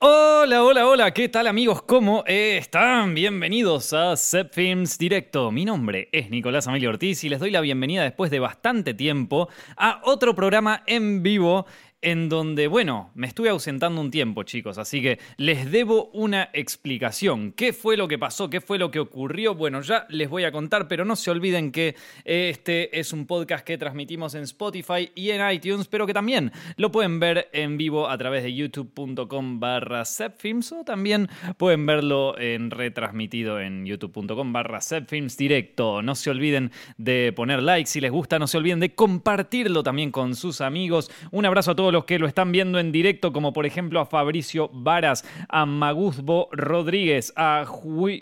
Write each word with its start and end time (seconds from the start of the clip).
Hola, 0.00 0.62
hola, 0.62 0.86
hola, 0.86 1.10
¿qué 1.10 1.28
tal 1.28 1.48
amigos? 1.48 1.82
¿Cómo 1.82 2.22
están? 2.24 3.16
Bienvenidos 3.16 3.92
a 3.92 4.16
Zep 4.16 4.54
Films 4.54 4.96
Directo. 4.96 5.50
Mi 5.50 5.64
nombre 5.64 6.08
es 6.12 6.30
Nicolás 6.30 6.68
Amelio 6.68 6.90
Ortiz 6.90 7.24
y 7.24 7.28
les 7.28 7.40
doy 7.40 7.50
la 7.50 7.60
bienvenida 7.60 8.04
después 8.04 8.30
de 8.30 8.38
bastante 8.38 8.94
tiempo 8.94 9.48
a 9.76 10.00
otro 10.04 10.36
programa 10.36 10.84
en 10.86 11.24
vivo 11.24 11.66
en 12.00 12.28
donde, 12.28 12.68
bueno, 12.68 13.10
me 13.14 13.26
estuve 13.26 13.48
ausentando 13.48 14.00
un 14.00 14.10
tiempo, 14.10 14.44
chicos, 14.44 14.78
así 14.78 15.02
que 15.02 15.18
les 15.36 15.70
debo 15.70 16.10
una 16.12 16.50
explicación. 16.52 17.52
¿Qué 17.52 17.72
fue 17.72 17.96
lo 17.96 18.06
que 18.08 18.18
pasó? 18.18 18.48
¿Qué 18.48 18.60
fue 18.60 18.78
lo 18.78 18.90
que 18.90 19.00
ocurrió? 19.00 19.54
Bueno, 19.54 19.80
ya 19.82 20.06
les 20.08 20.28
voy 20.28 20.44
a 20.44 20.52
contar, 20.52 20.88
pero 20.88 21.04
no 21.04 21.16
se 21.16 21.30
olviden 21.30 21.72
que 21.72 21.96
este 22.24 22.98
es 22.98 23.12
un 23.12 23.26
podcast 23.26 23.64
que 23.64 23.78
transmitimos 23.78 24.34
en 24.34 24.44
Spotify 24.44 25.10
y 25.14 25.30
en 25.30 25.50
iTunes, 25.50 25.88
pero 25.88 26.06
que 26.06 26.14
también 26.14 26.52
lo 26.76 26.92
pueden 26.92 27.18
ver 27.18 27.48
en 27.52 27.76
vivo 27.76 28.08
a 28.08 28.16
través 28.16 28.42
de 28.44 28.54
youtube.com 28.54 29.60
barra 29.60 30.02
o 30.02 30.84
también 30.84 31.28
pueden 31.56 31.86
verlo 31.86 32.38
en 32.38 32.70
retransmitido 32.70 33.60
en 33.60 33.86
youtube.com 33.86 34.52
barra 34.52 34.80
directo. 35.36 36.02
No 36.02 36.14
se 36.14 36.30
olviden 36.30 36.70
de 36.96 37.32
poner 37.34 37.62
like 37.62 37.88
si 37.88 38.00
les 38.00 38.10
gusta, 38.10 38.38
no 38.38 38.46
se 38.46 38.58
olviden 38.58 38.80
de 38.80 38.94
compartirlo 38.94 39.82
también 39.82 40.10
con 40.10 40.34
sus 40.34 40.60
amigos. 40.60 41.10
Un 41.30 41.46
abrazo 41.46 41.72
a 41.72 41.76
todos 41.76 41.87
los 41.90 42.04
que 42.04 42.18
lo 42.18 42.26
están 42.26 42.52
viendo 42.52 42.78
en 42.78 42.92
directo, 42.92 43.32
como 43.32 43.52
por 43.52 43.66
ejemplo 43.66 44.00
a 44.00 44.06
Fabricio 44.06 44.70
Varas, 44.72 45.24
a 45.48 45.66
Maguzbo 45.66 46.48
Rodríguez, 46.52 47.32
a 47.36 47.64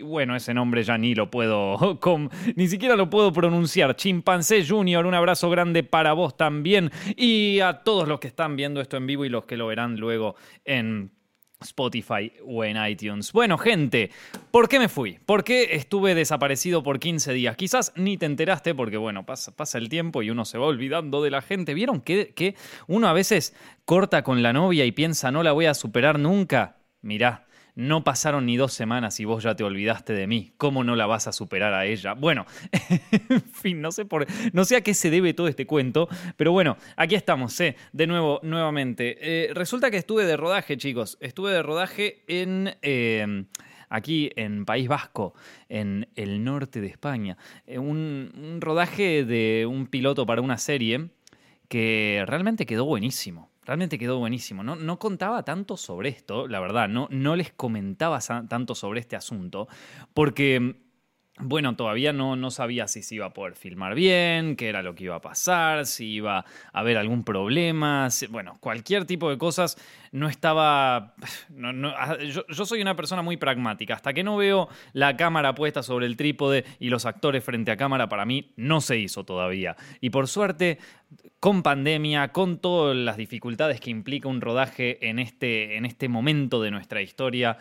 bueno, 0.02 0.36
ese 0.36 0.54
nombre 0.54 0.82
ya 0.82 0.98
ni 0.98 1.14
lo 1.14 1.30
puedo, 1.30 1.98
ni 2.56 2.68
siquiera 2.68 2.96
lo 2.96 3.10
puedo 3.10 3.32
pronunciar, 3.32 3.96
Chimpancé 3.96 4.66
Junior, 4.66 5.06
un 5.06 5.14
abrazo 5.14 5.50
grande 5.50 5.82
para 5.82 6.12
vos 6.12 6.36
también, 6.36 6.90
y 7.16 7.60
a 7.60 7.82
todos 7.84 8.08
los 8.08 8.20
que 8.20 8.28
están 8.28 8.56
viendo 8.56 8.80
esto 8.80 8.96
en 8.96 9.06
vivo 9.06 9.24
y 9.24 9.28
los 9.28 9.44
que 9.44 9.56
lo 9.56 9.66
verán 9.66 9.96
luego 9.96 10.36
en 10.64 11.15
Spotify 11.60 12.32
o 12.44 12.64
en 12.64 12.76
iTunes. 12.84 13.32
Bueno, 13.32 13.56
gente, 13.58 14.10
¿por 14.50 14.68
qué 14.68 14.78
me 14.78 14.88
fui? 14.88 15.18
¿Por 15.24 15.42
qué 15.42 15.74
estuve 15.76 16.14
desaparecido 16.14 16.82
por 16.82 16.98
15 16.98 17.32
días? 17.32 17.56
Quizás 17.56 17.92
ni 17.96 18.18
te 18.18 18.26
enteraste 18.26 18.74
porque, 18.74 18.96
bueno, 18.96 19.24
pasa, 19.24 19.56
pasa 19.56 19.78
el 19.78 19.88
tiempo 19.88 20.22
y 20.22 20.30
uno 20.30 20.44
se 20.44 20.58
va 20.58 20.66
olvidando 20.66 21.22
de 21.22 21.30
la 21.30 21.42
gente. 21.42 21.74
¿Vieron 21.74 22.00
que, 22.00 22.34
que 22.34 22.54
uno 22.86 23.08
a 23.08 23.12
veces 23.12 23.54
corta 23.84 24.22
con 24.22 24.42
la 24.42 24.52
novia 24.52 24.84
y 24.84 24.92
piensa 24.92 25.30
no 25.30 25.42
la 25.42 25.52
voy 25.52 25.66
a 25.66 25.74
superar 25.74 26.18
nunca? 26.18 26.76
Mirá, 27.00 27.46
no 27.76 28.02
pasaron 28.02 28.46
ni 28.46 28.56
dos 28.56 28.72
semanas 28.72 29.20
y 29.20 29.24
vos 29.24 29.44
ya 29.44 29.54
te 29.54 29.62
olvidaste 29.62 30.12
de 30.12 30.26
mí. 30.26 30.52
¿Cómo 30.56 30.82
no 30.82 30.96
la 30.96 31.06
vas 31.06 31.28
a 31.28 31.32
superar 31.32 31.72
a 31.74 31.86
ella? 31.86 32.14
Bueno, 32.14 32.44
en 33.28 33.42
fin, 33.42 33.80
no 33.80 33.92
sé, 33.92 34.04
por, 34.04 34.26
no 34.52 34.64
sé 34.64 34.76
a 34.76 34.80
qué 34.80 34.94
se 34.94 35.10
debe 35.10 35.32
todo 35.34 35.46
este 35.46 35.66
cuento, 35.66 36.08
pero 36.36 36.50
bueno, 36.50 36.76
aquí 36.96 37.14
estamos, 37.14 37.60
¿eh? 37.60 37.76
de 37.92 38.06
nuevo, 38.08 38.40
nuevamente. 38.42 39.18
Eh, 39.20 39.54
resulta 39.54 39.90
que 39.90 39.98
estuve 39.98 40.24
de 40.24 40.36
rodaje, 40.36 40.76
chicos. 40.76 41.16
Estuve 41.20 41.52
de 41.52 41.62
rodaje 41.62 42.24
en... 42.26 42.76
Eh, 42.82 43.44
aquí 43.88 44.30
en 44.36 44.64
País 44.64 44.88
Vasco, 44.88 45.34
en 45.68 46.08
el 46.16 46.42
norte 46.44 46.80
de 46.80 46.88
España. 46.88 47.36
Eh, 47.66 47.78
un, 47.78 48.58
rodaje 48.60 49.24
de 49.24 49.66
un 49.66 49.86
piloto 49.86 50.26
para 50.26 50.40
una 50.40 50.58
serie 50.58 51.10
que 51.68 52.24
realmente 52.26 52.66
quedó 52.66 52.84
buenísimo. 52.84 53.50
Realmente 53.66 53.98
quedó 53.98 54.18
buenísimo. 54.18 54.62
No, 54.62 54.76
no 54.76 54.98
contaba 54.98 55.42
tanto 55.42 55.76
sobre 55.76 56.08
esto, 56.08 56.46
la 56.46 56.60
verdad, 56.60 56.88
no, 56.88 57.08
no 57.10 57.34
les 57.34 57.52
comentaba 57.52 58.20
tanto 58.20 58.74
sobre 58.74 59.00
este 59.00 59.16
asunto, 59.16 59.68
porque 60.14 60.85
bueno, 61.38 61.76
todavía 61.76 62.14
no, 62.14 62.34
no, 62.34 62.50
sabía 62.50 62.88
si 62.88 63.02
se 63.02 63.16
iba 63.16 63.26
a 63.26 63.34
poder 63.34 63.56
filmar 63.56 63.94
bien, 63.94 64.56
qué 64.56 64.70
era 64.70 64.82
lo 64.82 64.94
que 64.94 65.04
iba 65.04 65.16
a 65.16 65.20
pasar, 65.20 65.84
si 65.84 66.06
iba 66.06 66.38
a 66.38 66.44
haber 66.72 66.96
algún 66.96 67.24
problema, 67.24 68.08
bueno, 68.30 68.56
cualquier 68.58 69.04
tipo 69.04 69.28
de 69.28 69.36
cosas. 69.36 69.76
No 70.12 70.28
estaba... 70.28 71.14
Ah, 71.98 72.16
yo, 72.18 72.46
yo, 72.46 72.66
soy 72.66 72.82
una 72.82 72.96
persona 72.96 73.22
muy 73.22 73.36
pragmática. 73.36 73.94
Hasta 73.94 74.12
que 74.12 74.22
no 74.22 74.36
veo 74.36 74.68
la 74.92 75.16
cámara 75.16 75.54
puesta 75.54 75.82
sobre 75.82 76.06
el 76.06 76.16
trípode 76.16 76.64
y 76.78 76.88
los 76.90 77.06
actores 77.06 77.42
frente 77.42 77.70
a 77.70 77.76
cámara, 77.76 78.08
para 78.08 78.24
mí 78.24 78.52
no 78.56 78.80
se 78.80 78.98
hizo 78.98 79.24
todavía. 79.24 79.76
Y 80.00 80.10
por 80.10 80.28
suerte, 80.28 80.78
con 81.40 81.62
pandemia, 81.62 82.28
con 82.32 82.58
todas 82.58 82.96
las 82.96 83.16
dificultades 83.16 83.80
que 83.80 83.90
implica 83.90 84.28
un 84.28 84.40
rodaje 84.40 85.08
en 85.08 85.18
este, 85.18 85.76
en 85.76 85.86
este 85.86 86.08
momento 86.08 86.60
de 86.60 86.70
nuestra 86.70 87.02
historia, 87.02 87.58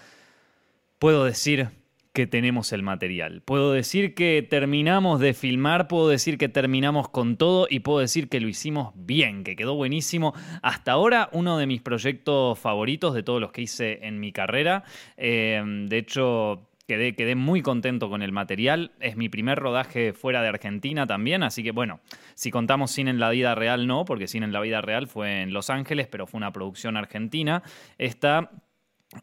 puedo 1.00 1.24
decir 1.26 1.70
que 2.16 2.26
tenemos 2.26 2.72
el 2.72 2.82
material. 2.82 3.42
Puedo 3.44 3.74
decir 3.74 4.16
que 4.16 4.42
terminamos 4.50 5.20
de 5.20 5.34
filmar, 5.34 5.90
puedo 5.90 6.08
decir 6.08 6.38
que 6.38 6.48
terminamos 6.48 7.10
con 7.10 7.36
todo 7.36 7.68
y 7.70 7.82
puedo 7.82 8.00
decir 8.00 8.30
que 8.30 8.40
lo 8.40 8.48
hicimos 8.48 8.94
bien, 8.96 9.44
que 9.44 9.58
quedó 9.58 9.76
buenísimo. 9.76 10.34
Hasta 10.64 10.94
ahora 10.94 11.30
uno 11.34 11.58
de 11.58 11.68
mis 11.68 11.82
proyectos 11.82 12.58
favoritos 12.58 13.14
de 13.14 13.22
todos 13.22 13.42
los 13.42 13.52
que 13.52 13.64
hice 13.64 14.00
en 14.08 14.22
mi 14.22 14.32
carrera. 14.32 14.86
Eh, 15.18 15.62
de 15.88 15.98
hecho, 15.98 16.70
Quedé, 16.88 17.16
quedé, 17.16 17.34
muy 17.34 17.64
contento 17.64 18.12
con 18.12 18.22
el 18.22 18.32
material. 18.32 18.92
Es 19.00 19.18
mi 19.18 19.28
primer 19.28 19.58
rodaje 19.58 20.14
fuera 20.14 20.44
de 20.44 20.50
Argentina 20.50 21.08
también, 21.08 21.42
así 21.42 21.64
que 21.64 21.72
bueno, 21.72 22.00
si 22.36 22.52
contamos 22.52 22.92
Sin 22.92 23.08
en 23.08 23.20
la 23.20 23.32
vida 23.32 23.56
real 23.56 23.88
no, 23.88 24.06
porque 24.06 24.28
Sin 24.28 24.44
en 24.44 24.54
la 24.54 24.62
vida 24.62 24.82
real 24.82 25.08
fue 25.08 25.42
en 25.42 25.52
Los 25.52 25.72
Ángeles, 25.72 26.06
pero 26.06 26.28
fue 26.28 26.38
una 26.38 26.54
producción 26.54 26.96
argentina. 26.96 27.64
Esta 27.98 28.52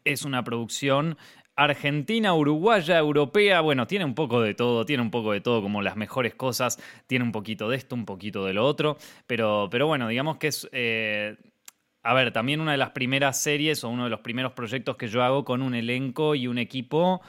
es 0.03 0.23
una 0.23 0.43
producción 0.43 1.17
Argentina, 1.55 2.33
uruguaya, 2.33 2.97
europea, 2.97 3.61
bueno, 3.61 3.85
tiene 3.85 4.05
un 4.05 4.15
poco 4.15 4.41
de 4.41 4.53
todo, 4.53 4.85
tiene 4.85 5.03
un 5.03 5.11
poco 5.11 5.33
de 5.33 5.41
todo 5.41 5.61
como 5.61 5.81
las 5.81 5.95
mejores 5.95 6.33
cosas, 6.33 6.79
tiene 7.07 7.23
un 7.23 7.31
poquito 7.31 7.69
de 7.69 7.77
esto, 7.77 7.95
un 7.95 8.05
poquito 8.05 8.45
de 8.45 8.53
lo 8.53 8.65
otro, 8.65 8.97
pero, 9.27 9.67
pero 9.71 9.87
bueno, 9.87 10.07
digamos 10.07 10.37
que 10.37 10.47
es... 10.47 10.67
Eh, 10.71 11.37
a 12.05 12.13
ver, 12.13 12.33
también 12.33 12.59
una 12.59 12.73
de 12.73 12.77
las 12.77 12.89
primeras 12.89 13.41
series 13.41 13.83
o 13.85 13.89
uno 13.89 14.03
de 14.03 14.09
los 14.09 14.19
primeros 14.19 14.51
proyectos 14.51 14.97
que 14.97 15.07
yo 15.07 15.23
hago 15.23 15.45
con 15.45 15.61
un 15.61 15.73
elenco 15.73 16.35
y 16.35 16.47
un 16.47 16.57
equipo 16.57 17.21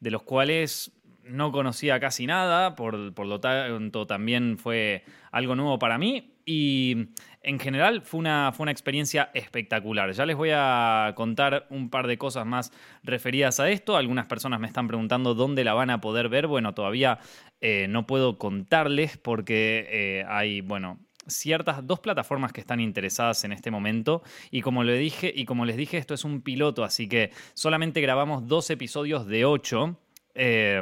de 0.00 0.10
los 0.10 0.22
cuales 0.22 0.92
no 1.24 1.50
conocía 1.50 1.98
casi 1.98 2.26
nada, 2.26 2.74
por, 2.74 3.14
por 3.14 3.26
lo 3.26 3.40
tanto 3.40 4.06
también 4.06 4.58
fue 4.58 5.02
algo 5.30 5.56
nuevo 5.56 5.78
para 5.78 5.96
mí 5.96 6.37
y 6.50 7.08
en 7.42 7.58
general 7.58 8.00
fue 8.00 8.20
una, 8.20 8.52
fue 8.56 8.64
una 8.64 8.72
experiencia 8.72 9.30
espectacular. 9.34 10.10
Ya 10.12 10.24
les 10.24 10.34
voy 10.34 10.48
a 10.54 11.12
contar 11.14 11.66
un 11.68 11.90
par 11.90 12.06
de 12.06 12.16
cosas 12.16 12.46
más 12.46 12.72
referidas 13.02 13.60
a 13.60 13.68
esto. 13.68 13.98
Algunas 13.98 14.26
personas 14.26 14.58
me 14.58 14.66
están 14.66 14.88
preguntando 14.88 15.34
dónde 15.34 15.62
la 15.62 15.74
van 15.74 15.90
a 15.90 16.00
poder 16.00 16.30
ver. 16.30 16.46
Bueno, 16.46 16.72
todavía 16.72 17.18
eh, 17.60 17.86
no 17.90 18.06
puedo 18.06 18.38
contarles 18.38 19.18
porque 19.18 19.86
eh, 19.90 20.24
hay, 20.26 20.62
bueno, 20.62 20.98
ciertas 21.26 21.86
dos 21.86 22.00
plataformas 22.00 22.54
que 22.54 22.62
están 22.62 22.80
interesadas 22.80 23.44
en 23.44 23.52
este 23.52 23.70
momento 23.70 24.22
y 24.50 24.62
como 24.62 24.84
le 24.84 24.96
dije 24.96 25.30
y 25.36 25.44
como 25.44 25.66
les 25.66 25.76
dije 25.76 25.98
esto 25.98 26.14
es 26.14 26.24
un 26.24 26.40
piloto 26.40 26.84
así 26.84 27.06
que 27.06 27.32
solamente 27.52 28.00
grabamos 28.00 28.46
dos 28.46 28.70
episodios 28.70 29.26
de 29.26 29.44
ocho 29.44 30.00
eh, 30.34 30.80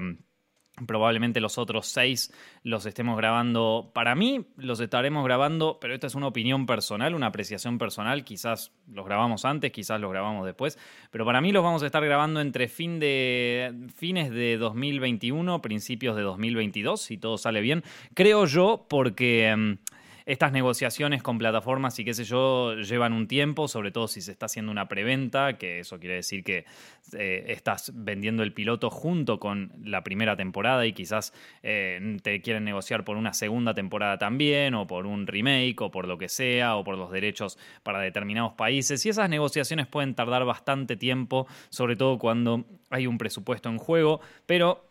Probablemente 0.84 1.40
los 1.40 1.56
otros 1.56 1.86
seis 1.86 2.34
los 2.62 2.84
estemos 2.84 3.16
grabando. 3.16 3.90
Para 3.94 4.14
mí 4.14 4.46
los 4.58 4.78
estaremos 4.80 5.24
grabando, 5.24 5.78
pero 5.80 5.94
esta 5.94 6.06
es 6.06 6.14
una 6.14 6.26
opinión 6.26 6.66
personal, 6.66 7.14
una 7.14 7.28
apreciación 7.28 7.78
personal. 7.78 8.24
Quizás 8.24 8.72
los 8.92 9.06
grabamos 9.06 9.46
antes, 9.46 9.72
quizás 9.72 9.98
los 10.00 10.10
grabamos 10.10 10.44
después. 10.44 10.78
Pero 11.10 11.24
para 11.24 11.40
mí 11.40 11.50
los 11.50 11.64
vamos 11.64 11.82
a 11.82 11.86
estar 11.86 12.04
grabando 12.04 12.40
entre 12.40 12.68
fin 12.68 12.98
de, 13.00 13.88
fines 13.94 14.30
de 14.30 14.58
2021, 14.58 15.62
principios 15.62 16.14
de 16.14 16.22
2022, 16.22 17.00
si 17.00 17.16
todo 17.16 17.38
sale 17.38 17.62
bien. 17.62 17.82
Creo 18.12 18.44
yo, 18.44 18.84
porque... 18.88 19.48
Em, 19.48 19.78
estas 20.26 20.50
negociaciones 20.50 21.22
con 21.22 21.38
plataformas 21.38 21.98
y 22.00 22.04
qué 22.04 22.12
sé 22.12 22.24
yo 22.24 22.74
llevan 22.74 23.12
un 23.12 23.28
tiempo, 23.28 23.68
sobre 23.68 23.92
todo 23.92 24.08
si 24.08 24.20
se 24.20 24.32
está 24.32 24.46
haciendo 24.46 24.72
una 24.72 24.88
preventa, 24.88 25.56
que 25.56 25.78
eso 25.80 26.00
quiere 26.00 26.16
decir 26.16 26.42
que 26.42 26.64
eh, 27.16 27.44
estás 27.48 27.92
vendiendo 27.94 28.42
el 28.42 28.52
piloto 28.52 28.90
junto 28.90 29.38
con 29.38 29.72
la 29.84 30.02
primera 30.02 30.36
temporada 30.36 30.84
y 30.84 30.92
quizás 30.92 31.32
eh, 31.62 32.18
te 32.22 32.42
quieren 32.42 32.64
negociar 32.64 33.04
por 33.04 33.16
una 33.16 33.32
segunda 33.32 33.72
temporada 33.72 34.18
también, 34.18 34.74
o 34.74 34.88
por 34.88 35.06
un 35.06 35.28
remake, 35.28 35.80
o 35.80 35.92
por 35.92 36.08
lo 36.08 36.18
que 36.18 36.28
sea, 36.28 36.74
o 36.74 36.82
por 36.82 36.98
los 36.98 37.12
derechos 37.12 37.56
para 37.84 38.00
determinados 38.00 38.54
países. 38.54 39.06
Y 39.06 39.10
esas 39.10 39.30
negociaciones 39.30 39.86
pueden 39.86 40.16
tardar 40.16 40.44
bastante 40.44 40.96
tiempo, 40.96 41.46
sobre 41.68 41.94
todo 41.94 42.18
cuando 42.18 42.64
hay 42.90 43.06
un 43.06 43.16
presupuesto 43.16 43.68
en 43.68 43.78
juego, 43.78 44.20
pero 44.46 44.85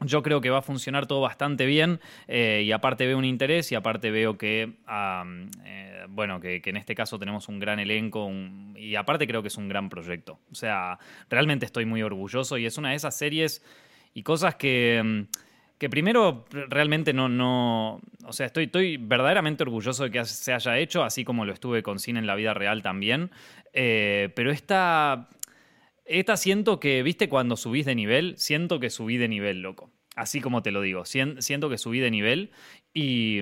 yo 0.00 0.22
creo 0.22 0.40
que 0.40 0.50
va 0.50 0.58
a 0.58 0.62
funcionar 0.62 1.06
todo 1.06 1.20
bastante 1.20 1.66
bien 1.66 2.00
eh, 2.26 2.62
y 2.64 2.72
aparte 2.72 3.06
veo 3.06 3.18
un 3.18 3.24
interés 3.24 3.70
y 3.72 3.74
aparte 3.74 4.10
veo 4.10 4.38
que, 4.38 4.74
eh, 4.88 6.06
bueno, 6.08 6.40
que, 6.40 6.62
en 6.64 6.76
este 6.76 6.94
caso 6.94 7.18
tenemos 7.18 7.48
un 7.48 7.58
gran 7.60 7.78
elenco 7.78 8.30
y 8.76 8.96
aparte 8.96 9.26
creo 9.26 9.42
que 9.42 9.48
es 9.48 9.56
un 9.56 9.68
gran 9.68 9.88
proyecto. 9.88 10.38
O 10.50 10.54
sea, 10.54 10.98
realmente 11.28 11.66
estoy 11.66 11.84
muy 11.84 12.02
orgulloso 12.02 12.56
y 12.58 12.66
es 12.66 12.78
una 12.78 12.90
de 12.90 12.96
esas 12.96 13.16
series 13.16 13.62
y 14.14 14.22
cosas 14.22 14.54
que, 14.54 15.26
que 15.78 15.88
primero 15.88 16.44
realmente 16.68 17.12
no, 17.12 17.28
no, 17.28 18.00
o 18.24 18.32
sea, 18.32 18.46
estoy, 18.46 18.64
estoy 18.64 18.96
verdaderamente 18.96 19.62
orgulloso 19.62 20.04
de 20.04 20.10
que 20.10 20.24
se 20.24 20.52
haya 20.52 20.78
hecho, 20.78 21.04
así 21.04 21.24
como 21.24 21.44
lo 21.44 21.52
estuve 21.52 21.82
con 21.82 21.98
cine 21.98 22.18
en 22.18 22.26
la 22.26 22.34
vida 22.34 22.54
real 22.54 22.82
también, 22.82 23.30
eh, 23.72 24.30
pero 24.34 24.50
esta 24.50 25.28
esta 26.18 26.36
siento 26.36 26.80
que, 26.80 27.02
viste, 27.02 27.28
cuando 27.28 27.56
subís 27.56 27.86
de 27.86 27.94
nivel, 27.94 28.34
siento 28.36 28.80
que 28.80 28.90
subí 28.90 29.16
de 29.16 29.28
nivel, 29.28 29.62
loco. 29.62 29.92
Así 30.16 30.40
como 30.40 30.60
te 30.62 30.72
lo 30.72 30.80
digo, 30.82 31.04
siento 31.04 31.70
que 31.70 31.78
subí 31.78 32.00
de 32.00 32.10
nivel 32.10 32.50
y, 32.92 33.40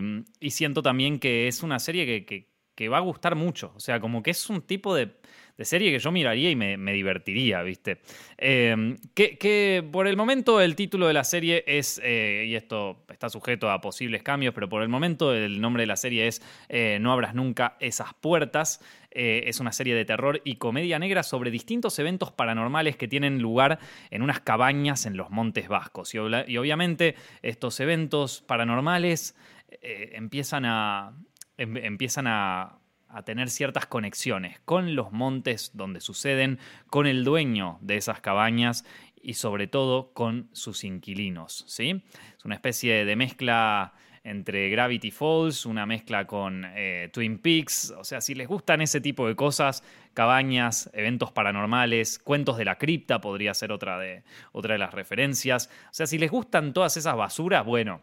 siento 0.50 0.82
también 0.82 1.18
que 1.18 1.48
es 1.48 1.62
una 1.62 1.78
serie 1.78 2.26
que, 2.26 2.88
va 2.88 2.98
a 2.98 3.00
gustar 3.00 3.34
mucho. 3.34 3.72
O 3.74 3.80
sea, 3.80 4.00
como 4.00 4.22
que 4.22 4.30
es 4.30 4.50
un 4.50 4.60
tipo 4.60 4.94
de, 4.94 5.16
serie 5.60 5.90
que 5.90 5.98
yo 5.98 6.12
miraría 6.12 6.50
y 6.50 6.56
me, 6.56 6.92
divertiría, 6.92 7.62
¿viste? 7.62 8.00
Em, 8.36 8.98
que, 9.14 9.82
por 9.90 10.06
el 10.06 10.16
momento 10.16 10.60
el 10.60 10.76
título 10.76 11.06
de 11.06 11.14
la 11.14 11.24
serie 11.24 11.64
es, 11.66 12.00
eh, 12.04 12.44
y 12.46 12.54
esto 12.54 13.04
está 13.08 13.30
sujeto 13.30 13.70
a 13.70 13.80
posibles 13.80 14.22
cambios, 14.22 14.54
pero 14.54 14.68
por 14.68 14.82
el 14.82 14.90
momento 14.90 15.34
el 15.34 15.60
nombre 15.60 15.84
de 15.84 15.86
la 15.86 15.96
serie 15.96 16.28
es 16.28 16.42
eh, 16.68 16.98
No 17.00 17.12
abras 17.12 17.34
nunca 17.34 17.78
esas 17.80 18.12
puertas. 18.14 18.80
Eh, 19.10 19.44
es 19.46 19.60
una 19.60 19.72
serie 19.72 19.94
de 19.94 20.04
terror 20.04 20.40
y 20.44 20.56
comedia 20.56 20.98
negra 20.98 21.22
sobre 21.22 21.50
distintos 21.50 21.98
eventos 21.98 22.30
paranormales 22.32 22.96
que 22.96 23.08
tienen 23.08 23.40
lugar 23.40 23.78
en 24.10 24.22
unas 24.22 24.40
cabañas 24.40 25.06
en 25.06 25.16
los 25.16 25.30
Montes 25.30 25.68
Vascos. 25.68 26.14
Y, 26.14 26.18
obviamente 26.18 27.14
estos 27.42 27.80
eventos 27.80 28.42
paranormales 28.42 29.34
empiezan 29.80 30.64
a, 30.64 31.14
em, 31.56 31.76
empiezan 31.76 32.26
a 32.26 32.78
a 33.08 33.22
tener 33.22 33.50
ciertas 33.50 33.86
conexiones 33.86 34.60
con 34.64 34.94
los 34.94 35.12
montes 35.12 35.70
donde 35.74 36.00
suceden, 36.00 36.58
con 36.88 37.06
el 37.06 37.24
dueño 37.24 37.78
de 37.80 37.96
esas 37.96 38.20
cabañas 38.20 38.84
y 39.20 39.34
sobre 39.34 39.66
todo 39.66 40.12
con 40.12 40.48
sus 40.52 40.84
inquilinos. 40.84 41.64
¿sí? 41.66 42.02
Es 42.36 42.44
una 42.44 42.54
especie 42.54 43.04
de 43.04 43.16
mezcla 43.16 43.94
entre 44.30 44.68
Gravity 44.70 45.10
Falls, 45.10 45.66
una 45.66 45.86
mezcla 45.86 46.26
con 46.26 46.64
eh, 46.74 47.08
Twin 47.12 47.38
Peaks, 47.38 47.94
o 47.96 48.04
sea, 48.04 48.20
si 48.20 48.34
les 48.34 48.46
gustan 48.46 48.80
ese 48.80 49.00
tipo 49.00 49.26
de 49.26 49.34
cosas, 49.34 49.82
cabañas, 50.14 50.90
eventos 50.92 51.32
paranormales, 51.32 52.18
cuentos 52.18 52.56
de 52.58 52.64
la 52.64 52.76
cripta 52.76 53.20
podría 53.20 53.54
ser 53.54 53.72
otra 53.72 53.98
de, 53.98 54.22
otra 54.52 54.74
de 54.74 54.78
las 54.78 54.92
referencias, 54.92 55.70
o 55.90 55.94
sea, 55.94 56.06
si 56.06 56.18
les 56.18 56.30
gustan 56.30 56.72
todas 56.72 56.96
esas 56.96 57.16
basuras, 57.16 57.64
bueno, 57.64 58.02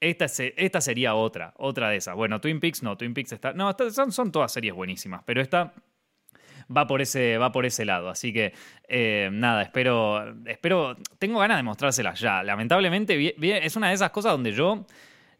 esta, 0.00 0.26
esta, 0.26 0.80
sería 0.80 1.14
otra, 1.14 1.54
otra 1.56 1.88
de 1.88 1.96
esas. 1.96 2.16
Bueno, 2.16 2.40
Twin 2.40 2.58
Peaks 2.58 2.82
no, 2.82 2.96
Twin 2.96 3.14
Peaks 3.14 3.32
está. 3.32 3.52
No, 3.52 3.72
son, 3.92 4.10
son 4.10 4.32
todas 4.32 4.50
series 4.50 4.74
buenísimas, 4.74 5.22
pero 5.24 5.40
esta 5.40 5.72
va 6.76 6.86
por 6.86 7.00
ese, 7.00 7.38
va 7.38 7.52
por 7.52 7.66
ese 7.66 7.84
lado. 7.84 8.08
Así 8.08 8.32
que 8.32 8.52
eh, 8.88 9.30
nada, 9.32 9.62
espero, 9.62 10.34
espero. 10.44 10.96
Tengo 11.18 11.38
ganas 11.38 11.56
de 11.56 11.62
mostrárselas 11.62 12.18
ya. 12.18 12.42
Lamentablemente, 12.42 13.36
es 13.64 13.76
una 13.76 13.88
de 13.88 13.94
esas 13.94 14.10
cosas 14.10 14.32
donde 14.32 14.52
yo. 14.52 14.84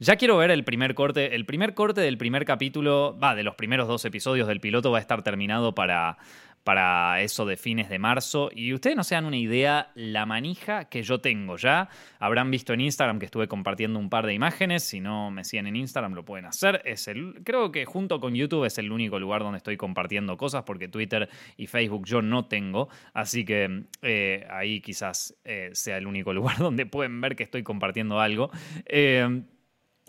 Ya 0.02 0.16
quiero 0.16 0.36
ver 0.36 0.50
el 0.50 0.64
primer 0.64 0.96
corte. 0.96 1.36
El 1.36 1.46
primer 1.46 1.74
corte 1.74 2.00
del 2.00 2.18
primer 2.18 2.44
capítulo, 2.44 3.16
va, 3.22 3.36
de 3.36 3.44
los 3.44 3.54
primeros 3.54 3.86
dos 3.86 4.04
episodios 4.04 4.48
del 4.48 4.58
piloto 4.58 4.90
va 4.90 4.98
a 4.98 5.00
estar 5.00 5.22
terminado 5.22 5.76
para, 5.76 6.18
para 6.64 7.20
eso 7.20 7.46
de 7.46 7.56
fines 7.56 7.88
de 7.88 8.00
marzo. 8.00 8.50
Y 8.52 8.74
ustedes 8.74 8.96
no 8.96 9.04
se 9.04 9.14
dan 9.14 9.26
una 9.26 9.36
idea 9.36 9.92
la 9.94 10.26
manija 10.26 10.86
que 10.86 11.04
yo 11.04 11.20
tengo 11.20 11.56
ya. 11.56 11.88
Habrán 12.18 12.50
visto 12.50 12.72
en 12.72 12.80
Instagram 12.80 13.20
que 13.20 13.26
estuve 13.26 13.46
compartiendo 13.46 14.00
un 14.00 14.10
par 14.10 14.26
de 14.26 14.34
imágenes. 14.34 14.82
Si 14.82 14.98
no 14.98 15.30
me 15.30 15.44
siguen 15.44 15.68
en 15.68 15.76
Instagram 15.76 16.14
lo 16.14 16.24
pueden 16.24 16.46
hacer. 16.46 16.82
Es 16.84 17.06
el, 17.06 17.40
creo 17.44 17.70
que 17.70 17.84
junto 17.84 18.18
con 18.18 18.34
YouTube 18.34 18.64
es 18.64 18.78
el 18.78 18.90
único 18.90 19.20
lugar 19.20 19.42
donde 19.44 19.58
estoy 19.58 19.76
compartiendo 19.76 20.36
cosas 20.36 20.64
porque 20.64 20.88
Twitter 20.88 21.28
y 21.56 21.68
Facebook 21.68 22.06
yo 22.06 22.22
no 22.22 22.46
tengo. 22.46 22.88
Así 23.14 23.44
que 23.44 23.84
eh, 24.02 24.48
ahí 24.50 24.80
quizás 24.80 25.36
eh, 25.44 25.70
sea 25.74 25.96
el 25.96 26.08
único 26.08 26.32
lugar 26.34 26.58
donde 26.58 26.86
pueden 26.86 27.20
ver 27.20 27.36
que 27.36 27.44
estoy 27.44 27.62
compartiendo 27.62 28.18
algo. 28.18 28.50
Eh, 28.86 29.44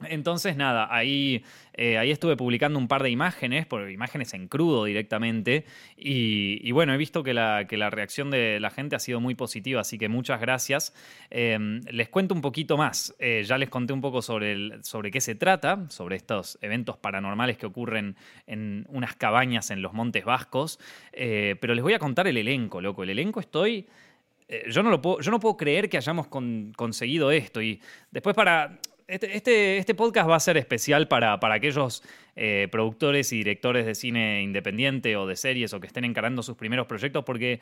entonces, 0.01 0.57
nada, 0.57 0.88
ahí, 0.90 1.44
eh, 1.74 1.98
ahí 2.00 2.10
estuve 2.10 2.36
publicando 2.36 2.80
un 2.80 2.88
par 2.88 3.04
de 3.04 3.12
imágenes, 3.12 3.68
por 3.68 3.92
imágenes 3.92 4.34
en 4.34 4.48
crudo 4.48 4.86
directamente, 4.86 5.66
y, 5.95 6.72
bueno, 6.72 6.94
he 6.94 6.98
visto 6.98 7.24
que 7.24 7.34
la, 7.34 7.68
que 7.68 7.78
la, 7.78 7.92
reacción 7.92 8.31
de 8.31 8.60
la 8.60 8.72
gente 8.72 8.95
ha 8.95 9.00
sido 9.00 9.22
muy 9.22 9.36
positiva, 9.36 9.81
así 9.81 10.00
que 10.00 10.10
muchas 10.10 10.42
gracias. 10.42 10.95
Em, 11.30 11.81
les 11.92 12.10
cuento 12.10 12.34
un 12.34 12.42
poquito 12.42 12.75
más, 12.75 13.16
eh, 13.19 13.44
ya 13.45 13.57
les 13.60 13.69
conté 13.69 13.94
un 13.94 14.01
poco 14.01 14.24
sobre, 14.24 14.84
sobre 14.84 15.12
qué 15.12 15.22
se 15.22 15.36
trata, 15.36 15.86
sobre 15.90 16.16
estos 16.16 16.57
eventos 16.62 16.98
paranormales 16.98 17.57
que 17.57 17.68
ocurren 17.68 18.16
en 18.48 18.88
unas 18.89 19.16
cabañas 19.16 19.69
en 19.69 19.84
los 19.84 19.94
Montes 19.94 20.25
Vascos, 20.25 20.80
eh, 21.12 21.56
pero 21.62 21.75
les 21.75 21.84
voy 21.84 21.94
a 21.94 22.00
contar 22.00 22.28
el 22.28 22.38
elenco, 22.38 22.81
loco, 22.81 23.04
el 23.04 23.12
elenco 23.12 23.39
estoy... 23.39 23.88
Yo 24.69 24.84
no, 24.84 24.92
lo 24.92 25.01
puedo, 25.01 25.19
yo 25.19 25.31
no 25.31 25.39
puedo 25.39 25.57
creer 25.57 25.89
que 25.89 25.98
hayamos 25.98 26.28
conseguido 26.28 27.31
esto. 27.31 27.60
Y 27.60 27.81
después 28.12 28.36
para 28.36 28.78
este, 29.13 29.38
este, 29.38 29.77
este, 29.77 29.94
podcast 29.94 30.27
va 30.27 30.36
a 30.36 30.39
ser 30.39 30.57
especial 30.57 31.07
para, 31.07 31.39
para 31.39 31.56
aquellos 31.56 32.04
eh, 32.36 32.68
productores 32.71 33.31
y 33.31 33.38
directores 33.38 33.86
de 33.86 33.94
cine 33.94 34.42
independiente 34.42 35.15
o 35.15 35.27
de 35.27 35.36
series 35.36 35.71
o 35.74 35.80
que 35.80 35.88
estén 35.88 36.04
encarando 36.04 36.42
sus 36.42 36.57
primeros 36.57 36.88
proyectos, 36.88 37.24
porque 37.24 37.60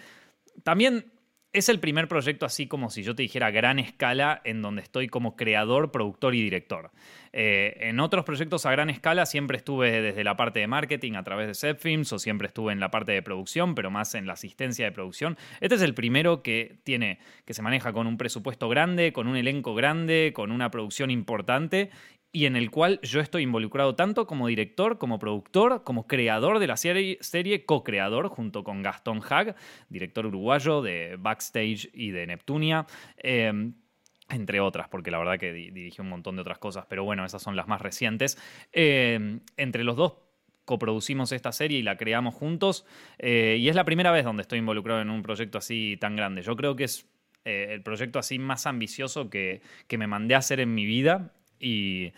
también 0.64 1.12
es 1.54 1.68
el 1.68 1.80
primer 1.80 2.08
proyecto 2.08 2.46
así 2.46 2.68
como 2.68 2.90
si 2.90 3.04
yo 3.04 3.14
te 3.14 3.24
dijera 3.24 3.52
gran 3.52 3.78
escala 3.78 4.42
en 4.46 4.62
donde 4.62 4.82
estoy 4.82 5.10
como 5.10 5.36
creador, 5.36 5.92
productor 5.92 6.34
y 6.34 6.42
director. 6.42 6.92
Eh, 7.34 7.78
en 7.82 8.00
otros 8.00 8.24
proyectos 8.24 8.66
a 8.66 8.72
gran 8.72 8.90
escala 8.90 9.26
siempre 9.26 9.58
estuve 9.58 10.02
desde 10.02 10.24
la 10.24 10.38
parte 10.38 10.60
de 10.60 10.68
marketing 10.68 11.14
a 11.14 11.24
través 11.24 11.48
de 11.48 11.54
Setfilms 11.54 12.14
o 12.14 12.20
siempre 12.20 12.48
estuve 12.48 12.72
en 12.72 12.80
la 12.80 12.90
parte 12.90 13.12
de 13.12 13.22
producción, 13.22 13.76
pero 13.76 13.92
más 13.92 14.16
en 14.16 14.28
la 14.28 14.34
asistencia 14.34 14.86
de 14.86 14.92
producción. 14.92 15.38
Este 15.60 15.76
es 15.76 15.82
el 15.82 15.94
primero 15.94 16.42
que 16.42 16.78
tiene, 16.84 17.20
que 17.46 17.54
se 17.54 17.62
maneja 17.62 17.92
con 17.92 18.08
un 18.08 18.18
presupuesto 18.18 18.70
grande, 18.70 19.12
con 19.12 19.28
un 19.28 19.36
elenco 19.36 19.76
grande, 19.76 20.32
con 20.34 20.52
una 20.52 20.72
producción 20.72 21.12
importante 21.12 21.90
y 22.32 22.46
en 22.46 22.56
el 22.56 22.72
cual 22.72 23.00
yo 23.04 23.20
estoy 23.20 23.44
involucrado 23.44 23.96
tanto 23.96 24.26
como 24.26 24.48
director, 24.48 24.98
como 24.98 25.20
productor, 25.20 25.84
como 25.84 26.08
creador 26.08 26.60
de 26.60 26.68
la 26.68 26.78
serie, 26.78 27.18
serie 27.22 27.66
co-creador 27.66 28.30
junto 28.30 28.64
con 28.64 28.82
Gastón 28.82 29.22
Hag, 29.28 29.56
director 29.90 30.26
uruguayo 30.26 30.82
de 30.82 31.18
Backstage 31.20 31.90
y 31.94 32.12
de 32.12 32.28
Neptunia. 32.28 32.86
Em, 33.18 33.74
entre 34.30 34.62
otras, 34.62 34.88
porque 34.88 35.12
la 35.12 35.18
verdad 35.18 35.38
que 35.38 35.52
dirigió 35.52 36.06
un 36.06 36.10
montón 36.10 36.36
de 36.38 36.42
otras 36.42 36.58
cosas, 36.58 36.86
pero 36.88 37.04
bueno, 37.04 37.26
esas 37.26 37.42
son 37.42 37.58
las 37.58 37.68
más 37.68 37.82
recientes. 37.82 38.38
Em, 38.72 39.42
entre 39.58 39.84
los 39.84 39.98
dos 39.98 40.14
coproducimos 40.64 41.34
esta 41.34 41.52
serie 41.52 41.80
y 41.80 41.84
la 41.84 41.98
creamos 41.98 42.34
juntos, 42.34 42.86
eh, 43.20 43.58
y 43.60 43.68
es 43.68 43.76
la 43.76 43.84
primera 43.84 44.10
vez 44.12 44.24
donde 44.24 44.44
estoy 44.44 44.60
involucrado 44.60 45.02
en 45.02 45.10
un 45.10 45.22
proyecto 45.22 45.58
así 45.58 45.98
tan 46.00 46.16
grande. 46.16 46.44
Yo 46.44 46.56
creo 46.56 46.78
que 46.78 46.86
es 46.86 47.10
eh, 47.44 47.68
el 47.72 47.82
proyecto 47.84 48.20
así 48.20 48.40
más 48.40 48.66
ambicioso 48.68 49.30
que, 49.30 49.62
que 49.88 49.98
me 49.98 50.08
mandé 50.08 50.36
a 50.36 50.38
hacer 50.38 50.62
en 50.62 50.74
mi 50.74 50.86
vida 50.86 51.34
y, 51.62 52.14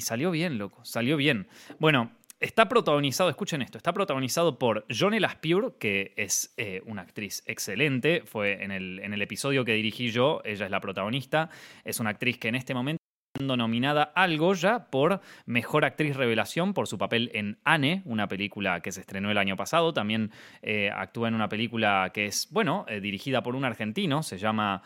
salió 0.00 0.30
bien, 0.30 0.58
loco, 0.58 0.84
salió 0.84 1.16
bien. 1.16 1.48
Bueno, 1.78 2.12
Está 2.40 2.68
protagonizado, 2.68 3.30
escuchen 3.30 3.62
esto, 3.62 3.78
está 3.78 3.92
protagonizado 3.92 4.58
por 4.58 4.84
Jonela 4.90 5.28
Aspure, 5.28 5.74
que 5.78 6.12
es 6.16 6.52
eh, 6.56 6.82
una 6.86 7.02
actriz 7.02 7.44
excelente. 7.46 8.24
Fue 8.26 8.64
en 8.64 8.72
el, 8.72 8.98
en 8.98 9.14
el, 9.14 9.22
episodio 9.22 9.64
que 9.64 9.74
dirigí 9.74 10.10
yo, 10.10 10.42
ella 10.44 10.64
es 10.64 10.70
la 10.72 10.80
protagonista. 10.80 11.50
Es 11.84 12.00
una 12.00 12.10
actriz 12.10 12.38
que 12.38 12.48
en 12.48 12.56
este 12.56 12.74
momento 12.74 13.00
está 13.32 13.56
nominada 13.56 14.02
al 14.16 14.38
Goya 14.38 14.90
por 14.90 15.20
Mejor 15.46 15.84
Actriz 15.84 16.16
Revelación 16.16 16.74
por 16.74 16.88
su 16.88 16.98
papel 16.98 17.30
en 17.32 17.60
Anne, 17.62 18.02
una 18.06 18.26
película 18.26 18.80
que 18.80 18.90
se 18.90 19.02
estrenó 19.02 19.30
el 19.30 19.38
año 19.38 19.54
pasado. 19.56 19.94
También 19.94 20.32
eh, 20.62 20.90
actúa 20.92 21.28
en 21.28 21.34
una 21.34 21.48
película 21.48 22.10
que 22.12 22.26
es, 22.26 22.48
bueno, 22.50 22.86
eh, 22.88 23.00
dirigida 23.00 23.44
por 23.44 23.54
un 23.54 23.64
argentino, 23.64 24.24
se 24.24 24.38
llama 24.38 24.82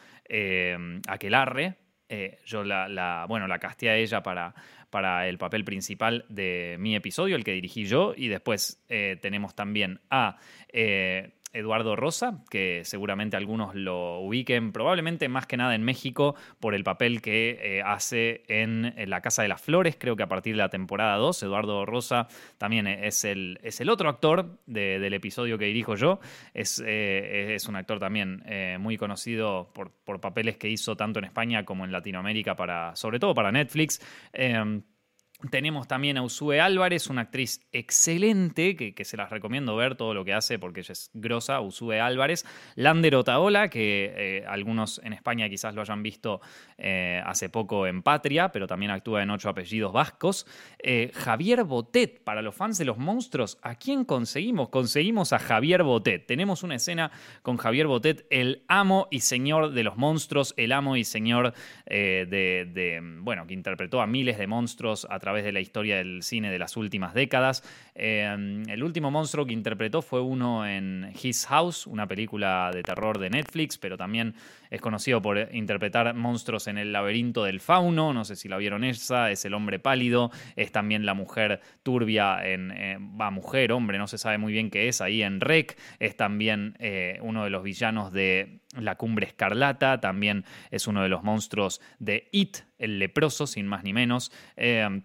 Aquelarre, 1.09 1.79
eh, 2.09 2.39
yo 2.45 2.65
la, 2.65 3.27
bueno, 3.29 3.47
la 3.47 3.59
casté 3.59 3.91
a 3.91 3.97
ella 3.97 4.23
para, 4.23 4.55
para 4.91 5.29
el 5.29 5.39
papel 5.39 5.65
principal 5.65 6.25
de 6.29 6.77
mi 6.79 6.95
episodio, 6.95 7.37
el 7.37 7.45
que 7.45 7.53
dirigí 7.53 7.87
yo, 7.87 8.15
y 8.17 8.29
después 8.29 8.83
eh, 8.89 9.19
tenemos 9.21 9.55
también 9.55 10.01
a 10.11 10.39
eh, 10.69 11.36
Eduardo 11.53 11.97
Rosa, 11.97 12.43
que 12.51 12.83
seguramente 12.85 13.37
algunos 13.37 13.75
lo 13.75 14.21
ubiquen, 14.21 14.73
probablemente 14.73 15.29
más 15.29 15.47
que 15.47 15.57
nada 15.57 15.75
en 15.75 15.83
México, 15.83 16.35
por 16.61 16.75
el 16.75 16.85
papel 16.85 17.23
que 17.23 17.59
eh, 17.61 17.83
hace 17.83 18.43
en, 18.49 18.95
La 19.09 19.21
Casa 19.21 19.43
de 19.43 19.49
las 19.49 19.61
Flores, 19.61 19.97
creo 19.99 20.17
que 20.17 20.23
a 20.23 20.29
partir 20.29 20.55
de 20.55 20.63
la 20.63 20.69
temporada 20.69 21.17
2. 21.17 21.43
Eduardo 21.43 21.87
Rosa 21.87 22.29
también 22.59 22.87
es 22.87 23.25
el, 23.25 23.59
es 23.63 23.81
el 23.81 23.89
otro 23.89 24.09
actor 24.09 24.59
del 24.67 25.15
episodio 25.15 25.59
que 25.59 25.67
dirijo 25.67 25.95
yo. 25.95 26.21
Es, 26.53 26.83
eh, 26.85 27.55
es 27.55 27.67
un 27.69 27.77
actor 27.77 27.99
también 27.99 28.43
eh, 28.47 28.77
muy 28.79 28.97
conocido 28.97 29.71
por, 29.73 29.91
por, 29.91 30.21
papeles 30.21 30.57
que 30.57 30.69
hizo 30.69 30.97
tanto 30.97 31.19
en 31.19 31.27
España 31.27 31.65
como 31.65 31.85
en 31.85 31.93
Latinoamérica, 31.93 32.57
para, 32.57 32.97
sobre 32.97 33.19
todo 33.19 33.35
para 33.35 33.53
Netflix. 33.53 34.01
Tenemos 35.51 35.87
también 35.87 36.17
a 36.17 36.23
Usue 36.23 36.61
Álvarez, 36.61 37.09
una 37.11 37.21
actriz 37.21 37.61
excelente, 37.71 38.75
que, 38.75 39.05
se 39.05 39.19
las 39.19 39.29
recomiendo 39.29 39.77
ver 39.77 39.95
todo 39.95 40.15
lo 40.15 40.25
que 40.25 40.33
hace 40.33 40.59
porque 40.59 40.81
ella 40.81 40.93
es 40.93 41.11
grosa, 41.13 41.61
Usue 41.61 42.01
Álvarez. 42.01 42.47
Lander 42.75 43.17
Otaola, 43.17 43.69
que 43.69 44.15
eh, 44.17 44.45
algunos 44.49 44.99
en 45.05 45.13
España 45.13 45.47
quizás 45.51 45.75
lo 45.75 45.83
hayan 45.83 46.03
visto 46.03 46.41
eh, 46.79 47.21
hace 47.27 47.51
poco 47.51 47.87
en 47.87 48.03
Patria, 48.03 48.51
pero 48.51 48.67
también 48.67 48.91
actúa 48.91 49.23
en 49.23 49.29
ocho 49.29 49.51
apellidos 49.51 49.93
vascos. 49.93 50.47
Eh, 50.79 51.11
Javier 51.15 51.65
Botet, 51.65 52.25
para 52.25 52.41
los 52.41 52.55
fans 52.55 52.79
de 52.79 52.87
los 52.87 52.97
monstruos, 52.97 53.59
¿a 53.61 53.75
quién 53.75 54.07
conseguimos? 54.07 54.71
Conseguimos 54.71 55.35
a 55.35 55.39
Javier 55.39 55.83
Botet. 55.83 56.27
Tenemos 56.27 56.63
una 56.63 56.77
escena 56.77 57.13
con 57.43 57.59
Javier 57.59 57.89
Botet, 57.89 58.27
el 58.31 58.65
amo 58.69 59.07
y 59.11 59.21
señor 59.21 59.73
de 59.73 59.85
los 59.85 59.99
monstruos, 59.99 60.55
el 60.57 60.73
amo 60.73 60.97
y 60.97 61.05
señor 61.05 61.53
de, 61.87 63.01
bueno, 63.21 63.47
que 63.47 63.53
interpretó 63.53 64.01
a 64.01 64.07
miles 64.07 64.39
de 64.39 64.47
monstruos 64.47 65.07
a 65.11 65.19
través 65.27 65.43
de 65.43 65.51
la 65.51 65.59
historia 65.59 65.97
del 65.97 66.23
cine 66.23 66.53
de 66.53 66.59
las 66.61 66.77
últimas 66.77 67.13
décadas. 67.13 67.65
Eh, 67.97 68.63
el 68.69 68.85
último 68.85 69.11
monstruo 69.11 69.45
que 69.45 69.53
interpretó 69.53 70.01
fue 70.01 70.21
uno 70.21 70.65
en 70.65 71.11
His 71.21 71.47
House, 71.47 71.89
una 71.89 72.07
película 72.07 72.71
de 72.73 72.85
terror 72.85 73.19
de 73.19 73.29
Netflix, 73.29 73.77
pero 73.77 73.97
también 73.97 74.37
es 74.71 74.81
conocido 74.81 75.21
por 75.21 75.49
interpretar 75.53 76.15
monstruos 76.15 76.69
en 76.69 76.79
El 76.79 76.93
laberinto 76.93 77.43
del 77.43 77.59
fauno, 77.59 78.13
no 78.13 78.25
sé 78.25 78.37
si 78.37 78.49
la 78.49 78.57
vieron 78.57 78.85
esa, 78.85 79.33
es 79.33 79.45
el 79.45 79.55
hombre 79.55 79.81
pálido, 79.81 80.31
es 80.55 80.71
también 80.71 81.05
la 81.05 81.15
mujer 81.15 81.61
turbia 81.83 82.47
en, 82.47 82.71
eh, 82.71 82.99
va, 83.01 83.33
mujer, 83.33 83.73
hombre, 83.73 83.99
no 83.99 84.07
se 84.07 84.19
sabe 84.19 84.39
muy 84.39 84.53
bien 84.53 84.71
qué 84.71 84.87
es, 84.87 85.01
ahí 85.01 85.23
en 85.23 85.41
Rec, 85.41 85.77
es 85.99 86.17
también 86.17 86.77
eh, 86.79 87.19
uno 87.23 87.43
de 87.43 87.51
los 87.51 87.65
villanos 87.65 88.13
de 88.13 88.61
La 88.79 88.95
Cumbre 88.95 89.27
Escarlata, 89.27 90.01
también 90.01 90.45
es 90.71 90.87
uno 90.87 91.03
de 91.03 91.09
los 91.09 91.25
monstruos 91.25 91.81
de 91.99 92.29
It, 92.31 92.59
el 92.79 92.99
leproso, 92.99 93.47
sin 93.47 93.67
más 93.67 93.85
ni 93.85 93.93
menos. 93.93 94.33
Eh, 94.57 95.03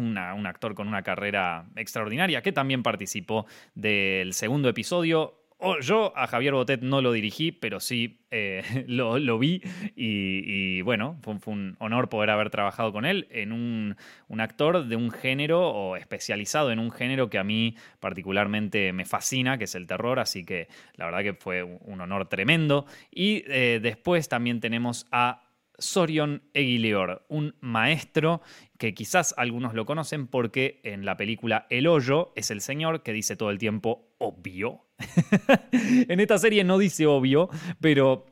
un 0.00 0.46
actor 0.46 0.74
con 0.74 0.88
una 0.88 1.02
carrera 1.02 1.66
extraordinaria 1.76 2.42
que 2.42 2.52
también 2.52 2.82
participó 2.82 3.46
del 3.74 4.32
segundo 4.32 4.68
episodio 4.68 5.42
yo 5.80 6.12
a 6.16 6.26
Javier 6.26 6.54
Botet 6.54 6.82
no 6.82 7.00
lo 7.00 7.12
dirigí, 7.12 7.52
pero 7.52 7.78
sí 7.80 8.20
eh, 8.30 8.84
lo, 8.88 9.38
vi 9.38 9.62
y, 9.94 10.82
bueno, 10.82 11.18
fue, 11.22 11.36
un 11.46 11.76
honor 11.78 12.08
poder 12.08 12.30
haber 12.30 12.50
trabajado 12.50 12.92
con 12.92 13.04
él 13.04 13.28
en 13.30 13.52
un, 13.52 13.96
actor 14.40 14.86
de 14.86 14.96
un 14.96 15.10
género 15.10 15.68
o 15.68 15.96
especializado 15.96 16.72
en 16.72 16.78
un 16.78 16.90
género 16.90 17.30
que 17.30 17.38
a 17.38 17.44
mmí 17.44 17.76
particularmente 18.00 18.92
me 18.92 19.04
fascina, 19.04 19.58
que 19.58 19.64
es 19.64 19.74
el 19.74 19.86
terror, 19.86 20.18
así 20.18 20.44
que 20.44 20.68
la 20.96 21.04
verdad 21.04 21.22
que 21.22 21.34
fue 21.34 21.62
un 21.62 22.00
honor 22.00 22.28
tremendo. 22.28 22.86
Y 23.10 23.44
eh, 23.46 23.78
después 23.80 24.28
también 24.28 24.60
tenemos 24.60 25.06
a 25.12 25.51
Sorion 25.82 26.42
Eguilior, 26.54 27.26
un 27.28 27.54
maestro 27.60 28.40
que 28.78 28.94
quizás 28.94 29.34
algunos 29.36 29.74
lo 29.74 29.84
conocen 29.84 30.26
porque 30.26 30.80
en 30.84 31.04
la 31.04 31.16
película 31.16 31.66
El 31.70 31.86
Hoyo 31.86 32.32
es 32.36 32.50
el 32.50 32.60
señor 32.60 33.02
que 33.02 33.12
dice 33.12 33.36
todo 33.36 33.50
el 33.50 33.58
tiempo 33.58 34.14
obvio. 34.18 34.86
en 35.72 36.20
esta 36.20 36.38
serie 36.38 36.64
no 36.64 36.78
dice 36.78 37.06
obvio, 37.06 37.48
pero 37.80 38.31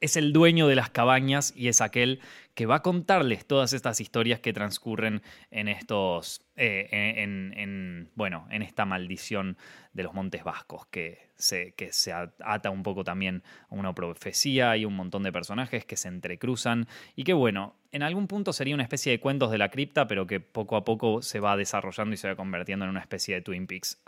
es 0.00 0.16
el 0.16 0.32
dueño 0.32 0.68
de 0.68 0.76
las 0.76 0.90
cabañas 0.90 1.52
y 1.56 1.68
es 1.68 1.80
aquel 1.80 2.20
que 2.54 2.66
va 2.66 2.76
a 2.76 2.82
contarles 2.82 3.46
todas 3.46 3.72
estas 3.72 4.00
historias 4.00 4.40
que 4.40 4.52
transcurren 4.52 5.22
en 5.50 5.68
estos, 5.68 6.42
eh, 6.56 6.88
en, 7.18 8.10
bueno, 8.16 8.48
en 8.50 8.62
esta 8.62 8.84
maldición 8.84 9.56
de 9.92 10.02
los 10.02 10.12
Montes 10.12 10.42
Vascos, 10.42 10.86
que 10.86 11.30
se, 11.36 11.72
que 11.74 11.92
se 11.92 12.12
ata 12.12 12.70
un 12.70 12.82
poco 12.82 13.04
también 13.04 13.44
a 13.70 13.74
una 13.76 13.94
profecía 13.94 14.76
y 14.76 14.84
un 14.84 14.96
montón 14.96 15.22
de 15.22 15.32
personajes 15.32 15.84
que 15.84 15.96
se 15.96 16.08
entrecruzan 16.08 16.88
y 17.14 17.22
que 17.22 17.32
bueno, 17.32 17.76
en 17.92 18.02
algún 18.02 18.26
punto 18.26 18.52
sería 18.52 18.74
una 18.74 18.82
especie 18.82 19.12
de 19.12 19.20
cuentos 19.20 19.50
de 19.52 19.58
la 19.58 19.70
cripta, 19.70 20.08
pero 20.08 20.26
que 20.26 20.40
poco 20.40 20.76
a 20.76 20.84
poco 20.84 21.22
se 21.22 21.38
va 21.38 21.56
desarrollando 21.56 22.14
y 22.14 22.16
se 22.16 22.28
va 22.28 22.36
convirtiendo 22.36 22.84
en 22.84 22.90
una 22.90 23.00
especie 23.00 23.36
de 23.36 23.42
Twin 23.42 23.66
Peaks. 23.68 24.02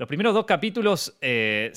Los 0.00 0.08
primeros 0.08 0.32
dos 0.32 0.46
capítulos 0.46 1.18
eh, 1.20 1.74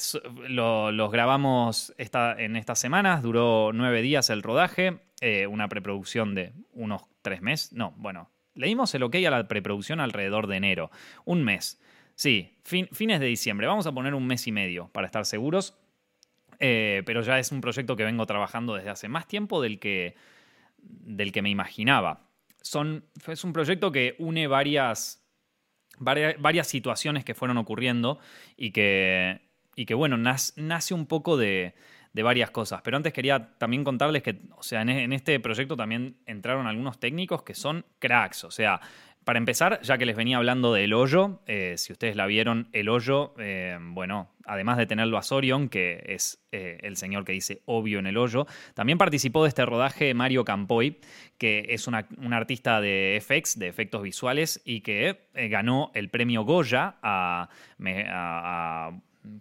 los 0.47 1.11
grabamos 1.11 1.93
en 1.97 2.55
estas 2.55 2.79
semanas, 2.79 3.21
duró 3.21 3.71
nueve 3.73 4.01
días 4.01 4.29
el 4.29 4.41
rodaje, 4.41 5.01
eh, 5.19 5.45
una 5.45 5.67
preproducción 5.67 6.33
de 6.33 6.53
unos 6.71 7.01
tres 7.21 7.41
meses, 7.41 7.73
no, 7.73 7.93
bueno, 7.97 8.31
leímos 8.55 8.95
el 8.95 9.03
ok 9.03 9.15
a 9.27 9.29
la 9.29 9.45
preproducción 9.49 9.99
alrededor 9.99 10.47
de 10.47 10.55
enero, 10.55 10.89
un 11.25 11.43
mes, 11.43 11.81
sí, 12.15 12.55
fines 12.63 13.19
de 13.19 13.25
diciembre, 13.25 13.67
vamos 13.67 13.87
a 13.87 13.91
poner 13.91 14.13
un 14.13 14.25
mes 14.25 14.47
y 14.47 14.53
medio 14.53 14.87
para 14.93 15.05
estar 15.05 15.25
seguros, 15.25 15.77
eh, 16.61 17.03
pero 17.05 17.23
ya 17.23 17.39
es 17.39 17.51
un 17.51 17.59
proyecto 17.59 17.97
que 17.97 18.05
vengo 18.05 18.25
trabajando 18.25 18.75
desde 18.75 18.89
hace 18.89 19.09
más 19.09 19.27
tiempo 19.27 19.61
del 19.61 19.79
que, 19.79 20.15
del 20.77 21.33
que 21.33 21.41
me 21.41 21.49
imaginaba. 21.49 22.29
Son, 22.61 23.03
es 23.27 23.43
un 23.43 23.51
proyecto 23.51 23.91
que 23.91 24.15
une 24.17 24.47
varias 24.47 25.22
varias, 25.99 26.67
situaciones 26.67 27.23
que 27.25 27.33
fueron 27.33 27.57
ocurriendo 27.57 28.19
y 28.57 28.71
que, 28.71 29.41
y 29.75 29.85
que 29.85 29.93
bueno, 29.93 30.17
nace 30.17 30.93
un 30.93 31.05
poco 31.05 31.37
de, 31.37 31.73
de, 32.13 32.23
varias 32.23 32.51
cosas. 32.51 32.81
Pero 32.83 32.97
antes 32.97 33.13
quería 33.13 33.57
también 33.57 33.83
contarles 33.83 34.23
que, 34.23 34.41
o 34.55 34.63
sea, 34.63 34.81
en, 34.81 34.89
en 34.89 35.13
este 35.13 35.39
proyecto 35.39 35.75
también 35.75 36.17
entraron 36.25 36.67
algunos 36.67 36.99
técnicos 36.99 37.43
que 37.43 37.55
son 37.55 37.85
cracks, 37.99 38.43
o 38.43 38.51
sea, 38.51 38.79
para 39.23 39.39
empezar, 39.39 39.81
ya 39.81 39.97
que 39.97 40.05
les 40.05 40.15
venía 40.15 40.37
hablando 40.37 40.73
del 40.73 40.93
hoyo, 40.93 41.41
eh, 41.47 41.75
si 41.77 41.93
ustedes 41.93 42.15
la 42.15 42.25
vieron, 42.25 42.69
el 42.73 42.89
hoyo, 42.89 43.33
eh, 43.37 43.77
bueno, 43.81 44.29
además 44.45 44.77
de 44.77 44.85
tenerlo 44.85 45.17
a 45.17 45.23
Sorion, 45.23 45.69
que 45.69 46.03
es 46.05 46.43
eh, 46.51 46.77
el 46.81 46.97
señor 46.97 47.23
que 47.23 47.31
dice 47.31 47.61
obvio 47.65 47.99
en 47.99 48.07
el 48.07 48.17
hoyo, 48.17 48.45
también 48.73 48.97
participó 48.97 49.43
de 49.43 49.49
este 49.49 49.65
rodaje 49.65 50.13
Mario 50.13 50.43
Campoy, 50.43 50.99
que 51.37 51.67
es 51.69 51.87
un 51.87 52.33
artista 52.33 52.81
de 52.81 53.21
FX, 53.21 53.57
de 53.59 53.67
efectos 53.67 54.01
visuales, 54.01 54.61
y 54.65 54.81
que 54.81 55.27
ganó 55.33 55.91
el 55.93 56.09
premio 56.09 56.43
Goya 56.43 56.95
a 57.01 57.49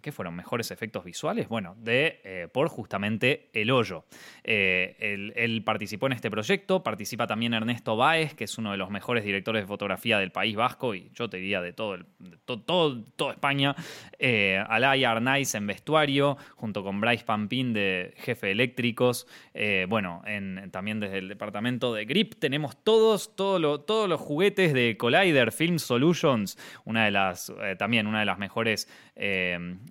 ¿Qué 0.01 0.13
fueron? 0.13 0.35
¿Mejores 0.35 0.71
efectos 0.71 1.03
visuales? 1.03 1.49
Bueno, 1.49 1.75
de, 1.77 2.21
eh, 2.23 2.47
por 2.51 2.69
justamente 2.69 3.49
El 3.53 3.69
Hoyo. 3.69 4.05
Eh, 4.43 4.95
él, 5.35 5.61
participó 5.63 6.07
en 6.07 6.13
este 6.13 6.31
proyecto, 6.31 6.83
participa 6.83 7.27
también 7.27 7.53
Ernesto 7.53 7.97
Báez, 7.97 8.33
que 8.33 8.45
es 8.45 8.57
uno 8.57 8.71
de 8.71 8.77
los 8.77 8.89
mejores 8.89 9.25
directores 9.25 9.63
de 9.63 9.67
fotografía 9.67 10.19
del 10.19 10.31
País 10.31 10.55
Vasco 10.55 10.95
y 10.95 11.11
yo 11.13 11.29
te 11.29 11.37
diría 11.37 11.61
de 11.61 11.73
todo, 11.73 11.95
el, 11.95 12.05
todo, 12.45 13.03
toda 13.15 13.33
España. 13.33 13.75
Eh, 14.19 14.63
Alaya 14.69 15.11
Arnaiz 15.11 15.53
en 15.55 15.67
vestuario, 15.67 16.37
junto 16.55 16.81
con 16.83 17.01
Bryce 17.01 17.25
Pampín 17.25 17.73
de 17.73 18.13
Jefe 18.17 18.51
Eléctricos. 18.51 19.27
Eh, 19.53 19.85
bueno, 19.89 20.21
en, 20.25 20.71
también 20.71 21.01
desde 21.01 21.17
el 21.17 21.27
departamento 21.27 21.93
de 21.93 22.05
Grip 22.05 22.35
tenemos 22.35 22.81
todos, 22.83 23.35
todos 23.35 24.09
los 24.09 24.21
juguetes 24.21 24.73
de 24.73 24.95
Collider 24.97 25.51
Film 25.51 25.77
Solutions, 25.77 26.57
una 26.85 27.03
de 27.03 27.11
las, 27.11 27.51
también 27.77 28.07
una 28.07 28.19
de 28.19 28.25
las 28.25 28.37
mejores 28.37 28.87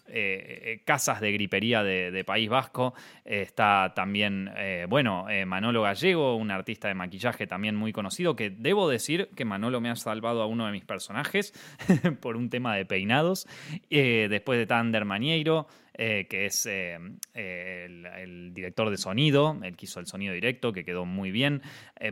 eh, 0.07 0.63
eh, 0.65 0.83
casas 0.85 1.21
de 1.21 1.33
gripería 1.33 1.83
de, 1.83 2.25
País 2.25 2.49
Vasco. 2.49 2.95
está 3.25 3.93
también, 3.95 4.51
eh, 4.57 4.87
bueno, 4.89 5.27
Manolo 5.47 5.83
Gallego, 5.83 6.37
un 6.37 6.51
artista 6.51 6.89
de 6.89 6.95
maquillaje 6.95 7.47
también 7.47 7.77
muy 7.77 7.93
conocido, 7.93 8.37
que 8.37 8.51
debo 8.51 8.89
decir 8.89 9.29
que 9.35 9.45
Manolo 9.45 9.81
me 9.81 9.91
ha 9.91 9.97
salvado 9.97 10.43
a 10.43 10.47
uno 10.47 10.67
de 10.67 10.73
mis 10.73 10.85
personajes 10.85 11.53
por 12.21 12.37
un 12.37 12.51
tema 12.51 12.77
de 12.77 12.85
peinados. 12.85 13.47
después 13.91 14.59
de 14.59 14.67
Tander 14.67 15.05
Manieiro. 15.05 15.67
que 15.95 16.47
es 16.47 16.67
el, 16.67 18.51
director 18.55 18.91
de 18.91 18.97
sonido, 18.97 19.59
el 19.63 19.77
que 19.77 19.87
hizo 19.87 20.01
el 20.01 20.07
sonido 20.07 20.33
directo, 20.35 20.73
que 20.73 20.85
quedó 20.85 21.05
muy 21.05 21.31
bien. 21.31 21.63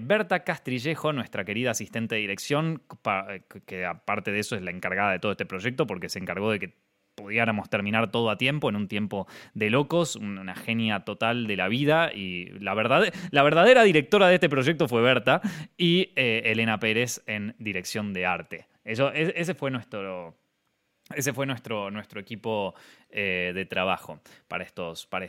Berta 0.00 0.45
Castrillejo, 0.45 1.12
nuestra 1.12 1.45
querida 1.45 1.71
asistente 1.71 2.17
de 2.17 2.21
dirección, 2.23 2.83
que 3.67 3.85
aparte 3.85 4.33
de 4.33 4.41
eso 4.41 4.57
es 4.57 4.62
la 4.62 4.71
encargada 4.71 5.12
de 5.12 5.19
todo 5.19 5.33
este 5.33 5.47
proyecto, 5.47 5.87
porque 5.87 6.09
se 6.09 6.19
encargó 6.19 6.50
de 6.50 6.59
que 6.59 6.90
pudiéramos 7.21 7.69
terminar 7.69 8.11
todo 8.11 8.31
a 8.31 8.39
tiempo, 8.39 8.71
en 8.71 8.77
un 8.77 8.89
tiempo 8.89 9.27
de 9.55 9.71
locos, 9.71 10.17
una 10.17 10.55
genia 10.55 11.00
total 11.00 11.47
de 11.47 11.57
la 11.57 11.69
vida 11.69 12.12
y 12.12 12.47
la, 12.61 12.75
verdad, 12.75 13.12
la 13.31 13.43
verdadera 13.43 13.83
directora 13.83 14.29
de 14.29 14.35
este 14.35 14.49
proyecto 14.49 14.89
fue 14.89 15.03
Berta 15.03 15.41
y 15.77 16.12
eh, 16.17 16.43
Elena 16.47 16.79
Pérez 16.79 17.23
en 17.27 17.55
dirección 17.59 18.12
de 18.12 18.27
arte. 18.27 18.67
Eso, 18.85 19.12
ese 19.12 19.55
fue 19.55 19.71
nuestro... 19.71 20.37
Ese 21.12 21.33
fue 21.33 21.45
nuestro, 21.45 21.91
nuestro 21.91 22.21
equipo 22.21 22.73
eh, 23.11 23.50
de 23.53 23.65
trabajo 23.65 24.21
para 24.47 24.62
estos, 24.62 25.09
para, 25.09 25.27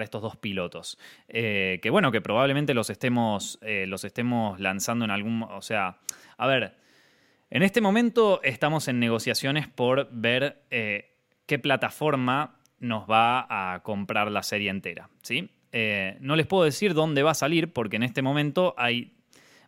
estos 0.00 0.22
dos 0.22 0.36
pilotos. 0.36 1.00
Eh, 1.26 1.80
que 1.82 1.90
bueno, 1.90 2.12
que 2.12 2.20
probablemente 2.20 2.74
los 2.74 2.90
estemos, 2.90 3.58
los 3.62 4.04
estemos 4.04 4.60
lanzando 4.60 5.04
en 5.04 5.10
algún... 5.10 5.42
O 5.42 5.62
sea, 5.62 5.98
a 6.36 6.46
ver, 6.46 6.76
en 7.50 7.64
este 7.64 7.80
momento 7.80 8.40
estamos 8.44 8.86
en 8.86 9.00
negociaciones 9.00 9.66
por 9.66 10.08
ver 10.12 10.62
qué 11.46 11.58
plataforma 11.58 12.56
nos 12.78 13.08
va 13.08 13.46
a 13.48 13.82
comprar 13.82 14.30
la 14.30 14.42
serie 14.42 14.70
entera. 14.70 15.08
¿sí? 15.22 15.50
Eh, 15.72 16.16
no 16.20 16.36
les 16.36 16.46
puedo 16.46 16.64
decir 16.64 16.94
dónde 16.94 17.22
va 17.22 17.32
a 17.32 17.34
salir 17.34 17.72
porque 17.72 17.96
en 17.96 18.02
este 18.02 18.22
momento 18.22 18.74
hay, 18.76 19.14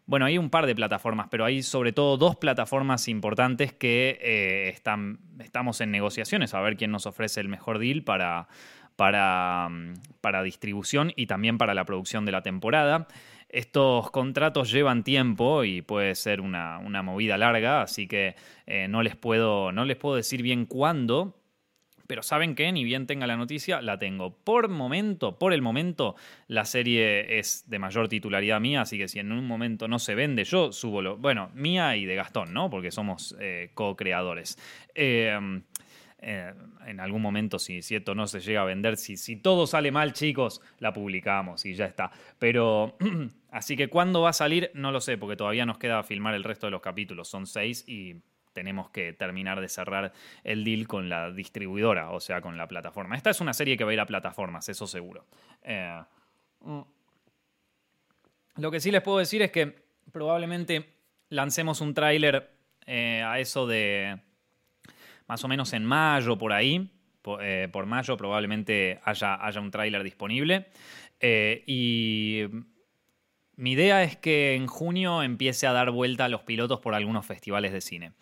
bueno, 0.06 0.26
hay 0.26 0.38
un 0.38 0.50
par 0.50 0.66
de 0.66 0.75
plataformas, 0.75 1.28
pero 1.30 1.44
hay 1.44 1.62
sobre 1.62 1.92
todo 1.92 2.16
dos 2.16 2.37
plataformas 2.37 3.08
importantes 3.08 3.73
que 3.73 4.18
eh, 4.20 4.68
están, 4.68 5.20
estamos 5.40 5.80
en 5.80 5.90
negociaciones 5.90 6.54
a 6.54 6.61
ver 6.61 6.76
quién 6.76 6.90
nos 6.90 7.06
ofrece 7.06 7.40
el 7.40 7.49
mejor 7.49 7.78
deal 7.78 8.02
para, 8.02 8.49
para, 8.97 9.68
para 10.20 10.42
distribución 10.42 11.12
y 11.16 11.26
también 11.26 11.58
para 11.58 11.75
la 11.75 11.85
producción 11.85 12.25
de 12.25 12.32
la 12.32 12.42
temporada. 12.42 13.08
Estos 13.49 14.11
contratos 14.11 14.70
llevan 14.70 15.04
tiempo 15.04 15.64
y 15.64 15.80
puede 15.80 16.14
ser 16.14 16.42
una, 16.42 16.80
movida 17.02 17.38
larga, 17.38 17.80
así 17.80 18.06
que 18.06 18.37
eh, 18.66 18.88
no, 18.88 19.02
les 19.02 19.16
puedo, 19.16 19.73
no 19.73 19.87
les 19.87 19.97
puedo 19.97 20.16
decir 20.16 20.42
bien 20.42 20.66
cuándo, 20.66 21.38
pero 22.08 22.22
saben 22.24 22.56
que 22.56 22.72
ni 22.72 22.82
bien 22.82 23.06
tenga 23.06 23.28
la 23.28 23.36
noticia, 23.36 23.80
la 23.82 23.98
tengo. 23.98 24.34
Por 24.34 24.68
momento, 24.68 25.38
por 25.38 25.52
el 25.52 25.62
momento, 25.62 26.16
la 26.48 26.64
serie 26.64 27.38
es 27.38 27.68
de 27.68 27.78
mayor 27.78 28.08
titularidad 28.08 28.60
mía, 28.60 28.80
así 28.80 28.98
que 28.98 29.06
si 29.06 29.20
en 29.20 29.30
un 29.30 29.46
momento 29.46 29.86
no 29.86 30.00
se 30.00 30.16
vende, 30.16 30.42
yo 30.44 30.72
subo 30.72 31.02
lo. 31.02 31.18
Bueno, 31.18 31.50
mía 31.54 31.94
y 31.96 32.06
de 32.06 32.16
Gastón, 32.16 32.52
¿no? 32.54 32.70
Porque 32.70 32.90
somos 32.90 33.36
eh, 33.38 33.70
co-creadores. 33.74 34.58
Eh, 34.94 35.38
eh, 36.20 36.52
en 36.86 36.98
algún 36.98 37.22
momento, 37.22 37.58
si, 37.58 37.82
si, 37.82 37.94
esto 37.94 38.14
no 38.14 38.26
se 38.26 38.40
llega 38.40 38.62
a 38.62 38.64
vender, 38.64 38.96
si, 38.96 39.16
si 39.16 39.36
todo 39.36 39.66
sale 39.66 39.92
mal, 39.92 40.14
chicos, 40.14 40.62
la 40.78 40.92
publicamos 40.92 41.64
y 41.66 41.74
ya 41.74 41.84
está. 41.84 42.10
Pero 42.38 42.96
así 43.52 43.76
que 43.76 43.88
cuándo 43.88 44.22
va 44.22 44.30
a 44.30 44.32
salir, 44.32 44.70
no 44.72 44.92
lo 44.92 45.00
sé, 45.02 45.18
porque 45.18 45.36
todavía 45.36 45.66
nos 45.66 45.78
queda 45.78 46.02
filmar 46.02 46.34
el 46.34 46.42
resto 46.42 46.66
de 46.66 46.70
los 46.72 46.80
capítulos. 46.80 47.28
Son 47.28 47.46
seis 47.46 47.84
y 47.86 48.16
tenemos 48.58 48.90
que 48.90 49.12
terminar 49.12 49.60
de 49.60 49.68
cerrar 49.68 50.12
el 50.42 50.64
deal 50.64 50.88
con 50.88 51.08
la 51.08 51.30
distribuidora, 51.30 52.10
o 52.10 52.18
sea, 52.18 52.40
con 52.40 52.56
la 52.56 52.66
plataforma. 52.66 53.14
Esta 53.14 53.30
es 53.30 53.40
una 53.40 53.52
serie 53.52 53.76
que 53.76 53.84
va 53.84 53.90
a 53.90 53.94
ir 53.94 54.00
a 54.00 54.06
plataformas, 54.06 54.68
eso 54.68 54.84
seguro. 54.88 55.26
Eh, 55.62 56.02
mm. 56.62 56.80
lo 58.56 58.70
que 58.72 58.80
sí 58.80 58.90
les 58.90 59.00
puedo 59.00 59.18
decir 59.18 59.42
es 59.42 59.52
que 59.52 59.76
probablemente 60.10 60.92
lancemos 61.28 61.80
un 61.80 61.94
tráiler 61.94 62.50
eh, 62.84 63.22
a 63.24 63.38
eso 63.38 63.68
de 63.68 64.18
más 65.28 65.44
o 65.44 65.46
menos 65.46 65.72
en 65.72 65.84
mayo 65.84 66.36
por 66.36 66.52
ahí. 66.52 66.90
Eh, 67.40 67.68
por, 67.70 67.86
mayo 67.86 68.16
probablemente 68.16 68.98
haya, 69.04 69.46
haya 69.46 69.60
un 69.60 69.70
tráiler 69.70 70.02
disponible. 70.02 70.66
y 71.20 72.42
mi 73.54 73.72
idea 73.72 74.02
es 74.02 74.16
que 74.16 74.56
en 74.56 74.66
junio 74.66 75.22
empiece 75.22 75.68
a 75.68 75.72
dar 75.72 75.92
vuelta 75.92 76.24
a 76.24 76.28
los 76.28 76.42
pilotos 76.42 76.80
por 76.80 76.96
algunos 76.96 77.24
festivales 77.24 77.72
de 77.72 77.80
cine. 77.80 78.14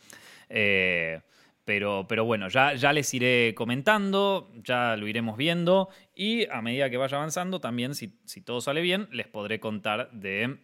Eh, 0.48 1.20
pero, 1.64 2.06
pero, 2.08 2.24
bueno, 2.24 2.48
ya, 2.48 2.74
ya, 2.74 2.92
les 2.92 3.12
iré 3.12 3.52
comentando, 3.56 4.52
ya 4.62 4.96
lo 4.96 5.08
iremos 5.08 5.36
viendo 5.36 5.88
y 6.14 6.48
a 6.48 6.62
medida 6.62 6.88
que 6.90 6.96
vaya 6.96 7.16
avanzando, 7.16 7.60
también 7.60 7.94
si, 7.94 8.08
todo 8.44 8.60
sale 8.60 8.80
bien, 8.80 9.08
les 9.10 9.26
podré 9.26 9.58
contar 9.58 10.10
de 10.12 10.58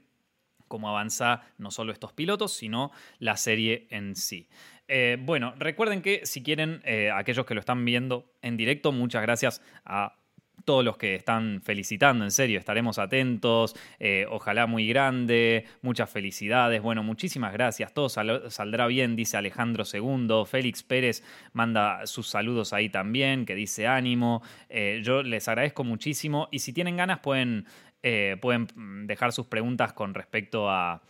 cómo 0.68 0.88
avanza 0.88 1.42
no 1.58 1.72
solo 1.72 1.92
estos 1.92 2.12
pilotos, 2.12 2.52
sino 2.52 2.92
la 3.18 3.36
serie 3.36 3.88
en 3.90 4.14
sí. 4.14 4.48
Eh, 4.86 5.16
bueno, 5.20 5.54
recuerden 5.58 6.02
que 6.02 6.24
si 6.24 6.42
quieren, 6.42 6.80
eh, 6.84 7.10
aquellos 7.12 7.46
que 7.46 7.54
lo 7.54 7.60
están 7.60 7.84
viendo 7.84 8.32
en 8.40 8.56
directo, 8.56 8.92
muchas 8.92 9.22
gracias 9.22 9.60
a 9.84 10.21
todos 10.64 10.84
los 10.84 10.96
que 10.96 11.14
están 11.14 11.60
felicitando, 11.62 12.24
en 12.24 12.30
serio, 12.30 12.58
estaremos 12.58 12.98
atentos, 12.98 13.74
eh, 13.98 14.26
ojalá 14.30 14.66
muy 14.66 14.86
grande, 14.86 15.66
muchas 15.82 16.10
felicidades, 16.10 16.80
bueno, 16.82 17.02
muchísimas 17.02 17.52
gracias, 17.52 17.92
todo 17.92 18.08
saldrá 18.08 18.86
bien, 18.86 19.16
dice 19.16 19.36
Alejandro 19.36 19.84
II, 19.90 20.44
Félix 20.46 20.82
Pérez 20.82 21.24
manda 21.52 22.06
sus 22.06 22.28
saludos 22.28 22.72
ahí 22.72 22.88
también, 22.88 23.44
que 23.44 23.54
dice 23.54 23.86
ánimo, 23.86 24.42
eh, 24.68 25.00
yo 25.02 25.22
les 25.22 25.48
agradezco 25.48 25.84
muchísimo 25.84 26.48
y 26.50 26.60
si 26.60 26.72
tienen 26.72 26.96
ganas 26.96 27.20
pueden... 27.20 27.66
Eh, 28.04 28.36
pueden 28.40 28.66
dejar 29.06 29.30
sus 29.30 29.46
preguntas 29.46 29.92
con 29.92 30.12
respecto 30.12 30.68
a, 30.68 31.00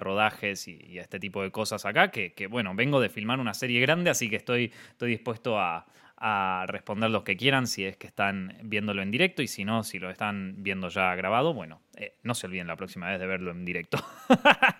rodajes 0.00 0.68
y, 0.68 0.98
a 0.98 1.00
este 1.00 1.18
tipo 1.18 1.42
de 1.42 1.50
cosas 1.50 1.86
acá, 1.86 2.10
que, 2.10 2.34
que, 2.34 2.46
bueno, 2.46 2.74
vengo 2.74 3.00
de 3.00 3.08
filmar 3.08 3.40
una 3.40 3.54
serie 3.54 3.80
grande, 3.80 4.10
así 4.10 4.28
que 4.28 4.36
estoy, 4.36 4.70
estoy 4.90 5.12
dispuesto 5.12 5.58
a, 5.58 5.86
a 6.20 6.66
responder 6.68 7.10
los 7.10 7.22
que 7.22 7.36
quieran 7.36 7.66
si 7.66 7.84
es 7.86 7.96
que 7.96 8.06
están 8.06 8.58
viéndolo 8.62 9.00
en 9.00 9.10
directo 9.10 9.40
y 9.40 9.48
si 9.48 9.64
no, 9.64 9.82
si 9.82 9.98
lo 9.98 10.10
están 10.10 10.56
viendo 10.58 10.88
ya 10.88 11.14
grabado, 11.14 11.54
bueno, 11.54 11.80
eh, 11.96 12.18
no 12.22 12.34
se 12.34 12.46
olviden 12.46 12.66
la 12.66 12.76
próxima 12.76 13.08
vez 13.08 13.18
de 13.18 13.26
verlo 13.26 13.50
en 13.50 13.64
directo. 13.64 13.98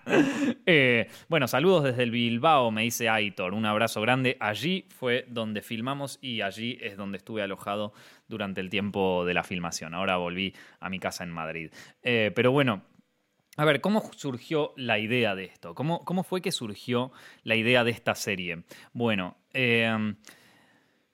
Eh, 0.66 1.08
bueno, 1.28 1.46
saludos 1.46 1.84
desde 1.84 2.02
el 2.02 2.10
Bilbao, 2.10 2.70
me 2.70 2.82
dice 2.82 3.08
Aitor, 3.08 3.54
un 3.54 3.64
abrazo 3.66 4.00
grande. 4.00 4.36
Allí 4.40 4.86
fue 4.88 5.24
donde 5.28 5.62
filmamos 5.62 6.18
y 6.20 6.40
allí 6.40 6.78
es 6.80 6.96
donde 6.96 7.18
estuve 7.18 7.42
alojado 7.42 7.92
durante 8.28 8.60
el 8.60 8.70
tiempo 8.70 9.24
de 9.24 9.34
la 9.34 9.44
filmación. 9.44 9.94
Ahora 9.94 10.16
volví 10.16 10.54
a 10.80 10.90
mi 10.90 10.98
casa 10.98 11.22
en 11.24 11.30
Madrid. 11.30 11.72
Eh, 12.02 12.32
pero 12.34 12.50
bueno, 12.50 12.82
a 13.56 13.64
ver, 13.64 13.80
¿cómo 13.80 14.10
surgió 14.16 14.72
la 14.76 14.98
idea 14.98 15.34
de 15.34 15.44
esto? 15.44 15.74
¿Cómo, 15.74 16.04
¿Cómo, 16.04 16.24
fue 16.24 16.40
que 16.40 16.52
surgió 16.52 17.12
la 17.44 17.56
idea 17.56 17.84
de 17.84 17.90
esta 17.92 18.14
serie? 18.14 18.64
Bueno, 18.92 19.36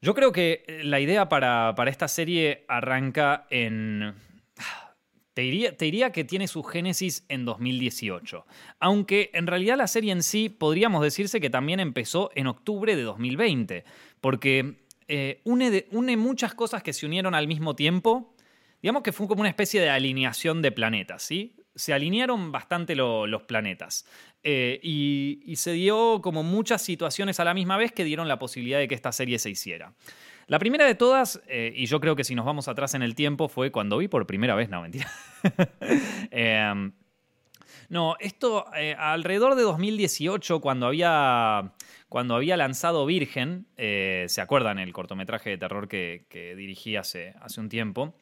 yo 0.06 0.14
creo 0.14 0.30
que 0.30 0.62
eh, 0.68 0.84
la 0.84 1.00
idea 1.00 1.28
para, 1.28 1.74
esta 1.88 2.06
serie 2.06 2.64
arranca 2.68 3.48
en... 3.50 4.14
Te 5.34 5.42
diría, 5.42 5.76
te 5.76 6.12
que 6.12 6.22
tiene 6.22 6.46
su 6.46 6.62
génesis 6.62 7.26
en 7.28 7.44
2018, 7.44 8.46
aunque 8.78 9.30
en 9.34 9.48
realidad 9.48 9.76
la 9.76 9.88
serie 9.88 10.12
en 10.12 10.22
sí 10.22 10.48
podríamos 10.48 11.02
decirse 11.02 11.40
que 11.40 11.50
también 11.50 11.80
empezó 11.80 12.30
en 12.36 12.46
octubre 12.46 12.94
de 12.94 13.02
2020, 13.02 13.84
porque 14.20 14.86
eh, 15.08 15.42
une, 15.44 15.86
une 15.90 16.16
muchas 16.16 16.54
cosas 16.54 16.84
que 16.84 16.92
se 16.92 17.04
unieron 17.04 17.34
al 17.34 17.48
mismo 17.48 17.74
tiempo, 17.74 18.32
digamos 18.80 19.02
que 19.02 19.12
fue 19.12 19.26
como 19.26 19.40
una 19.40 19.50
especie 19.50 19.80
de 19.80 19.90
alineación 19.90 20.62
de 20.62 20.72
planetas, 20.72 21.22
¿sí? 21.22 21.56
Se 21.76 21.92
alinearon 21.92 22.50
bastante 22.50 22.96
los 22.96 23.42
planetas. 23.42 24.06
Eh, 24.42 24.80
y, 24.82 25.54
se 25.56 25.72
dio 25.72 26.20
como 26.22 26.42
muchas 26.42 26.82
situaciones 26.82 27.38
a 27.40 27.44
la 27.44 27.54
misma 27.54 27.76
vez 27.76 27.92
que 27.92 28.04
dieron 28.04 28.28
la 28.28 28.38
posibilidad 28.38 28.78
de 28.78 28.88
que 28.88 28.94
esta 28.94 29.12
serie 29.12 29.38
se 29.38 29.50
hiciera. 29.50 29.92
La 30.46 30.58
primera 30.58 30.86
de 30.86 30.94
todas, 30.94 31.42
eh, 31.48 31.72
y 31.74 31.86
yo 31.86 32.00
creo 32.00 32.14
que 32.16 32.24
si 32.24 32.34
nos 32.34 32.46
vamos 32.46 32.68
atrás 32.68 32.94
en 32.94 33.02
el 33.02 33.14
tiempo, 33.14 33.48
fue 33.48 33.72
cuando 33.72 33.98
vi 33.98 34.08
por 34.08 34.26
primera 34.26 34.54
vez, 34.54 34.68
no, 34.68 34.82
mentira. 34.82 35.10
Em, 36.30 36.92
no, 37.88 38.16
esto 38.20 38.66
eh, 38.76 38.94
alrededor 38.98 39.54
de 39.54 39.62
2018, 39.62 40.60
cuando 40.60 40.86
había, 40.86 41.72
cuando 42.08 42.36
había 42.36 42.56
lanzado 42.56 43.04
Virgen, 43.06 43.66
¿se 43.76 44.40
acuerdan 44.40 44.78
el 44.78 44.92
cortometraje 44.92 45.50
de 45.50 45.58
terror 45.58 45.88
que, 45.88 46.54
dirigí 46.56 46.96
hace, 46.96 47.34
hace 47.40 47.60
un 47.60 47.68
tiempo? 47.68 48.14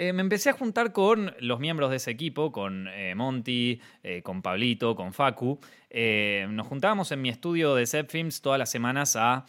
Eh, 0.00 0.12
me 0.12 0.22
empecé 0.22 0.50
a 0.50 0.52
juntar 0.52 0.92
con 0.92 1.34
los 1.40 1.58
miembros 1.58 1.90
de 1.90 1.96
ese 1.96 2.12
equipo, 2.12 2.52
con 2.52 2.86
eh, 2.86 3.16
Monty, 3.16 3.80
eh, 4.04 4.22
con 4.22 4.42
Pablito, 4.42 4.94
con 4.94 5.12
Facu. 5.12 5.58
nos 5.90 6.66
juntábamos 6.68 7.10
en 7.10 7.20
mi 7.20 7.30
estudio 7.30 7.74
de 7.74 7.84
Zepfilms 7.84 8.40
todas 8.40 8.60
las 8.60 8.70
semanas 8.70 9.16
a 9.16 9.44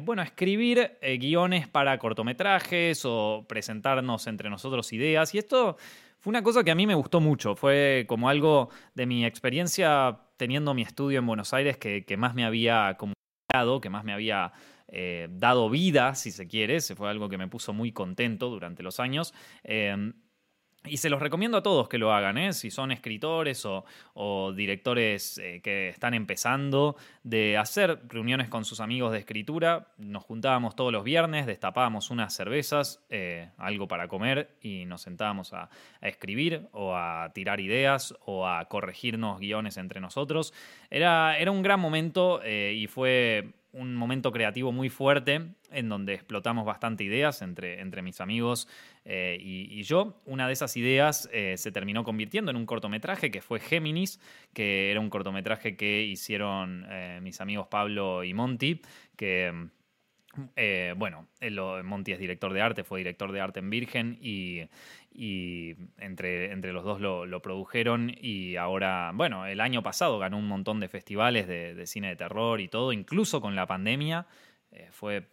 bueno, 0.00 0.22
escribir 0.22 0.98
guiones 1.20 1.68
para 1.68 1.96
cortometrajes 1.98 3.02
o 3.04 3.46
presentarnos 3.48 4.26
entre 4.26 4.50
nosotros 4.50 4.92
ideas. 4.92 5.32
Y 5.34 5.38
esto 5.38 5.76
fue 6.18 6.30
una 6.30 6.42
cosa 6.42 6.64
que 6.64 6.72
a 6.72 6.74
mí 6.74 6.84
me 6.84 6.94
gustó 6.96 7.20
mucho. 7.20 7.54
Fue 7.54 8.04
como 8.08 8.28
algo 8.28 8.70
de 8.94 9.06
mi 9.06 9.24
experiencia 9.24 10.18
teniendo 10.36 10.74
mi 10.74 10.82
estudio 10.82 11.20
en 11.20 11.26
Buenos 11.26 11.54
Aires 11.54 11.76
que, 11.76 12.04
que 12.04 12.16
más 12.16 12.34
me 12.34 12.44
había 12.44 12.96
comunicado, 12.98 13.80
que 13.80 13.90
más 13.90 14.02
me 14.02 14.12
había 14.12 14.52
eh, 14.88 15.28
dado 15.30 15.68
vida, 15.70 16.14
si 16.14 16.30
se 16.30 16.46
quiere. 16.46 16.80
Se 16.80 16.96
fue 16.96 17.10
algo 17.10 17.28
que 17.28 17.38
me 17.38 17.48
puso 17.48 17.72
muy 17.72 17.92
contento 17.92 18.48
durante 18.48 18.82
los 18.82 19.00
años. 19.00 19.34
Em, 19.62 20.14
y 20.84 20.98
se 20.98 21.10
los 21.10 21.20
recomiendo 21.20 21.58
a 21.58 21.62
todos 21.62 21.88
que 21.88 21.98
lo 21.98 22.14
hagan, 22.14 22.38
¿eh? 22.38 22.52
si 22.52 22.70
son 22.70 22.92
escritores 22.92 23.66
o, 23.66 24.52
directores 24.52 25.36
eh, 25.38 25.60
que 25.60 25.88
están 25.88 26.14
empezando, 26.14 26.96
de 27.24 27.58
hacer 27.58 28.00
reuniones 28.08 28.48
con 28.48 28.64
sus 28.64 28.80
amigos 28.80 29.12
de 29.12 29.18
escritura. 29.18 29.88
Nos 29.98 30.22
juntábamos 30.22 30.76
todos 30.76 30.92
los 30.92 31.02
viernes, 31.02 31.46
destapábamos 31.46 32.10
unas 32.10 32.32
cervezas, 32.32 33.04
algo 33.58 33.88
para 33.88 34.06
comer 34.06 34.56
y 34.62 34.84
nos 34.86 35.02
sentábamos 35.02 35.52
a, 35.52 35.68
escribir 36.00 36.68
o 36.72 36.94
a 36.94 37.32
tirar 37.34 37.58
ideas 37.60 38.14
o 38.24 38.46
a 38.46 38.64
corregirnos 38.66 39.40
guiones 39.40 39.76
entre 39.76 40.00
nosotros. 40.00 40.54
Era, 40.90 41.36
era 41.38 41.50
un 41.50 41.60
gran 41.60 41.80
momento 41.80 42.40
y 42.46 42.86
fue 42.86 43.57
un 43.72 43.94
momento 43.94 44.32
creativo 44.32 44.72
muy 44.72 44.88
fuerte 44.88 45.54
en 45.70 45.88
donde 45.88 46.14
explotamos 46.14 46.64
bastante 46.64 47.04
ideas 47.04 47.42
entre, 47.42 47.80
entre 47.80 48.02
mis 48.02 48.20
amigos 48.20 48.68
eh, 49.04 49.38
y, 49.40 49.82
yo. 49.82 50.20
Una 50.24 50.46
de 50.46 50.52
esas 50.52 50.76
ideas 50.76 51.28
eh, 51.32 51.54
se 51.56 51.72
terminó 51.72 52.04
convirtiendo 52.04 52.50
en 52.50 52.56
un 52.56 52.66
cortometraje 52.66 53.30
que 53.30 53.42
fue 53.42 53.60
Géminis, 53.60 54.20
que 54.52 54.90
era 54.90 55.00
un 55.00 55.10
cortometraje 55.10 55.76
que 55.76 56.02
hicieron 56.02 56.86
eh, 56.88 57.20
mis 57.22 57.40
amigos 57.40 57.66
Pablo 57.68 58.24
y 58.24 58.34
Monty, 58.34 58.80
que... 59.16 59.68
bueno, 60.96 61.26
Monty 61.84 62.12
es 62.12 62.18
director 62.18 62.52
de 62.52 62.60
arte, 62.60 62.84
fue 62.84 63.00
director 63.00 63.32
de 63.32 63.40
arte 63.40 63.60
en 63.60 63.70
Virgen 63.70 64.18
y, 64.20 64.68
entre, 65.98 66.52
entre 66.52 66.72
los 66.72 66.84
dos 66.84 67.00
lo, 67.00 67.42
produjeron 67.42 68.12
y 68.20 68.56
ahora, 68.56 69.12
bueno, 69.14 69.46
el 69.46 69.60
año 69.60 69.82
pasado 69.82 70.18
ganó 70.18 70.38
un 70.38 70.48
montón 70.48 70.80
de 70.80 70.88
festivales 70.88 71.46
de, 71.46 71.86
cine 71.86 72.08
de 72.08 72.16
terror 72.16 72.60
y 72.60 72.68
todo, 72.68 72.92
incluso 72.92 73.40
con 73.40 73.56
la 73.56 73.66
pandemia, 73.66 74.26
eh, 74.72 74.88
fue 74.90 75.26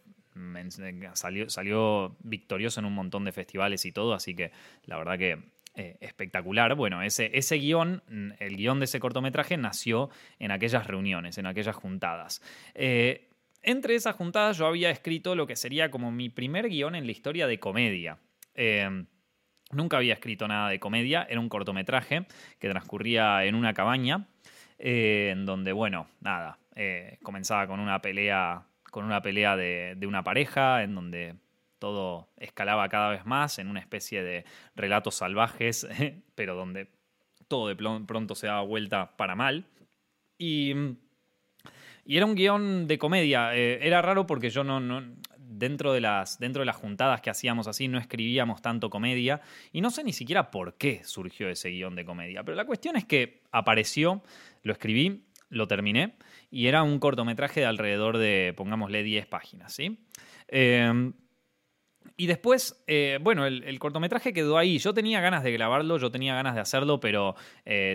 salió, 1.14 1.48
salió 1.48 2.16
victorioso 2.20 2.80
en 2.80 2.86
un 2.86 2.94
montón 2.94 3.24
de 3.24 3.32
festivales 3.32 3.84
y 3.86 3.92
todo, 3.92 4.14
así 4.14 4.34
que 4.34 4.52
la 4.84 4.98
verdad 4.98 5.18
que 5.18 5.38
eh, 5.78 5.98
espectacular. 6.00 6.74
Bueno, 6.74 7.02
ese, 7.02 7.30
ese 7.34 7.56
guion, 7.56 8.02
el 8.38 8.56
guion 8.56 8.78
de 8.78 8.86
ese 8.86 8.98
cortometraje 8.98 9.58
nació 9.58 10.08
en 10.38 10.50
aquellas 10.50 10.86
reuniones, 10.86 11.36
en 11.36 11.44
aquellas 11.44 11.76
juntadas. 11.76 12.40
Eh, 12.74 13.28
entre 13.66 13.94
esas 13.94 14.16
juntadas 14.16 14.56
yo 14.56 14.66
había 14.66 14.90
escrito 14.90 15.34
lo 15.34 15.46
que 15.46 15.56
sería 15.56 15.90
como 15.90 16.10
mi 16.10 16.30
primer 16.30 16.70
guion 16.70 16.94
en 16.94 17.04
la 17.04 17.12
historia 17.12 17.46
de 17.46 17.60
comedia. 17.60 18.18
Nunca 19.72 19.96
había 19.96 20.14
escrito 20.14 20.46
nada 20.46 20.68
de 20.68 20.78
comedia, 20.78 21.26
era 21.28 21.40
un 21.40 21.48
cortometraje 21.48 22.26
que 22.60 22.68
transcurría 22.68 23.44
en 23.44 23.56
una 23.56 23.74
cabaña, 23.74 24.28
eh, 24.78 25.30
en 25.32 25.44
donde, 25.44 25.72
bueno, 25.72 26.08
nada, 26.20 26.58
eh, 26.76 27.18
comenzaba 27.22 27.66
con 27.66 27.80
una 27.80 28.00
pelea, 28.00 28.64
con 28.92 29.04
una 29.04 29.22
pelea 29.22 29.56
de, 29.56 29.98
una 30.06 30.22
pareja, 30.22 30.84
en 30.84 30.94
donde 30.94 31.34
todo 31.80 32.28
escalaba 32.36 32.88
cada 32.88 33.10
vez 33.10 33.26
más 33.26 33.58
en 33.58 33.66
una 33.66 33.80
especie 33.80 34.22
de 34.22 34.44
relatos 34.76 35.16
salvajes, 35.16 35.88
pero 36.36 36.54
donde 36.54 36.88
todo 37.48 37.66
de 37.66 37.74
pronto 37.74 38.36
se 38.36 38.46
daba 38.46 38.62
vuelta 38.62 39.16
para 39.16 39.34
mal. 39.34 39.64
Y, 40.38 40.74
y 42.06 42.16
era 42.16 42.26
un 42.26 42.34
guion 42.34 42.86
de 42.86 42.98
comedia. 42.98 43.54
Eh, 43.54 43.80
era 43.82 44.00
raro 44.00 44.26
porque 44.26 44.50
yo 44.50 44.64
no, 44.64 44.80
dentro 45.38 45.92
de, 45.92 46.00
las, 46.00 46.38
dentro 46.38 46.60
de 46.60 46.66
las 46.66 46.76
juntadas 46.76 47.20
que 47.20 47.30
hacíamos 47.30 47.66
así 47.66 47.88
no 47.88 47.98
escribíamos 47.98 48.62
tanto 48.62 48.90
comedia 48.90 49.40
y 49.72 49.80
no 49.80 49.90
sé 49.90 50.04
ni 50.04 50.12
siquiera 50.12 50.50
por 50.50 50.74
qué 50.74 51.02
surgió 51.04 51.48
ese 51.48 51.70
guion 51.70 51.94
de 51.94 52.04
comedia, 52.04 52.44
pero 52.44 52.56
la 52.56 52.64
cuestión 52.64 52.96
es 52.96 53.04
que 53.04 53.42
apareció, 53.52 54.22
lo 54.62 54.72
escribí, 54.72 55.24
lo 55.48 55.66
terminé 55.66 56.14
y 56.50 56.66
era 56.66 56.82
un 56.82 56.98
cortometraje 56.98 57.60
de 57.60 57.66
alrededor 57.66 58.18
de, 58.18 58.54
pongámosle, 58.56 59.02
10 59.02 59.26
páginas, 59.26 59.72
¿sí? 59.72 59.98
Eh, 60.48 61.12
y 62.16 62.26
después, 62.26 62.82
eh, 62.86 63.18
bueno, 63.20 63.46
el, 63.46 63.78
cortometraje 63.78 64.32
quedó 64.32 64.58
ahí. 64.58 64.78
Yo 64.78 64.94
tenía 64.94 65.20
ganas 65.20 65.42
de 65.42 65.52
grabarlo, 65.52 65.98
yo 65.98 66.10
tenía 66.10 66.34
ganas 66.34 66.54
de 66.54 66.60
hacerlo, 66.60 67.00
pero 67.00 67.34
eh, 67.64 67.94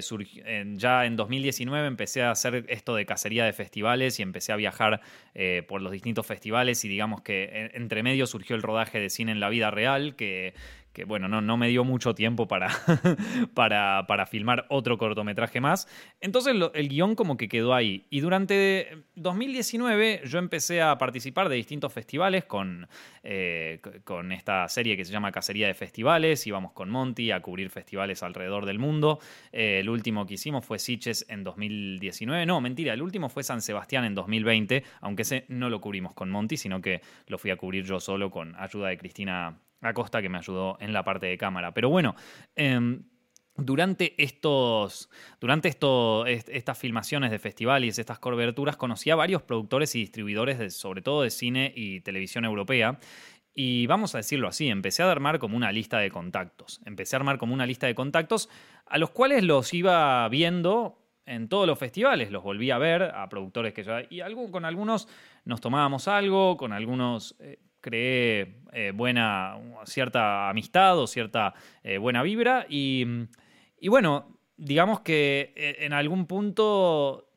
ya 0.76 1.06
en 1.06 1.16
2019 1.16 1.88
empecé 1.88 2.24
a 2.24 2.32
hacer 2.32 2.66
esto 2.70 2.96
de 2.96 3.06
cacería 3.06 3.46
de 3.46 3.54
festivales 3.54 4.20
y 4.20 4.24
empecé 4.24 4.52
a 4.52 4.56
viajar 4.56 5.02
eh, 5.34 5.64
por 5.68 5.82
los 5.82 5.92
distintos 5.92 6.26
festivales 6.26 6.84
y 6.86 6.90
digamos 6.90 7.22
que 7.22 7.72
entre 7.74 8.04
medio 8.04 8.28
surgió 8.28 8.56
el 8.56 8.62
rodaje 8.62 9.00
de 9.00 9.10
cine 9.10 9.32
en 9.32 9.40
la 9.40 9.50
vida 9.50 9.72
real, 9.72 10.16
que 10.16 10.54
que 10.94 11.06
bueno, 11.06 11.28
no, 11.28 11.42
no 11.42 11.58
me 11.58 11.68
dio 11.70 11.84
mucho 11.84 12.14
tiempo 12.14 12.48
para, 12.48 12.70
para, 13.54 14.06
para 14.08 14.26
filmar 14.26 14.66
otro 14.70 14.98
cortometraje 14.98 15.62
más. 15.62 15.88
Entonces 16.20 16.56
el 16.74 16.90
guion 16.90 17.16
como 17.16 17.38
que 17.38 17.48
quedó 17.48 17.74
ahí. 17.74 18.06
Y 18.10 18.20
durante 18.20 19.04
2019 19.16 20.22
yo 20.26 20.40
empecé 20.40 20.82
a 20.82 20.98
participar 20.98 21.50
de 21.50 21.56
distintos 21.56 21.94
festivales 21.94 22.46
con, 22.46 22.88
eh, 23.24 23.80
con 24.04 24.32
esta 24.32 24.68
serie 24.68 24.98
que 24.98 25.06
se 25.06 25.12
llama 25.12 25.32
Cacería 25.32 25.68
de 25.68 25.74
Festivales. 25.74 26.46
Íbamos 26.46 26.74
con 26.74 26.90
Monty 26.90 27.32
a 27.32 27.42
cubrir 27.42 27.70
festivales 27.70 28.24
alrededor 28.24 28.66
del 28.66 28.80
mundo. 28.80 29.20
Eh, 29.52 29.80
el 29.80 29.90
último 29.90 30.26
que 30.26 30.34
hicimos 30.34 30.66
fue 30.66 30.80
Siches 30.80 31.26
en 31.30 31.44
2019. 31.44 32.46
No, 32.46 32.60
mentira, 32.62 32.94
el 32.94 33.02
último 33.02 33.30
fue 33.30 33.44
San 33.44 33.62
Sebastián 33.62 34.06
en 34.06 34.16
2020, 34.16 34.84
aunque 35.02 35.22
ese 35.22 35.46
no 35.48 35.70
lo 35.70 35.80
cubrimos 35.80 36.14
con 36.14 36.30
Monty, 36.30 36.58
sino 36.58 36.82
que 36.82 37.02
lo 37.28 37.38
fui 37.38 37.52
a 37.52 37.56
cubrir 37.56 37.86
yo 37.86 38.00
solo 38.00 38.30
con 38.30 38.56
ayuda 38.56 38.90
de 38.90 38.98
Cristina 38.98 39.58
Acosta 39.82 40.22
que 40.22 40.30
me 40.30 40.38
ayudó 40.38 40.78
en 40.80 40.94
la 40.94 41.04
parte 41.04 41.26
de 41.26 41.38
cámara. 41.38 41.74
Pero 41.74 41.90
bueno, 41.90 42.16
em, 42.56 43.04
durante 43.56 44.22
estos. 44.22 45.10
Durante 45.40 45.70
estas 45.70 46.78
filmaciones 46.78 47.32
de 47.32 47.40
festivales, 47.40 48.00
estas 48.00 48.20
coberturas, 48.20 48.78
conocí 48.78 49.10
a 49.10 49.16
varios 49.16 49.42
productores 49.44 49.96
y 49.96 50.00
distribuidores, 50.00 50.76
sobre 50.76 51.02
todo 51.02 51.24
de 51.24 51.30
cine 51.30 51.72
y 51.76 52.02
televisión 52.02 52.46
europea. 52.46 53.00
Y 53.54 53.86
vamos 53.88 54.16
a 54.16 54.20
decirlo 54.20 54.48
así, 54.48 54.70
empecé 54.70 55.04
a 55.04 55.12
armar 55.12 55.38
como 55.38 55.58
una 55.58 55.72
lista 55.72 56.00
de 56.00 56.10
contactos. 56.10 56.80
Empecé 56.86 57.16
a 57.16 57.20
armar 57.20 57.38
como 57.38 57.54
una 57.54 57.66
lista 57.66 57.86
de 57.86 57.96
contactos 57.96 58.50
a 58.86 58.98
los 58.98 59.10
cuales 59.10 59.44
los 59.44 59.74
iba 59.74 60.28
viendo 60.30 60.98
en 61.26 61.50
todos 61.50 61.68
los 61.68 61.78
festivales. 61.78 62.32
Los 62.32 62.44
volví 62.44 62.72
a 62.72 62.78
ver 62.78 63.04
a 63.04 63.28
productores 63.28 63.74
que 63.74 63.84
ya. 63.84 64.04
Y 64.10 64.22
con 64.52 64.64
algunos 64.64 65.08
nos 65.44 65.60
tomábamos 65.60 66.08
algo, 66.08 66.56
con 66.56 66.72
algunos. 66.72 67.36
Eh, 67.40 67.60
creé 67.82 68.62
eh, 68.72 68.92
buena, 68.94 69.58
cierta 69.86 70.50
amistad 70.50 70.98
o 70.98 71.08
cierta 71.08 71.54
eh, 71.84 71.98
buena 71.98 72.24
vibra. 72.24 72.66
Y, 72.70 73.06
bueno, 73.88 74.38
digamos 74.56 75.02
que 75.02 75.54
eh, 75.56 75.78
en 75.80 75.94
algún 75.94 76.28
punto 76.28 77.28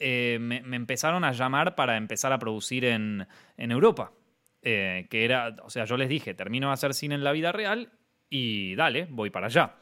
me, 0.00 0.56
empezaron 0.56 1.22
a 1.22 1.30
llamar 1.30 1.76
para 1.76 1.96
empezar 1.96 2.32
a 2.32 2.38
producir 2.38 2.84
en, 2.86 3.28
Europa. 3.56 4.12
que 4.60 5.06
era, 5.10 5.54
o 5.62 5.70
sea, 5.70 5.84
yo 5.84 5.96
les 5.96 6.08
dije, 6.08 6.34
termino 6.34 6.68
de 6.68 6.72
hacer 6.72 6.94
cine 6.94 7.14
en 7.14 7.22
la 7.22 7.30
vida 7.30 7.52
real 7.52 7.92
y 8.28 8.74
dale, 8.74 9.06
voy 9.10 9.30
para 9.30 9.46
allá. 9.46 9.76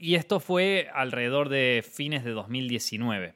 y 0.00 0.14
esto 0.16 0.40
fue 0.40 0.88
alrededor 0.92 1.48
de 1.50 1.84
fines 1.88 2.24
de 2.24 2.32
2019. 2.32 3.34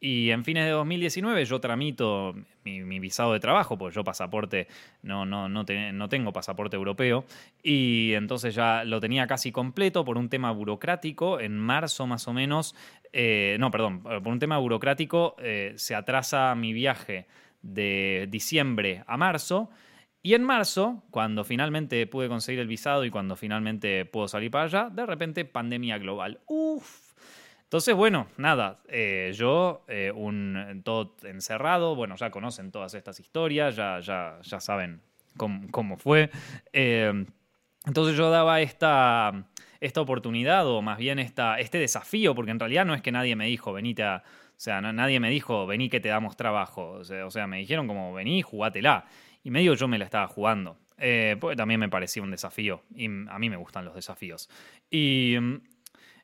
Y 0.00 0.30
en 0.30 0.44
fines 0.44 0.66
de 0.66 0.72
2019 0.72 1.46
yo 1.46 1.58
tramito 1.58 2.34
mi, 2.66 3.00
visado 3.00 3.32
de 3.32 3.40
trabajo, 3.40 3.78
porque 3.78 3.94
yo 3.94 4.04
pasaporte, 4.04 4.66
no, 5.02 5.24
no, 5.24 5.48
no, 5.48 5.64
tengo 5.64 6.32
pasaporte 6.32 6.76
europeo, 6.76 7.24
y 7.62 8.12
entonces 8.14 8.54
ya 8.54 8.84
lo 8.84 9.00
tenía 9.00 9.26
casi 9.26 9.52
completo 9.52 10.04
por 10.04 10.18
un 10.18 10.28
tema 10.28 10.50
burocrático, 10.50 11.40
en 11.40 11.58
marzo 11.58 12.06
más 12.06 12.26
o 12.28 12.32
menos, 12.32 12.74
eh, 13.12 13.56
no, 13.60 13.70
perdón, 13.70 14.02
por 14.02 14.28
un 14.28 14.38
tema 14.38 14.58
burocrático 14.58 15.36
eh, 15.38 15.74
se 15.76 15.94
atrasa 15.94 16.54
mi 16.54 16.72
viaje 16.72 17.26
de 17.62 18.26
diciembre 18.30 19.04
a 19.06 19.16
marzo, 19.16 19.70
y 20.22 20.34
en 20.34 20.42
marzo, 20.42 21.04
cuando 21.10 21.44
finalmente 21.44 22.04
pude 22.08 22.28
conseguir 22.28 22.58
el 22.58 22.66
visado 22.66 23.04
y 23.04 23.10
cuando 23.10 23.36
finalmente 23.36 24.04
puedo 24.06 24.26
salir 24.26 24.50
para 24.50 24.64
allá, 24.64 24.90
de 24.90 25.06
repente 25.06 25.44
pandemia 25.44 25.98
global. 25.98 26.40
Uf, 26.46 27.05
entonces, 27.66 27.96
bueno, 27.96 28.28
nada, 28.36 28.80
eh, 28.86 29.32
yo, 29.34 29.84
eh, 29.88 30.12
un, 30.14 30.82
todo 30.84 31.16
encerrado, 31.24 31.96
bueno, 31.96 32.14
ya 32.14 32.30
conocen 32.30 32.70
todas 32.70 32.94
estas 32.94 33.18
historias, 33.18 33.74
ya, 33.74 33.98
ya, 33.98 34.38
ya 34.40 34.60
saben 34.60 35.02
cómo, 35.36 35.96
fue. 35.96 36.30
Eh, 36.72 37.26
entonces 37.84 38.16
yo 38.16 38.30
daba 38.30 38.60
esta, 38.60 39.48
esta 39.80 40.00
oportunidad, 40.00 40.64
o 40.68 40.80
más 40.80 40.98
bien 40.98 41.18
esta, 41.18 41.58
este 41.58 41.78
desafío, 41.78 42.36
porque 42.36 42.52
en 42.52 42.60
realidad 42.60 42.86
no 42.86 42.94
es 42.94 43.02
que 43.02 43.10
nadie 43.10 43.34
me 43.34 43.46
dijo, 43.46 43.72
venite 43.72 44.04
a... 44.04 44.22
O 44.50 44.58
sea, 44.58 44.80
nadie 44.80 45.20
me 45.20 45.28
dijo, 45.28 45.66
vení 45.66 45.90
que 45.90 46.00
te 46.00 46.08
damos 46.08 46.34
trabajo. 46.34 46.92
O 46.92 47.30
sea, 47.30 47.46
me 47.46 47.58
dijeron 47.58 47.86
como, 47.86 48.14
vení, 48.14 48.40
jugátela. 48.40 49.04
Y 49.44 49.50
medio 49.50 49.74
yo 49.74 49.86
me 49.86 49.98
la 49.98 50.06
estaba 50.06 50.28
jugando. 50.28 50.78
porque 51.40 51.56
también 51.56 51.78
me 51.78 51.90
parecía 51.90 52.22
un 52.22 52.30
desafío. 52.30 52.82
Y 52.94 53.04
a 53.04 53.38
mí 53.38 53.50
me 53.50 53.56
gustan 53.56 53.84
los 53.84 53.94
desafíos. 53.94 54.48
Y 54.90 55.36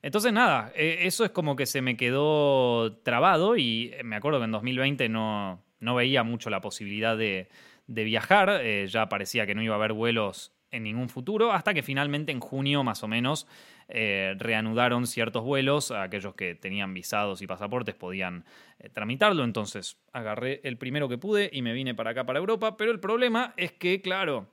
entonces, 0.03 0.33
nada, 0.33 0.73
e, 0.75 1.07
eso 1.07 1.25
es 1.25 1.31
como 1.31 1.57
que 1.57 1.67
se 1.67 1.81
me 1.81 1.97
quedó 1.97 2.97
trabado 2.99 3.57
y 3.57 3.95
me 4.05 4.17
acuerdo 4.17 4.39
que 4.41 4.45
en 4.45 4.53
2020 4.53 5.09
no, 5.09 5.63
no 5.83 5.95
veía 5.95 6.23
mucho 6.23 6.51
la 6.51 6.61
posibilidad 6.61 7.17
de, 7.17 7.49
viajar, 7.87 8.61
eh, 8.63 8.87
ya 8.89 9.09
parecía 9.09 9.47
que 9.47 9.55
no 9.55 9.63
iba 9.63 9.75
a 9.75 9.79
haber 9.79 9.93
vuelos 9.93 10.53
en 10.71 10.85
ningún 10.85 11.11
futuro, 11.11 11.53
hasta 11.53 11.75
que 11.75 11.83
finalmente 11.83 12.33
en 12.33 12.41
junio 12.41 12.83
más 12.83 13.03
o 13.03 13.09
menos 13.09 13.47
eh, 13.89 14.35
reanudaron 14.39 15.07
ciertos 15.07 15.43
vuelos, 15.45 15.91
aquellos 15.91 16.35
que 16.35 16.55
tenían 16.55 16.95
visados 16.95 17.43
y 17.43 17.47
pasaportes 17.47 17.95
podían 17.95 18.47
eh, 18.79 18.89
tramitarlo, 18.89 19.45
entonces 19.45 19.99
agarré 20.13 20.61
el 20.65 20.79
primero 20.79 21.09
que 21.09 21.19
pude 21.19 21.51
y 21.53 21.61
me 21.61 21.75
vine 21.75 21.95
para 21.95 22.13
acá, 22.13 22.25
para 22.25 22.39
Europa, 22.39 22.79
pero 22.79 22.91
el 22.91 23.01
problema 23.01 23.53
es 23.59 23.73
que, 23.73 24.01
claro, 24.01 24.49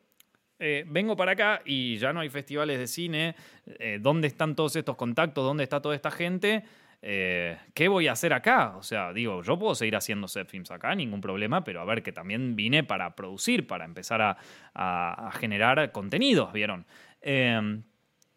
eh, 0.59 0.83
vengo 0.87 1.15
para 1.15 1.31
acá 1.31 1.61
y 1.63 1.97
ya 1.97 2.11
no 2.11 2.19
hay 2.19 2.29
festivales 2.29 2.79
de 2.79 2.87
cine, 2.87 3.35
eh, 3.79 3.97
¿dónde 4.01 4.27
están 4.27 4.55
todos 4.55 4.75
estos 4.75 4.97
contactos? 4.97 5.43
¿Dónde 5.43 5.63
está 5.63 5.81
toda 5.81 5.95
esta 5.95 6.11
gente? 6.11 6.63
Eh, 7.01 7.57
¿Qué 7.73 7.87
voy 7.87 8.07
a 8.07 8.11
hacer 8.11 8.33
acá? 8.33 8.75
O 8.75 8.83
sea, 8.83 9.13
digo, 9.13 9.41
yo 9.41 9.57
puedo 9.57 9.73
seguir 9.73 9.95
haciendo 9.95 10.27
set 10.27 10.49
films 10.49 10.69
acá, 10.71 10.93
ningún 10.95 11.21
problema, 11.21 11.63
pero 11.63 11.79
a 11.79 11.85
ver, 11.85 12.03
que 12.03 12.11
también 12.11 12.57
vine 12.57 12.83
para 12.83 13.15
producir, 13.15 13.67
para 13.67 13.85
empezar 13.85 14.21
a, 14.21 15.31
generar 15.39 15.91
contenidos, 15.93 16.51
¿vieron? 16.51 16.85
Em, 17.21 17.83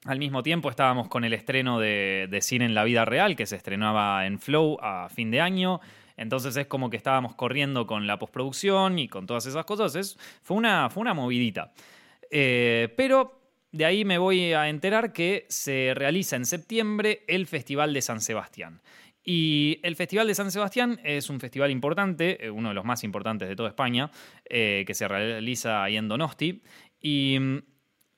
al 0.04 0.18
mismo 0.18 0.42
tiempo 0.42 0.70
estábamos 0.70 1.08
con 1.08 1.24
el 1.24 1.32
estreno 1.32 1.80
de, 1.80 2.38
cine 2.40 2.66
en 2.66 2.74
la 2.74 2.84
vida 2.84 3.04
real, 3.04 3.34
que 3.34 3.46
se 3.46 3.56
estrenaba 3.56 4.26
en 4.26 4.38
Flow 4.38 4.78
a 4.80 5.08
fin 5.08 5.30
de 5.32 5.40
año. 5.40 5.80
Entonces 6.16 6.56
es 6.56 6.66
como 6.66 6.90
que 6.90 6.96
estábamos 6.96 7.34
corriendo 7.34 7.86
con 7.86 8.06
la 8.06 8.18
postproducción 8.18 8.98
y 8.98 9.08
con 9.08 9.26
todas 9.26 9.46
esas 9.46 9.64
cosas. 9.64 9.96
Es, 9.96 10.16
fue, 10.42 10.56
una, 10.56 10.88
fue 10.90 11.00
una 11.00 11.14
movidita. 11.14 11.72
Eh, 12.34 12.88
pero 12.96 13.38
de 13.72 13.84
ahí 13.84 14.06
me 14.06 14.16
voy 14.16 14.54
a 14.54 14.70
enterar 14.70 15.12
que 15.12 15.44
se 15.50 15.92
realiza 15.94 16.34
en 16.34 16.46
septiembre 16.46 17.24
el 17.28 17.46
Festival 17.46 17.92
de 17.92 18.00
San 18.00 18.20
Sebastián. 18.22 18.80
Y 19.22 19.78
el 19.82 19.94
Festival 19.94 20.26
de 20.26 20.34
San 20.34 20.50
Sebastián 20.50 20.98
es 21.04 21.30
un 21.30 21.38
festival 21.38 21.70
importante, 21.70 22.44
eh, 22.44 22.50
uno 22.50 22.70
de 22.70 22.74
los 22.74 22.84
más 22.84 23.04
importantes 23.04 23.48
de 23.48 23.54
toda 23.54 23.68
España, 23.68 24.10
eh, 24.48 24.82
que 24.86 24.94
se 24.94 25.06
realiza 25.06 25.84
ahí 25.84 25.96
en 25.96 26.08
Donosti. 26.08 26.62
Y 27.00 27.38
mm, 27.38 27.58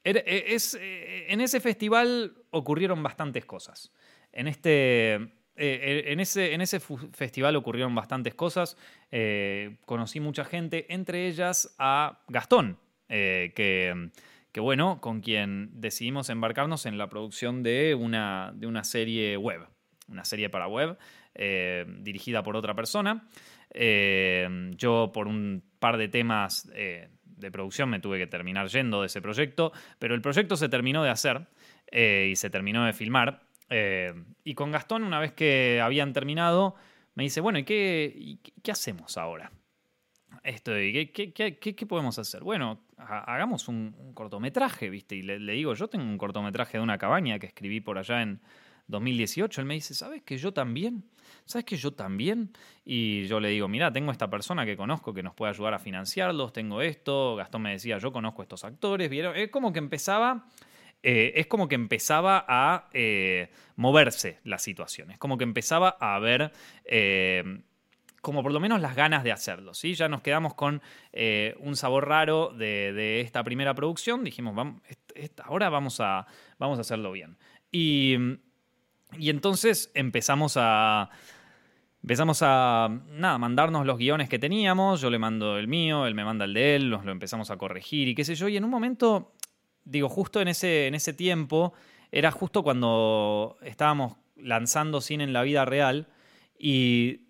es, 0.05 0.79
en 0.81 1.40
ese 1.40 1.61
festival 1.61 2.35
ocurrieron 2.50 3.03
bastantes 3.03 3.44
cosas. 3.44 3.92
En, 4.33 4.46
este, 4.46 5.14
en, 5.57 6.20
ese, 6.20 6.55
en 6.55 6.61
ese 6.61 6.79
festival 6.79 7.57
ocurrieron 7.57 7.94
bastantes 7.94 8.35
cosas. 8.35 8.77
conocí 9.87 10.20
mucha 10.20 10.44
gente, 10.44 10.87
entre 10.92 11.27
ellas 11.27 11.74
a 11.79 12.20
Gastón, 12.29 12.79
eh, 13.16 13.53
que, 13.55 14.61
bueno, 14.61 15.00
con 15.00 15.20
quien 15.20 15.70
decidimos 15.81 16.31
embarcarnos 16.31 16.85
en 16.85 16.98
la 16.98 17.09
producción 17.09 17.62
de 17.62 17.94
una, 17.94 18.53
de 18.57 18.66
una 18.66 18.83
serie 18.83 19.37
web, 19.37 19.68
una 20.09 20.24
serie 20.24 20.50
para 20.50 20.66
web 20.66 20.98
eh, 21.37 21.87
dirigida 22.00 22.42
por 22.42 22.57
otra 22.57 22.74
persona. 22.74 23.29
Eh, 23.70 24.72
yo 24.77 25.12
por 25.14 25.29
un 25.29 25.62
par 25.79 25.96
de 25.96 26.09
temas 26.09 26.66
de 26.66 27.50
producción 27.53 27.88
me 27.88 28.00
tuve 28.00 28.18
que 28.18 28.27
terminar 28.27 28.66
yendo 28.66 29.00
de 29.00 29.07
ese 29.07 29.22
proyecto, 29.22 29.72
pero 30.00 30.16
el 30.16 30.20
proyecto 30.20 30.57
se 30.57 30.68
terminó 30.68 31.05
de 31.05 31.11
hacer 31.11 31.46
y 31.92 32.35
se 32.35 32.50
terminó 32.50 32.85
de 32.85 32.92
filmar. 32.94 33.42
y 34.42 34.55
con 34.55 34.72
Gastón, 34.72 35.05
una 35.05 35.20
vez 35.20 35.33
que 35.33 35.81
habían 35.81 36.12
terminado, 36.12 36.74
me 37.14 37.22
dice, 37.22 37.40
bueno, 37.40 37.61
¿y 37.61 37.64
qué, 37.64 38.38
qué 38.62 38.72
hacemos 38.72 39.18
ahora? 39.18 39.53
Esto, 40.44 40.72
¿qué, 40.72 41.11
qué, 41.33 41.57
qué, 41.57 41.87
podemos 41.87 42.18
hacer? 42.18 42.44
Bueno, 42.44 42.78
hagamos 42.98 43.66
un, 43.66 44.12
cortometraje, 44.12 44.90
¿viste? 44.90 45.16
Y 45.16 45.22
le, 45.22 45.38
digo, 45.38 45.72
yo 45.72 45.88
tengo 45.88 46.04
un 46.04 46.18
cortometraje 46.18 46.76
de 46.76 46.83
una 46.83 46.98
cabaña 46.98 47.38
que 47.38 47.46
escribí 47.46 47.80
por 47.80 47.96
allá 47.96 48.20
en 48.20 48.42
2018, 48.88 49.62
él 49.62 49.66
me 49.66 49.72
dice, 49.72 49.94
¿sabes 49.94 50.22
que 50.22 50.37
yo 50.37 50.52
también? 50.52 51.02
¿Sabes 51.46 51.64
que 51.64 51.78
yo 51.78 51.94
también? 51.94 52.52
Y 52.85 53.26
yo 53.26 53.40
le 53.40 53.48
digo, 53.48 53.68
mira, 53.68 53.90
tengo 53.90 54.12
esta 54.12 54.28
persona 54.28 54.66
que 54.66 54.76
conozco 54.76 55.14
que 55.14 55.22
nos 55.22 55.33
puede 55.33 55.48
ayudar 55.48 55.72
a 55.72 55.78
financiarlos, 55.78 56.52
tengo 56.52 56.83
esto, 56.83 57.37
Gastón 57.37 57.62
me 57.62 57.70
decía, 57.72 57.96
yo 57.96 58.12
conozco 58.12 58.42
estos 58.42 58.64
actores, 58.64 59.09
¿vieron? 59.09 59.35
Es 59.35 59.48
como 59.48 59.72
que 59.72 59.78
empezaba... 59.78 60.46
Eh, 61.07 61.38
es 61.38 61.48
como 61.48 61.68
que 61.68 61.74
empezaba 61.74 62.46
a 62.48 62.88
eh, 62.94 63.50
moverse 63.76 64.38
la 64.42 64.57
situación, 64.57 65.11
es 65.11 65.18
como 65.18 65.37
que 65.37 65.44
empezaba 65.44 65.98
a 66.00 66.14
haber 66.14 66.50
eh, 66.87 67.61
como 68.24 68.42
por 68.42 68.52
lo 68.52 68.58
menos 68.58 68.80
las 68.80 68.96
ganas 68.96 69.22
de 69.22 69.30
hacerlo. 69.30 69.74
¿sí? 69.74 69.94
Ya 69.94 70.08
nos 70.08 70.22
quedamos 70.22 70.54
con 70.54 70.82
un 71.60 71.76
sabor 71.76 72.08
raro 72.08 72.48
de, 72.48 73.20
esta 73.20 73.44
primera 73.44 73.74
producción. 73.74 74.24
Dijimos, 74.24 74.56
vamos, 74.56 74.82
ahora 75.44 75.68
vamos 75.68 76.00
a, 76.00 76.26
vamos 76.58 76.78
a 76.78 76.80
hacerlo 76.80 77.12
bien. 77.12 77.37
Y, 77.70 78.16
y 79.18 79.30
entonces 79.30 79.92
empezamos 79.94 80.56
a, 80.56 81.10
Empezamos 82.04 82.42
a 82.42 83.00
nada, 83.12 83.38
mandarnos 83.38 83.87
los 83.87 83.96
guiones 83.96 84.28
que 84.28 84.38
teníamos, 84.38 85.00
yo 85.00 85.08
le 85.08 85.18
mando 85.18 85.56
el 85.56 85.68
mío, 85.68 86.06
él 86.06 86.14
me 86.14 86.22
manda 86.22 86.44
el 86.44 86.52
de 86.52 86.76
él, 86.76 86.90
nos 86.90 87.06
lo 87.06 87.12
empezamos 87.12 87.50
a 87.50 87.56
corregir 87.56 88.08
y 88.08 88.14
qué 88.14 88.26
sé 88.26 88.34
yo, 88.34 88.46
y 88.46 88.58
en 88.58 88.64
un 88.64 88.68
momento, 88.68 89.32
digo, 89.84 90.10
justo 90.10 90.42
en 90.42 90.48
ese, 90.48 90.87
en 90.87 90.94
ese 90.94 91.14
tiempo, 91.14 91.72
era 92.12 92.30
justo 92.30 92.62
cuando 92.62 93.56
estábamos 93.62 94.18
lanzando 94.37 95.00
cine 95.00 95.24
en 95.24 95.32
la 95.32 95.44
vida 95.44 95.64
real 95.64 96.08
y 96.58 97.20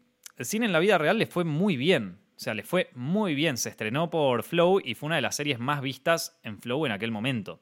cine 0.40 0.66
en 0.66 0.73
la 0.73 0.81
vida 0.81 0.99
real 0.99 1.18
le 1.18 1.27
fue 1.27 1.44
muy 1.44 1.77
bien, 1.77 2.18
o 2.37 2.40
sea, 2.40 2.55
le 2.55 2.64
fue 2.64 2.90
muy 2.94 3.35
bien, 3.35 3.57
se 3.57 3.68
estrenó 3.68 4.11
por 4.11 4.42
Flow 4.42 4.81
y 4.85 4.94
fue 4.94 5.07
una 5.07 5.16
de 5.16 5.23
las 5.23 5.37
series 5.37 5.59
más 5.61 5.81
vistas 5.81 6.38
en 6.42 6.61
Flow 6.61 6.87
en 6.87 6.92
aquel 6.92 7.12
momento. 7.12 7.61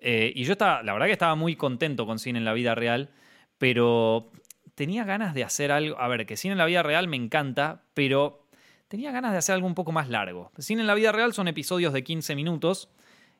Eh, 0.00 0.32
y 0.36 0.44
yo 0.44 0.52
estaba, 0.52 0.82
la 0.82 0.92
verdad 0.92 1.06
que 1.06 1.12
estaba 1.12 1.34
muy 1.34 1.56
contento 1.56 2.06
con 2.06 2.18
cine 2.18 2.38
en 2.38 2.44
la 2.44 2.52
vida 2.52 2.74
real, 2.74 3.10
pero 3.58 4.30
tenía 4.74 5.04
ganas 5.04 5.34
de 5.34 5.42
hacer 5.42 5.72
algo. 5.72 5.98
A 5.98 6.08
ver, 6.08 6.26
que 6.26 6.36
cine 6.36 6.52
en 6.52 6.58
la 6.58 6.66
vida 6.66 6.82
real 6.82 7.08
me 7.08 7.16
encanta, 7.16 7.82
pero 7.94 8.46
tenía 8.88 9.10
ganas 9.10 9.32
de 9.32 9.38
hacer 9.38 9.54
algo 9.54 9.66
un 9.66 9.74
poco 9.74 9.92
más 9.92 10.08
largo. 10.08 10.52
Cine 10.58 10.82
en 10.82 10.86
la 10.86 10.94
vida 10.94 11.10
real 11.10 11.32
son 11.32 11.48
episodios 11.48 11.92
de 11.92 12.04
15 12.04 12.36
minutos. 12.36 12.90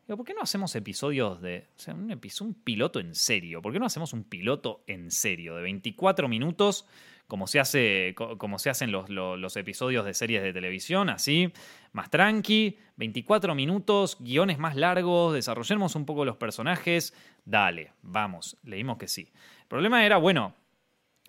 Digo, 0.06 0.16
¿por 0.16 0.26
qué 0.26 0.34
no 0.34 0.42
hacemos 0.42 0.74
episodios 0.74 1.40
de. 1.40 1.68
O 1.76 1.78
sea, 1.78 1.94
un, 1.94 2.10
un 2.10 2.54
piloto 2.54 2.98
en 2.98 3.14
serio? 3.14 3.62
¿Por 3.62 3.72
qué 3.72 3.78
no 3.78 3.86
hacemos 3.86 4.12
un 4.12 4.24
piloto 4.24 4.82
en 4.86 5.10
serio 5.10 5.56
de 5.56 5.62
24 5.62 6.28
minutos? 6.28 6.86
Como 7.26 7.46
se, 7.46 7.58
hace, 7.58 8.14
como 8.14 8.58
se 8.58 8.68
hacen 8.68 8.92
los, 8.92 9.08
los, 9.08 9.56
episodios 9.56 10.04
de 10.04 10.12
series 10.12 10.42
de 10.42 10.52
televisión, 10.52 11.08
así, 11.08 11.52
más 11.92 12.10
tranqui, 12.10 12.78
24 12.96 13.54
minutos, 13.54 14.18
guiones 14.20 14.58
más 14.58 14.76
largos, 14.76 15.32
desarrollemos 15.32 15.94
un 15.96 16.04
poco 16.04 16.26
los 16.26 16.36
personajes, 16.36 17.14
dale, 17.46 17.92
vamos, 18.02 18.58
leímos 18.62 18.98
que 18.98 19.08
sí. 19.08 19.32
El 19.62 19.68
problema 19.68 20.04
era, 20.04 20.18
bueno, 20.18 20.54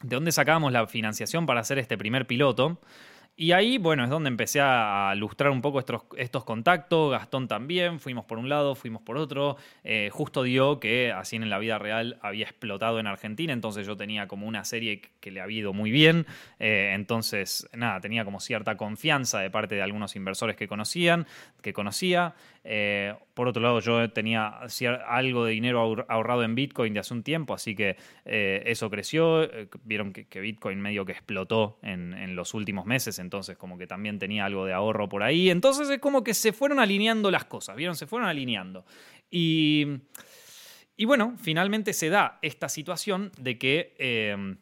de 0.02 0.16
dónde 0.16 0.32
sacábamos 0.32 0.72
la 0.74 0.86
financiación 0.88 1.46
para 1.46 1.62
hacer 1.62 1.80
este 1.80 1.98
primer 1.98 2.28
piloto. 2.28 2.82
Y 3.38 3.52
ahí, 3.52 3.78
bueno, 3.78 4.06
es 4.06 4.10
donde 4.10 4.30
empecé 4.30 4.62
a 4.62 5.14
lustrar 5.18 5.52
un 5.52 5.62
poco 5.62 5.80
estos, 5.80 6.04
estos 6.16 6.46
contactos, 6.46 7.12
Gastón 7.12 7.50
también, 7.50 8.00
fuimos 8.00 8.24
por 8.24 8.38
un 8.38 8.48
lado, 8.48 8.76
fuimos 8.76 9.02
por 9.02 9.18
otro, 9.18 9.58
eh, 9.84 10.10
justo 10.10 10.44
dio 10.44 10.80
que 10.80 11.12
así 11.12 11.36
en 11.36 11.50
la 11.50 11.60
vida 11.60 11.78
real 11.78 12.18
había 12.22 12.46
explotado 12.46 12.98
en 12.98 13.08
Argentina, 13.08 13.52
entonces 13.52 13.86
yo 13.86 13.98
tenía 13.98 14.30
como 14.30 14.48
una 14.48 14.64
serie 14.64 15.02
que 15.20 15.32
le 15.32 15.42
había 15.42 15.60
ido 15.60 15.74
muy 15.74 15.92
bien, 15.92 16.26
eh, 16.60 16.94
entonces 16.96 17.68
nada, 17.74 18.00
tenía 18.00 18.24
como 18.24 18.40
cierta 18.40 18.78
confianza 18.78 19.42
de 19.42 19.50
parte 19.50 19.76
de 19.76 19.82
algunos 19.82 20.16
inversores 20.16 20.56
que 20.56 20.70
conocían, 20.70 21.28
que 21.62 21.74
conocía, 21.74 22.36
eh, 22.68 23.14
por 23.36 23.48
otro 23.48 23.62
lado, 23.62 23.80
yo 23.80 24.10
tenía 24.10 24.60
algo 25.08 25.46
de 25.46 25.52
dinero 25.52 26.06
ahorrado 26.10 26.44
en 26.44 26.56
Bitcoin 26.56 26.96
de 26.96 27.00
hace 27.00 27.14
un 27.14 27.22
tiempo, 27.22 27.54
así 27.54 27.76
que 27.76 27.96
eh, 28.26 28.64
eso 28.66 28.90
creció. 28.90 29.44
Eh, 29.44 29.70
vieron 29.84 30.12
que, 30.12 30.40
Bitcoin 30.40 30.82
medio 30.82 31.06
que 31.06 31.12
explotó 31.12 31.78
en, 31.84 32.36
los 32.36 32.56
últimos 32.56 32.86
meses, 32.86 33.20
entonces 33.20 33.56
como 33.56 33.78
que 33.78 33.86
también 33.86 34.18
tenía 34.18 34.46
algo 34.46 34.66
de 34.66 34.74
ahorro 34.74 35.08
por 35.08 35.22
ahí. 35.22 35.52
Entonces 35.52 35.90
es 35.90 36.00
como 36.00 36.24
que 36.24 36.34
se 36.34 36.54
fueron 36.54 36.80
alineando 36.80 37.30
las 37.30 37.46
cosas, 37.46 37.76
¿vieron? 37.76 37.96
Se 37.96 38.08
fueron 38.08 38.28
alineando. 38.28 38.84
Y, 39.30 39.86
y 40.98 41.06
bueno, 41.06 41.36
finalmente 41.38 41.94
se 41.94 42.10
da 42.10 42.40
esta 42.42 42.68
situación 42.68 43.32
de 43.38 43.60
que 43.60 44.56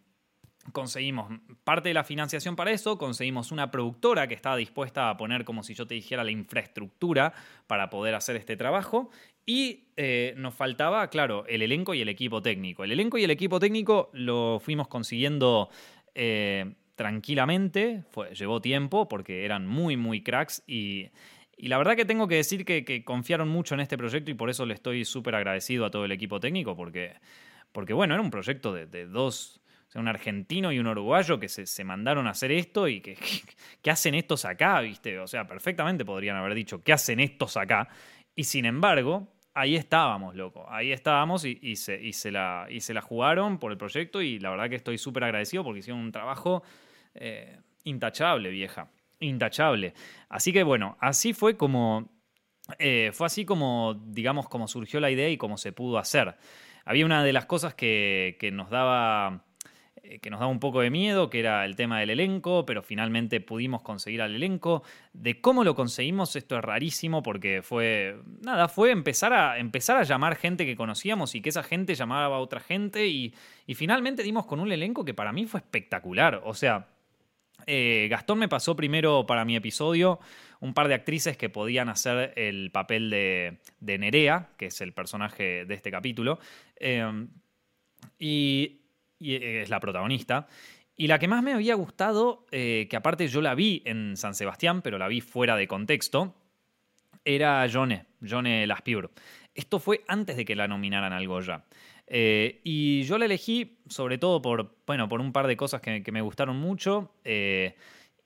conseguimos 0.72 1.40
parte 1.64 1.90
de 1.90 1.94
la 1.94 2.04
financiación 2.04 2.56
para 2.56 2.72
eso, 2.72 2.98
conseguimos 2.98 3.52
una 3.52 3.70
productora 3.70 4.28
que 4.28 4.34
estaba 4.34 4.56
dispuesta 4.56 5.10
a 5.10 5.18
poner, 5.18 5.44
como 5.44 5.64
si 5.64 5.74
yo 5.74 5.86
te 5.86 5.96
dijera, 5.96 6.24
la 6.24 6.32
infraestructura 6.32 7.34
para 7.68 7.90
poder 7.90 8.16
hacer 8.16 8.36
este 8.36 8.56
trabajo. 8.56 9.10
Y 9.46 9.88
eh, 9.98 10.34
nos 10.38 10.54
faltaba, 10.54 11.10
claro, 11.10 11.46
el 11.48 11.62
elenco 11.62 11.94
y 11.94 12.02
el 12.02 12.08
equipo 12.08 12.42
técnico. 12.42 12.86
El 12.86 12.92
elenco 12.92 13.18
y 13.18 13.26
el 13.26 13.32
equipo 13.32 13.60
técnico 13.60 14.10
lo 14.14 14.62
fuimos 14.62 14.88
consiguiendo 14.88 15.70
eh, 16.16 16.76
tranquilamente, 16.96 18.04
Fue, 18.12 18.34
llevó 18.34 18.62
tiempo 18.62 19.10
porque 19.10 19.44
eran 19.44 19.68
muy, 19.68 19.98
muy 19.98 20.22
cracks 20.22 20.64
y, 20.66 21.10
la 21.58 21.78
verdad 21.78 21.96
que 21.96 22.06
tengo 22.06 22.28
que 22.28 22.36
decir 22.36 22.66
que, 22.66 23.04
confiaron 23.06 23.48
mucho 23.48 23.74
en 23.76 23.82
este 23.82 23.98
proyecto 23.98 24.32
y 24.32 24.34
por 24.34 24.50
eso 24.50 24.66
le 24.66 24.74
estoy 24.74 25.06
súper 25.06 25.36
agradecido 25.36 25.86
a 25.86 25.92
todo 25.92 26.04
el 26.04 26.12
equipo 26.12 26.40
técnico 26.40 26.76
porque, 26.76 27.14
porque 27.72 27.94
bueno, 27.94 28.16
era 28.16 28.24
un 28.24 28.32
proyecto 28.32 28.74
de 28.74 29.06
dos 29.06 29.63
un 30.00 30.08
argentino 30.08 30.72
y 30.72 30.80
un 30.80 30.88
uruguayo 30.88 31.40
que 31.40 31.50
se, 31.50 31.84
mandaron 31.84 32.28
a 32.28 32.32
hacer 32.32 32.52
esto 32.52 32.88
y 32.88 33.02
que, 33.02 33.18
¿qué 33.82 33.92
hacen 33.92 34.16
estos 34.16 34.46
acá? 34.46 34.82
¿Viste? 34.82 35.20
O 35.20 35.28
sea, 35.28 35.46
perfectamente 35.46 36.06
podrían 36.06 36.38
haber 36.38 36.56
dicho, 36.56 36.84
¿qué 36.84 36.94
hacen 36.94 37.20
estos 37.20 37.58
acá? 37.58 37.88
Y 38.36 38.46
sin 38.46 38.66
embargo, 38.66 39.28
ahí 39.54 39.76
estábamos, 39.76 40.36
loco. 40.36 40.66
Ahí 40.70 40.92
estábamos 40.92 41.46
y, 41.46 41.76
se, 41.76 42.12
se, 42.14 42.32
la, 42.32 42.68
y 42.70 42.82
se 42.82 42.94
la 42.94 43.02
jugaron 43.02 43.60
por 43.60 43.72
el 43.72 43.78
proyecto 43.78 44.22
y 44.22 44.40
la 44.40 44.50
verdad 44.50 44.70
que 44.70 44.76
estoy 44.76 44.98
súper 44.98 45.26
agradecido 45.26 45.64
porque 45.64 45.80
hicieron 45.80 46.02
un 46.02 46.12
trabajo 46.12 46.64
eh, 47.14 47.60
intachable, 47.84 48.50
vieja. 48.50 48.90
Intachable. 49.20 49.94
Así 50.30 50.52
que 50.52 50.64
bueno, 50.64 50.98
así 51.00 51.34
fue 51.34 51.58
como... 51.58 52.12
Eh, 52.80 53.12
fue 53.14 53.28
así 53.28 53.44
como, 53.44 54.02
digamos, 54.06 54.48
como 54.48 54.70
surgió 54.70 55.02
la 55.02 55.12
idea 55.12 55.30
y 55.30 55.36
cómo 55.36 55.58
se 55.58 55.74
pudo 55.74 55.98
hacer. 55.98 56.36
Había 56.86 57.06
una 57.06 57.22
de 57.22 57.34
las 57.34 57.46
cosas 57.46 57.76
que, 57.76 58.38
que 58.40 58.52
nos 58.52 58.70
daba 58.70 59.46
que 60.22 60.30
nos 60.30 60.40
daba 60.40 60.52
un 60.52 60.60
poco 60.60 60.82
de 60.82 60.90
miedo, 60.90 61.30
que 61.30 61.40
era 61.40 61.64
el 61.64 61.76
tema 61.78 62.00
del 62.00 62.10
elenco, 62.10 62.66
pero 62.66 62.84
finalmente 62.84 63.40
pudimos 63.40 63.82
conseguir 63.82 64.22
al 64.22 64.36
elenco. 64.36 64.84
De 65.14 65.40
cómo 65.40 65.64
lo 65.64 65.76
conseguimos, 65.76 66.36
esto 66.36 66.58
es 66.58 66.64
rarísimo 66.64 67.24
porque 67.24 67.62
fue, 67.62 68.18
nada, 68.42 68.68
fue 68.68 68.92
empezar 68.92 69.32
a, 69.32 69.58
empezar 69.58 69.98
a 69.98 70.04
llamar 70.04 70.36
gente 70.36 70.66
que 70.66 70.76
conocíamos 70.76 71.36
y 71.36 71.42
que 71.42 71.50
esa 71.50 71.64
gente 71.64 71.96
llamaba 71.96 72.36
a 72.36 72.40
otra 72.40 72.60
gente 72.60 73.08
y, 73.08 73.34
finalmente 73.76 74.24
dimos 74.24 74.46
con 74.46 74.60
un 74.60 74.72
elenco 74.72 75.06
que 75.06 75.14
para 75.14 75.32
mí 75.32 75.46
fue 75.46 75.62
espectacular. 75.62 76.42
O 76.44 76.54
sea, 76.54 76.88
eh, 77.66 78.08
Gastón 78.10 78.40
me 78.40 78.50
pasó 78.50 78.76
primero 78.76 79.26
para 79.26 79.46
mi 79.46 79.56
episodio 79.56 80.20
un 80.60 80.74
par 80.74 80.90
de 80.90 80.96
actrices 80.96 81.38
que 81.38 81.50
podían 81.50 81.88
hacer 81.88 82.34
el 82.36 82.72
papel 82.72 83.10
de, 83.10 83.58
Nerea, 83.80 84.50
que 84.58 84.66
es 84.68 84.82
el 84.82 84.94
personaje 84.94 85.66
de 85.66 85.74
este 85.74 85.92
capítulo. 85.92 86.40
Eh, 86.76 87.28
y 88.20 88.83
y 89.20 89.36
eh, 89.36 89.62
es 89.62 89.70
la 89.70 89.80
protagonista. 89.80 90.48
Y 90.96 91.08
la 91.08 91.18
que 91.18 91.28
más 91.28 91.42
me 91.42 91.54
había 91.54 91.76
gustado, 91.76 92.46
eh, 92.52 92.88
que 92.90 92.96
aparte 92.96 93.28
yo 93.28 93.42
la 93.42 93.56
vi 93.56 93.82
en 93.86 94.16
San 94.16 94.36
Sebastián, 94.36 94.82
pero 94.82 94.98
la 94.98 95.08
vi 95.08 95.22
fuera 95.22 95.56
de 95.56 95.68
contexto, 95.68 96.36
era 97.26 97.68
Jone, 97.72 98.06
Jone 98.28 98.68
Laspiur. 98.68 99.12
Esto 99.56 99.80
fue 99.80 100.04
antes 100.08 100.36
de 100.36 100.46
que 100.46 100.56
la 100.56 100.68
nominaran 100.68 101.14
al 101.14 101.28
Goya. 101.28 101.64
Eh, 102.06 102.60
y 102.64 103.04
yo 103.04 103.18
la 103.18 103.26
elegí 103.26 103.80
sobre 103.88 104.18
todo 104.18 104.42
por, 104.42 104.76
bueno, 104.86 105.08
por 105.08 105.22
un 105.22 105.32
par 105.32 105.48
de 105.48 105.56
cosas 105.56 105.82
que, 105.82 106.04
me 106.12 106.22
gustaron 106.22 106.58
mucho 106.58 107.14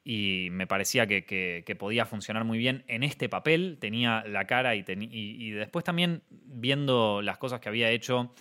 y 0.04 0.48
me 0.52 0.68
parecía 0.68 1.06
que, 1.06 1.78
podía 1.78 2.06
funcionar 2.06 2.44
muy 2.44 2.58
bien 2.58 2.84
en 2.88 3.04
este 3.04 3.30
papel. 3.30 3.78
Tenía 3.80 4.24
la 4.28 4.46
cara 4.46 4.76
y, 4.76 4.84
y 4.88 5.52
después 5.52 5.86
también 5.86 6.24
viendo 6.30 7.22
las 7.22 7.38
cosas 7.38 7.60
que 7.60 7.70
había 7.70 7.92
hecho 7.92 8.34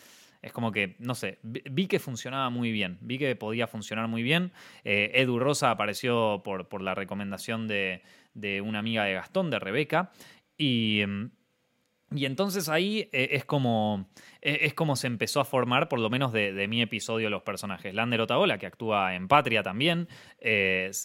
es 0.47 0.53
como 0.53 0.71
que, 0.71 0.95
no 1.01 1.17
sé, 1.17 1.41
vi 1.43 1.89
que 1.89 1.99
funcionaba 1.99 2.51
muy 2.51 2.71
bien, 2.71 2.99
vi 3.01 3.19
que 3.19 3.35
podía 3.35 3.67
funcionar 3.67 4.07
muy 4.07 4.23
bien. 4.23 4.53
Eh, 4.85 5.11
Edu 5.15 5.41
Rosa 5.41 5.73
apareció 5.73 6.43
por, 6.45 6.69
por 6.69 6.83
la 6.83 6.95
recomendación 6.95 7.67
de, 7.67 8.03
de, 8.33 8.61
una 8.61 8.79
amiga 8.79 9.03
de 9.03 9.15
Gastón, 9.15 9.51
de 9.51 9.59
Rebeca, 9.59 10.13
y, 10.57 11.01
em, 11.01 11.31
y 12.15 12.27
entonces 12.27 12.69
ahí 12.69 13.09
eh, 13.13 13.31
es 13.33 13.45
como 13.45 14.09
es 14.47 14.75
como 14.75 14.97
se 14.97 15.07
empezó 15.07 15.41
a 15.41 15.45
formar, 15.45 15.89
por 15.89 15.99
lo 15.99 16.11
menos 16.11 16.33
de, 16.33 16.67
mi 16.69 16.81
episodio, 16.83 17.31
los 17.31 17.43
personajes. 17.43 17.95
Lander 17.95 18.21
Otaola, 18.21 18.59
que 18.59 18.67
actúa 18.67 19.15
en 19.15 19.29
Patria 19.29 19.63
también, 19.63 20.09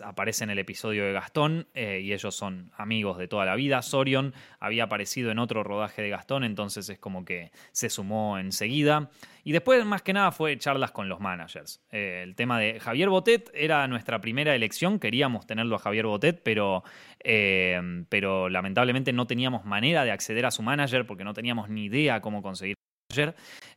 aparece 0.03 0.43
en 0.43 0.51
el 0.51 0.59
episodio 0.59 1.05
de 1.05 1.13
Gastón 1.13 1.67
eh, 1.73 2.01
y 2.03 2.13
ellos 2.13 2.35
son 2.35 2.71
amigos 2.77 3.17
de 3.17 3.27
toda 3.27 3.45
la 3.45 3.55
vida. 3.55 3.81
Sorion 3.81 4.33
había 4.59 4.85
aparecido 4.85 5.31
en 5.31 5.39
otro 5.39 5.63
rodaje 5.63 6.01
de 6.01 6.09
Gastón, 6.09 6.43
entonces 6.43 6.89
es 6.89 6.99
como 6.99 7.25
que 7.25 7.51
se 7.71 7.89
sumó 7.89 8.37
enseguida. 8.37 9.09
Y 9.43 9.53
después, 9.53 9.83
más 9.85 10.03
que 10.03 10.13
nada, 10.13 10.31
fue 10.31 10.57
charlas 10.57 10.91
con 10.91 11.09
los 11.09 11.19
managers. 11.19 11.83
Eh, 11.91 12.21
el 12.23 12.35
tema 12.35 12.59
de 12.59 12.79
Javier 12.79 13.09
Botet 13.09 13.49
era 13.53 13.87
nuestra 13.87 14.21
primera 14.21 14.55
elección, 14.55 14.99
queríamos 14.99 15.47
tenerlo 15.47 15.75
a 15.75 15.79
Javier 15.79 16.05
Botet, 16.05 16.41
pero, 16.43 16.83
eh, 17.23 18.03
pero 18.09 18.49
lamentablemente 18.49 19.13
no 19.13 19.25
teníamos 19.25 19.65
manera 19.65 20.03
de 20.05 20.11
acceder 20.11 20.45
a 20.45 20.51
su 20.51 20.61
manager 20.61 21.07
porque 21.07 21.23
no 21.23 21.33
teníamos 21.33 21.69
ni 21.69 21.85
idea 21.85 22.21
cómo 22.21 22.41
conseguir 22.41 22.75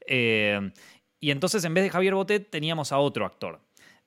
Eh, 0.07 0.70
Y 1.20 1.31
entonces 1.31 1.64
en 1.64 1.73
vez 1.73 1.85
de 1.85 1.90
Javier 1.90 2.14
Botet 2.14 2.51
teníamos 2.51 2.92
a 2.92 2.99
otro 2.99 3.25
actor. 3.25 3.61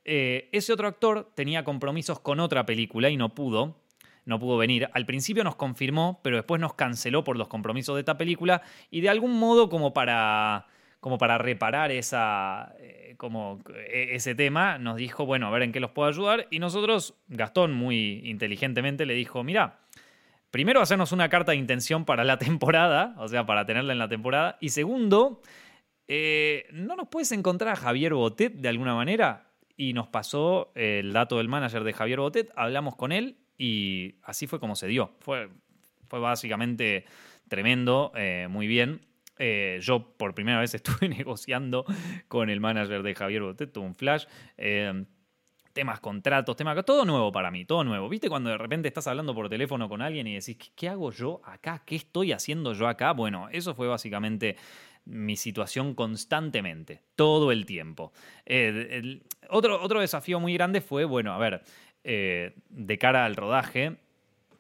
Eh, 0.06 0.50
ese 0.52 0.72
otro 0.72 0.88
actor 0.88 1.32
tenía 1.36 1.64
compromisos 1.64 2.20
con 2.20 2.40
otra 2.40 2.66
película 2.66 3.10
y 3.10 3.18
no 3.18 3.34
pudo. 3.34 3.82
No 4.26 4.40
pudo 4.40 4.58
venir. 4.58 4.88
Al 4.94 5.06
principio 5.06 5.44
nos 5.44 5.56
confirmó, 5.56 6.20
pero 6.24 6.36
después 6.36 6.62
nos 6.62 6.76
canceló 6.76 7.24
por 7.24 7.36
los 7.38 7.48
compromisos 7.48 7.96
de 7.96 8.02
esta 8.02 8.18
película. 8.18 8.62
Y 8.92 9.02
de 9.02 9.10
algún 9.10 9.40
modo, 9.40 9.68
como 9.68 9.94
para 9.94 10.68
como 11.00 11.18
para 11.18 11.38
reparar 11.38 11.92
esa, 11.92 12.74
eh, 12.80 13.16
como 13.18 13.60
e, 13.92 14.16
ese 14.16 14.36
tema, 14.36 14.78
nos 14.78 14.98
dijo, 14.98 15.26
bueno, 15.26 15.48
a 15.48 15.52
ver 15.52 15.62
en 15.64 15.72
qué 15.72 15.80
los 15.80 15.92
puedo 15.92 16.10
ayudar. 16.10 16.48
Y 16.52 16.60
nosotros, 16.60 17.16
Gastón 17.28 17.74
muy 17.74 18.22
inteligentemente 18.26 19.06
le 19.06 19.14
dijo, 19.14 19.44
mira, 19.44 19.80
primero 20.52 20.82
hacernos 20.82 21.12
una 21.12 21.30
carta 21.30 21.52
de 21.52 21.58
intención 21.58 22.06
para 22.06 22.24
la 22.24 22.38
temporada, 22.40 23.16
o 23.18 23.28
sea, 23.28 23.46
para 23.46 23.66
tenerla 23.66 23.94
en 23.94 24.00
la 24.00 24.10
temporada. 24.10 24.58
Y 24.62 24.70
segundo, 24.70 25.42
eh, 26.08 26.68
¿no 26.72 26.96
nos 26.96 27.08
puedes 27.10 27.32
encontrar 27.32 27.74
a 27.74 27.76
Javier 27.76 28.14
Botet 28.14 28.54
de 28.54 28.70
alguna 28.70 28.96
manera? 28.96 29.52
Y 29.76 29.94
nos 29.94 30.08
pasó 30.08 30.72
el 30.76 31.14
dato 31.14 31.38
del 31.38 31.48
manager 31.48 31.84
de 31.84 31.94
Javier 31.94 32.20
Botet, 32.20 32.52
hablamos 32.56 32.96
con 32.96 33.12
él 33.12 33.38
y 33.58 34.16
así 34.24 34.48
fue 34.48 34.60
como 34.60 34.76
se 34.76 34.88
dio. 34.88 35.14
Fue, 35.20 35.50
básicamente 36.10 37.06
tremendo, 37.48 38.12
eh, 38.16 38.48
muy 38.50 38.68
bien. 38.68 39.02
Eh, 39.40 39.78
yo 39.82 40.18
por 40.18 40.34
primera 40.34 40.60
vez 40.60 40.74
estuve 40.74 41.10
negociando 41.10 41.86
con 42.28 42.50
el 42.50 42.60
manager 42.60 43.04
de 43.04 43.14
Javier 43.14 43.44
Botet, 43.44 43.78
un 43.78 43.94
flash. 43.94 44.26
Temas, 45.78 46.00
contratos, 46.00 46.56
temas, 46.56 46.84
todo 46.84 47.06
nuevo 47.06 47.32
para 47.32 47.52
mí, 47.52 47.64
todo 47.64 47.84
nuevo. 47.84 48.10
¿Viste 48.10 48.30
cuando 48.30 48.50
de 48.50 48.58
repente 48.58 48.88
estás 48.88 49.06
hablando 49.06 49.36
por 49.36 49.48
teléfono 49.48 49.88
con 49.88 50.02
alguien 50.02 50.26
y 50.26 50.34
decís, 50.34 50.58
¿qué 50.76 50.90
hago 50.90 51.12
yo 51.12 51.40
acá? 51.46 51.84
¿Qué 51.86 51.96
estoy 51.96 52.32
haciendo 52.32 52.74
yo 52.74 52.88
acá? 52.88 53.14
Bueno, 53.14 53.48
eso 53.52 53.76
fue 53.76 53.88
básicamente 53.88 54.56
mi 55.06 55.38
situación 55.38 55.94
constantemente, 55.94 57.04
todo 57.16 57.52
el 57.52 57.68
tiempo. 57.68 58.12
Eh, 58.48 59.22
otro, 59.50 59.80
otro 59.80 60.02
desafío 60.02 60.40
muy 60.40 60.56
grande 60.56 60.82
fue, 60.82 61.06
bueno, 61.06 61.32
a 61.32 61.38
ver, 61.38 61.64
de 62.04 62.98
cara 62.98 63.26
al 63.26 63.36
rodaje, 63.36 63.98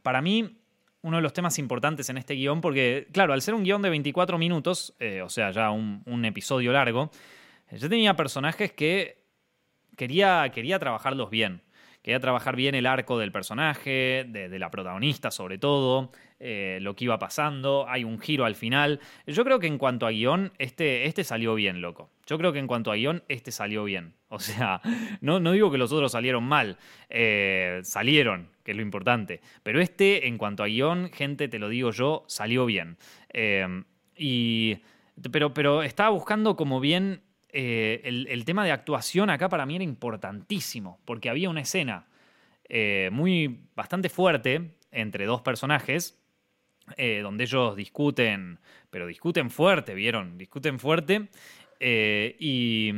para 0.04 0.22
mí 0.22 0.58
uno 1.02 1.18
de 1.18 1.24
los 1.24 1.34
temas 1.34 1.58
importantes 1.58 2.10
en 2.10 2.18
este 2.18 2.36
guion, 2.36 2.62
porque, 2.62 3.08
claro, 3.12 3.34
al 3.34 3.42
ser 3.42 3.54
un 3.54 3.64
guion 3.64 3.82
de 3.82 3.90
24 3.90 4.38
minutos, 4.38 4.96
eh, 5.00 5.22
o 5.24 5.30
sea, 5.30 5.52
ya 5.52 5.72
un, 5.72 6.26
episodio 6.26 6.72
largo, 6.72 7.10
yo 7.72 7.90
tenía 7.90 8.16
personajes 8.16 8.74
que 8.74 9.27
quería, 9.98 10.50
quería 10.54 10.80
trabajarlos 10.80 11.30
bien. 11.30 11.62
Quería 12.02 12.22
trabajar 12.22 12.56
bien 12.56 12.74
el 12.74 12.86
arco 12.86 13.20
del 13.20 13.34
personaje, 13.34 14.26
de, 14.30 14.60
la 14.60 14.72
protagonista 14.72 15.30
sobre 15.30 15.58
todo, 15.58 16.14
eh, 16.40 16.78
lo 16.82 16.96
que 16.96 17.04
iba 17.04 17.20
pasando, 17.20 17.86
hay 17.90 18.06
un 18.06 18.18
giro 18.18 18.46
al 18.46 18.56
final. 18.56 19.02
Yo 19.26 19.44
creo 19.44 19.60
que 19.60 19.68
en 19.68 19.78
cuanto 19.78 20.08
a 20.08 20.12
guion, 20.12 20.54
este, 20.58 21.06
este 21.06 21.26
salió 21.26 21.54
bien, 21.54 21.82
loco. 21.82 22.10
Yo 22.26 22.38
creo 22.38 22.54
que 22.54 22.60
en 22.60 22.68
cuanto 22.68 22.94
a 22.94 22.96
guion, 22.96 23.24
este 23.28 23.52
salió 23.52 23.84
bien. 23.84 24.14
O 24.30 24.40
sea, 24.40 24.82
no, 25.20 25.42
no 25.42 25.52
digo 25.52 25.70
que 25.70 25.78
los 25.78 25.92
otros 25.92 26.14
salieron 26.14 26.46
mal, 26.46 26.78
eh, 27.10 27.80
salieron, 27.84 28.52
que 28.64 28.72
es 28.72 28.78
lo 28.78 28.84
importante. 28.84 29.42
Pero 29.64 29.82
este, 29.82 30.28
en 30.28 30.38
cuanto 30.38 30.64
a 30.64 30.68
guion, 30.68 31.10
gente, 31.12 31.50
te 31.50 31.60
lo 31.60 31.68
digo 31.68 31.92
yo, 31.92 32.24
salió 32.28 32.66
bien. 32.66 32.98
Eh, 33.34 33.84
y, 34.16 34.80
pero, 35.32 35.54
pero 35.54 35.84
estaba 35.84 36.10
buscando 36.10 36.56
como 36.56 36.80
bien 36.80 37.22
eh, 37.50 38.02
el, 38.04 38.46
tema 38.46 38.66
de 38.66 38.72
actuación 38.72 39.30
acá 39.30 39.48
para 39.50 39.66
mí 39.66 39.76
era 39.76 39.84
importantísimo, 39.84 41.00
porque 41.06 41.30
había 41.30 41.50
una 41.50 41.62
escena 41.62 42.08
eh, 42.68 43.10
muy 43.12 43.68
bastante 43.76 44.10
fuerte 44.10 44.76
entre 44.92 45.26
dos 45.26 45.42
personajes, 45.42 46.20
eh, 46.98 47.22
donde 47.22 47.46
ellos 47.46 47.76
discuten, 47.76 48.60
pero 48.90 49.08
discuten 49.08 49.50
fuerte, 49.50 49.94
¿vieron? 49.94 50.38
Discuten 50.38 50.80
fuerte, 50.80 51.30
y, 51.80 52.92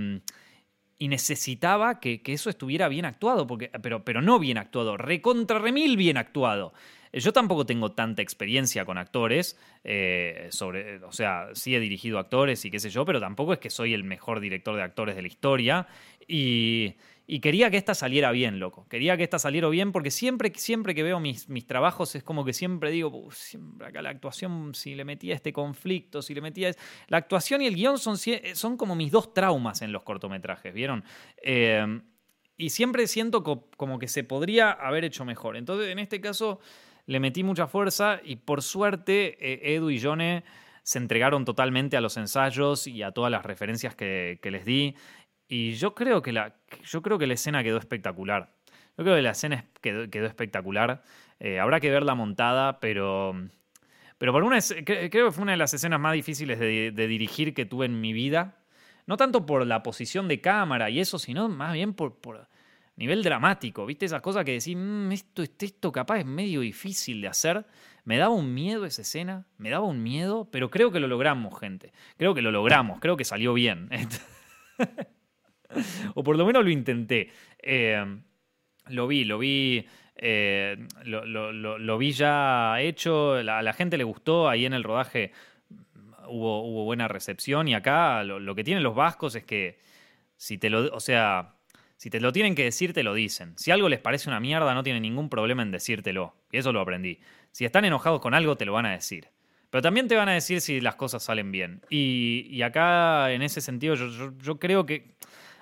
necesitaba 0.99 1.99
que, 1.99 2.21
eso 2.25 2.49
estuviera 2.49 2.87
bien 2.87 3.05
actuado, 3.05 3.47
porque, 3.47 3.69
pero, 3.81 4.03
pero 4.03 4.21
no 4.21 4.39
bien 4.39 4.57
actuado, 4.57 4.97
recontra 4.97 5.59
remil 5.59 5.95
bien 5.95 6.17
actuado. 6.17 6.73
Yo 7.11 7.33
tampoco 7.33 7.65
tengo 7.65 7.91
tanta 7.93 8.21
experiencia 8.21 8.85
con 8.85 8.97
actores, 8.97 9.57
eh, 9.83 10.47
sobre, 10.51 11.03
o 11.03 11.11
sea, 11.11 11.49
sí 11.53 11.75
he 11.75 11.79
dirigido 11.79 12.19
actores 12.19 12.63
y 12.65 12.71
qué 12.71 12.79
sé 12.79 12.89
yo, 12.89 13.05
pero 13.05 13.19
tampoco 13.19 13.53
es 13.53 13.59
que 13.59 13.69
soy 13.69 13.93
el 13.93 14.03
mejor 14.03 14.39
director 14.39 14.75
de 14.75 14.83
actores 14.83 15.15
de 15.15 15.23
la 15.23 15.27
historia. 15.27 15.87
Y, 16.27 16.95
quería 17.41 17.71
que 17.71 17.77
esta 17.77 17.95
saliera 17.95 18.31
bien, 18.31 18.59
loco. 18.59 18.87
Quería 18.89 19.17
que 19.17 19.23
esta 19.23 19.39
saliera 19.39 19.69
bien 19.69 19.91
porque 19.91 20.11
siempre, 20.11 20.51
siempre 20.55 20.93
que 20.93 21.01
veo 21.01 21.19
mis, 21.19 21.49
mis 21.49 21.65
trabajos 21.65 22.15
es 22.15 22.23
como 22.23 22.45
que 22.45 22.53
siempre 22.53 22.91
digo, 22.91 23.31
siempre 23.31 23.87
acá 23.87 24.01
la 24.01 24.09
actuación, 24.09 24.75
si 24.75 24.93
le 24.93 25.05
metía 25.05 25.33
este 25.33 25.51
conflicto, 25.51 26.21
si 26.21 26.35
le 26.35 26.41
metía... 26.41 26.71
La 27.07 27.17
actuación 27.17 27.61
y 27.61 27.67
el 27.67 27.75
guion 27.75 27.97
son, 27.97 28.17
son 28.53 28.77
como 28.77 28.95
mis 28.95 29.11
dos 29.11 29.33
traumas 29.33 29.81
en 29.81 29.91
los 29.91 30.03
cortometrajes, 30.03 30.73
¿vieron? 30.73 31.03
Eh, 31.41 32.01
y 32.57 32.71
siempre 32.71 33.07
siento 33.07 33.43
como 33.43 33.99
que 33.99 34.07
se 34.07 34.23
podría 34.23 34.71
haber 34.71 35.05
hecho 35.05 35.23
mejor. 35.23 35.55
Entonces, 35.55 35.89
en 35.89 35.97
este 35.97 36.19
caso 36.19 36.59
le 37.09 37.19
metí 37.19 37.43
mucha 37.43 37.65
fuerza 37.65 38.19
y 38.23 38.35
por 38.35 38.61
suerte 38.61 39.35
eh, 39.41 39.75
Edu 39.75 39.89
y 39.89 39.99
Jone 39.99 40.43
se 40.83 40.99
entregaron 40.99 41.43
totalmente 41.43 41.97
a 41.97 42.01
los 42.01 42.17
ensayos 42.17 42.85
y 42.85 43.01
a 43.01 43.11
todas 43.11 43.31
las 43.31 43.43
referencias 43.43 43.95
que, 43.95 44.39
les 44.43 44.63
di. 44.63 44.95
Y 45.47 45.71
yo 45.71 45.95
creo, 45.95 46.21
que 46.21 46.31
la, 46.31 46.55
yo 46.85 47.01
creo 47.01 47.17
que 47.17 47.25
la 47.25 47.33
escena 47.33 47.63
quedó 47.63 47.79
espectacular. 47.79 48.53
Yo 48.95 49.03
creo 49.03 49.15
que 49.15 49.23
la 49.23 49.31
escena 49.31 49.65
quedó, 49.81 50.03
espectacular. 50.03 51.01
Eh, 51.39 51.59
habrá 51.59 51.79
que 51.79 51.89
verla 51.89 52.13
montada, 52.13 52.79
pero, 52.79 53.33
pero 54.19 54.31
por 54.31 54.43
una, 54.43 54.59
creo 54.85 55.09
que 55.09 55.31
fue 55.31 55.41
una 55.41 55.53
de 55.53 55.57
las 55.57 55.73
escenas 55.73 55.99
más 55.99 56.13
difíciles 56.13 56.59
de, 56.59 56.91
dirigir 56.91 57.55
que 57.55 57.65
tuve 57.65 57.87
en 57.87 57.99
mi 58.01 58.13
vida. 58.13 58.59
No 59.07 59.17
tanto 59.17 59.47
por 59.47 59.65
la 59.65 59.81
posición 59.81 60.27
de 60.27 60.41
cámara 60.41 60.91
y 60.91 60.99
eso, 60.99 61.17
sino 61.17 61.49
más 61.49 61.73
bien 61.73 61.95
por, 61.95 62.19
por 62.19 62.47
nivel 62.99 63.23
dramático, 63.23 63.85
¿viste? 63.85 64.05
Esas 64.05 64.21
cosas 64.21 64.43
que 64.43 64.51
decís, 64.51 64.75
mm, 64.75 65.11
esto, 65.13 65.41
esto 65.41 65.91
capaz 65.91 66.19
es 66.19 66.25
medio 66.25 66.59
difícil 66.59 67.21
de 67.21 67.29
hacer. 67.29 67.65
Me 68.03 68.17
daba 68.17 68.33
un 68.33 68.53
miedo 68.53 68.85
esa 68.85 69.03
escena, 69.03 69.47
me 69.57 69.69
daba 69.69 69.85
un 69.85 70.03
miedo, 70.03 70.49
pero 70.51 70.69
creo 70.69 70.91
que 70.91 70.99
lo 70.99 71.07
logramos, 71.07 71.57
gente. 71.57 71.93
Creo 72.17 72.35
que 72.35 72.41
lo 72.41 72.51
logramos, 72.51 72.99
creo 72.99 73.15
que 73.15 73.23
salió 73.23 73.53
bien. 73.53 73.89
o 76.13 76.23
por 76.23 76.37
lo 76.37 76.45
menos 76.45 76.63
lo 76.63 76.69
intenté. 76.69 77.31
Eh, 77.63 78.05
lo 78.87 79.07
vi, 79.07 79.23
lo 79.23 79.39
vi. 79.39 79.87
Eh, 80.21 80.77
lo, 81.05 81.97
vi 81.97 82.11
ya 82.11 82.81
hecho, 82.81 83.35
a 83.35 83.43
la, 83.43 83.73
gente 83.73 83.97
le 83.97 84.03
gustó, 84.03 84.49
ahí 84.49 84.65
en 84.65 84.73
el 84.73 84.83
rodaje 84.83 85.31
hubo, 86.27 86.65
hubo 86.65 86.83
buena 86.83 87.07
recepción 87.07 87.69
y 87.69 87.75
acá 87.75 88.25
lo, 88.25 88.55
que 88.55 88.65
tienen 88.65 88.83
los 88.83 88.93
vascos 88.93 89.35
es 89.35 89.45
que 89.45 89.79
si 90.35 90.57
te 90.57 90.69
lo, 90.69 90.93
o 90.93 90.99
sea, 90.99 91.58
si 91.99 92.09
te 92.09 92.21
lo 92.21 92.31
tienen 92.31 92.55
que 92.55 92.63
decir, 92.63 92.93
te 92.93 93.03
lo 93.03 93.13
dicen. 93.13 93.57
Si 93.57 93.71
algo 93.71 93.89
les 93.89 93.99
parece 93.99 94.29
una 94.29 94.39
mierda, 94.39 94.73
no 94.73 94.83
tienen 94.83 95.01
ningún 95.01 95.27
problema 95.27 95.63
en 95.63 95.71
decírtelo. 95.71 96.33
Y 96.49 96.57
eso 96.59 96.71
lo 96.71 96.79
aprendí. 96.79 97.19
Si 97.51 97.65
están 97.65 97.83
enojados 97.83 98.21
con 98.21 98.33
algo, 98.33 98.55
te 98.55 98.63
lo 98.63 98.71
van 98.71 98.85
a 98.85 98.91
decir. 98.91 99.27
Pero 99.69 99.81
también 99.81 100.07
te 100.07 100.15
van 100.15 100.29
a 100.29 100.31
decir 100.31 100.61
si 100.61 100.79
las 100.79 100.95
cosas 100.95 101.23
salen 101.23 101.51
bien. 101.51 101.81
Y, 101.89 102.61
acá, 102.61 103.33
en 103.33 103.41
ese 103.41 103.59
sentido, 103.59 103.95
yo, 103.95 104.59
creo 104.59 104.85
que... 104.85 105.17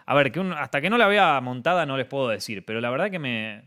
A 0.05 0.13
ver, 0.13 0.31
que 0.31 0.39
hasta 0.55 0.79
que 0.79 0.91
no 0.91 0.99
la 0.99 1.07
vea 1.07 1.41
montada 1.41 1.87
no 1.87 1.97
les 1.97 2.05
puedo 2.05 2.27
decir. 2.27 2.63
Pero 2.63 2.81
la 2.81 2.91
verdad 2.91 3.09
que 3.09 3.17
me, 3.17 3.63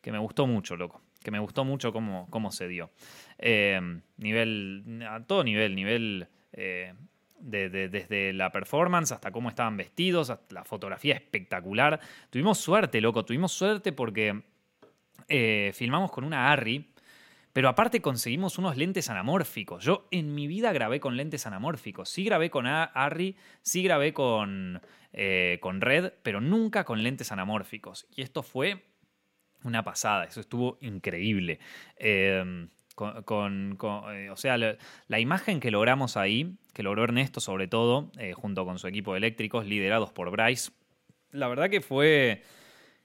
que 0.00 0.12
me 0.12 0.18
gustó 0.18 0.46
mucho, 0.46 0.76
loco. 0.76 1.02
Que 1.20 1.32
me 1.32 1.40
gustó 1.40 1.64
mucho 1.64 1.92
cómo, 1.92 2.28
cómo 2.30 2.52
se 2.52 2.68
dio. 2.68 2.92
Eh, 3.38 3.80
nivel... 4.18 5.04
A 5.10 5.24
todo 5.26 5.42
nivel. 5.42 5.74
Nivel... 5.74 6.28
Eh, 6.52 6.94
desde 7.44 8.32
la 8.32 8.50
performance 8.50 9.12
hasta 9.12 9.30
cómo 9.30 9.48
estaban 9.48 9.76
vestidos, 9.76 10.30
hasta 10.30 10.54
la 10.54 10.64
fotografía 10.64 11.14
espectacular. 11.14 12.00
Tuvimos 12.30 12.58
suerte, 12.58 13.00
loco, 13.00 13.24
tuvimos 13.24 13.52
suerte 13.52 13.92
porque 13.92 14.42
eh, 15.28 15.72
filmamos 15.74 16.10
con 16.10 16.24
una 16.24 16.50
Arri, 16.50 16.90
pero 17.52 17.68
aparte 17.68 18.00
conseguimos 18.00 18.58
unos 18.58 18.76
lentes 18.76 19.10
anamórficos. 19.10 19.84
Yo 19.84 20.08
en 20.10 20.34
mi 20.34 20.46
vida 20.46 20.72
grabé 20.72 21.00
con 21.00 21.16
lentes 21.16 21.46
anamórficos. 21.46 22.08
Sí 22.08 22.24
grabé 22.24 22.50
con 22.50 22.66
Arri, 22.66 23.36
sí 23.62 23.82
grabé 23.82 24.12
con, 24.12 24.80
eh, 25.12 25.58
con 25.60 25.80
Red, 25.80 26.14
pero 26.22 26.40
nunca 26.40 26.84
con 26.84 27.02
lentes 27.02 27.30
anamórficos. 27.30 28.06
Y 28.16 28.22
esto 28.22 28.42
fue 28.42 28.82
una 29.62 29.84
pasada, 29.84 30.24
eso 30.24 30.40
estuvo 30.40 30.78
increíble. 30.80 31.58
Eh, 31.96 32.68
con, 32.94 33.78
eh, 34.12 34.30
o 34.30 34.36
sea, 34.36 34.56
la, 34.56 35.20
imagen 35.20 35.60
que 35.60 35.70
logramos 35.70 36.16
ahí, 36.16 36.54
que 36.72 36.82
logró 36.82 37.04
Ernesto 37.04 37.40
sobre 37.40 37.66
todo, 37.66 38.10
eh, 38.18 38.32
junto 38.32 38.64
con 38.64 38.78
su 38.78 38.86
equipo 38.86 39.12
de 39.12 39.18
eléctricos, 39.18 39.66
liderados 39.66 40.12
por 40.12 40.30
Bryce, 40.30 40.70
la 41.32 41.48
verdad 41.48 41.68
que 41.68 41.80
fue, 41.80 42.42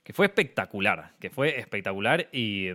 que 0.04 0.14
fue 0.14 0.28
espectacular, 0.28 1.14
que 1.20 1.30
fue 1.30 1.60
espectacular 1.60 2.30
y, 2.32 2.68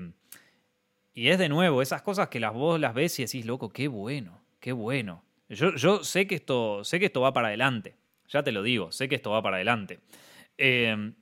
y 1.15 1.29
es 1.29 1.39
de 1.39 1.49
nuevo 1.49 1.83
esas 1.83 2.03
cosas 2.03 2.29
que 2.29 2.41
las 2.41 2.53
vos 2.53 2.81
las 2.81 2.95
ves 2.95 3.19
y 3.21 3.25
decís, 3.25 3.47
loco, 3.47 3.71
qué 3.71 3.87
bueno, 3.89 4.41
qué 4.59 4.73
bueno. 4.73 5.23
Yo, 5.49 5.77
yo 5.77 6.03
sé, 6.03 6.27
que 6.27 6.35
esto, 6.35 6.83
sé 6.83 6.99
que 6.99 7.07
esto 7.07 7.21
va 7.21 7.33
para 7.33 7.49
adelante, 7.49 7.95
ya 8.29 8.43
te 8.43 8.51
lo 8.51 8.63
digo, 8.63 8.91
sé 8.91 9.09
que 9.09 9.15
esto 9.15 9.31
va 9.31 9.43
para 9.43 9.57
adelante. 9.57 10.01
Eh, 10.59 11.13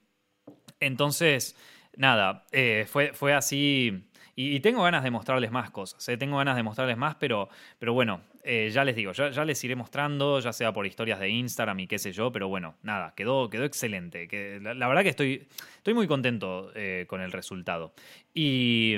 entonces, 0.81 1.55
nada, 1.96 2.46
fue, 2.87 3.12
fue 3.12 3.35
así 3.35 4.08
Y, 4.35 4.60
tengo 4.60 4.83
ganas 4.83 5.02
de 5.02 5.10
mostrarles 5.10 5.50
más 5.50 5.70
cosas, 5.70 6.08
¿eh? 6.08 6.16
tengo 6.16 6.38
ganas 6.38 6.56
de 6.56 6.62
mostrarles 6.62 6.96
más, 6.96 7.16
pero, 7.16 7.50
pero 7.78 7.92
bueno, 7.92 8.22
eh, 8.42 8.70
ya 8.72 8.83
les 8.83 8.96
digo, 8.96 9.12
ya, 9.12 9.44
les 9.44 9.62
iré 9.62 9.76
mostrando, 9.76 10.40
ya 10.40 10.54
sea 10.54 10.72
por 10.72 10.87
historias 10.87 11.20
de 11.20 11.28
Instagram 11.28 11.80
y 11.80 11.87
qué 11.87 11.98
sé 11.98 12.12
yo, 12.12 12.33
pero 12.33 12.48
bueno, 12.48 12.76
nada, 12.83 13.12
quedó, 13.14 13.50
quedó 13.50 13.64
excelente. 13.64 14.28
Que, 14.28 14.58
la, 14.62 14.88
verdad 14.88 15.02
que 15.02 15.10
estoy, 15.10 15.46
estoy 15.76 15.92
muy 15.92 16.06
contento 16.06 16.72
eh, 16.74 17.04
con 17.08 17.20
el 17.20 17.33
resultado. 17.33 17.94
Y... 18.35 18.96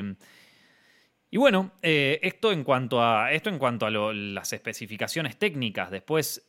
Y 1.31 1.37
bueno, 1.37 1.73
esto 1.83 2.53
en 2.53 2.63
cuanto 2.63 3.03
a, 3.03 3.33
esto 3.33 3.51
en 3.51 3.59
cuanto 3.59 3.87
a 3.87 3.91
las 3.91 4.53
especificaciones 4.53 5.37
técnicas. 5.37 5.91
Después, 5.91 6.47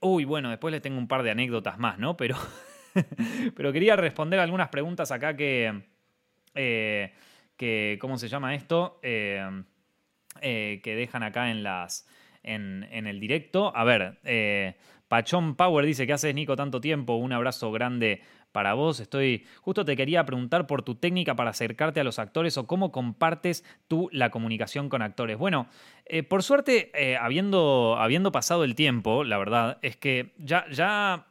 uy, 0.00 0.24
bueno, 0.26 0.50
después 0.50 0.72
les 0.72 0.82
tengo 0.82 0.98
un 0.98 1.08
par 1.08 1.22
de 1.22 1.30
anécdotas 1.30 1.78
más, 1.78 1.98
¿no? 1.98 2.18
Pero, 2.18 2.36
pero 3.56 3.72
quería 3.72 3.96
responder 3.96 4.38
algunas 4.38 4.68
preguntas 4.68 5.10
acá 5.10 5.34
que, 5.34 5.72
que, 7.60 7.98
¿cómo 8.00 8.16
se 8.16 8.28
llama 8.28 8.54
esto? 8.54 8.98
Eh, 9.02 9.46
eh, 10.40 10.80
que 10.82 10.96
dejan 10.96 11.22
acá 11.22 11.50
en 11.50 11.62
las. 11.62 12.08
En, 12.42 12.84
el 12.90 13.20
directo. 13.20 13.76
A 13.76 13.84
ver, 13.84 14.18
eh, 14.24 14.76
Pachón 15.08 15.56
Power 15.56 15.84
dice 15.84 16.06
que 16.06 16.14
haces 16.14 16.34
Nico 16.34 16.56
tanto 16.56 16.80
tiempo. 16.80 17.16
Un 17.16 17.34
abrazo 17.34 17.70
grande 17.70 18.22
para 18.50 18.72
vos. 18.72 18.98
Estoy. 18.98 19.44
Justo 19.60 19.84
te 19.84 19.94
quería 19.94 20.24
preguntar 20.24 20.66
por 20.66 20.82
tu 20.82 20.94
técnica 20.94 21.36
para 21.36 21.50
acercarte 21.50 22.00
a 22.00 22.04
los 22.04 22.18
actores 22.18 22.56
o 22.56 22.66
cómo 22.66 22.92
compartes 22.92 23.62
tú 23.88 24.08
la 24.10 24.30
comunicación 24.30 24.88
con 24.88 25.02
actores. 25.02 25.36
Bueno, 25.36 25.68
por 26.30 26.42
suerte, 26.42 26.90
habiendo, 27.20 27.96
habiendo 27.98 28.32
pasado 28.32 28.64
el 28.64 28.74
tiempo, 28.74 29.22
la 29.22 29.36
verdad, 29.36 29.78
es 29.82 29.98
que 29.98 30.32
ya. 30.38 30.64
ya 30.70 31.26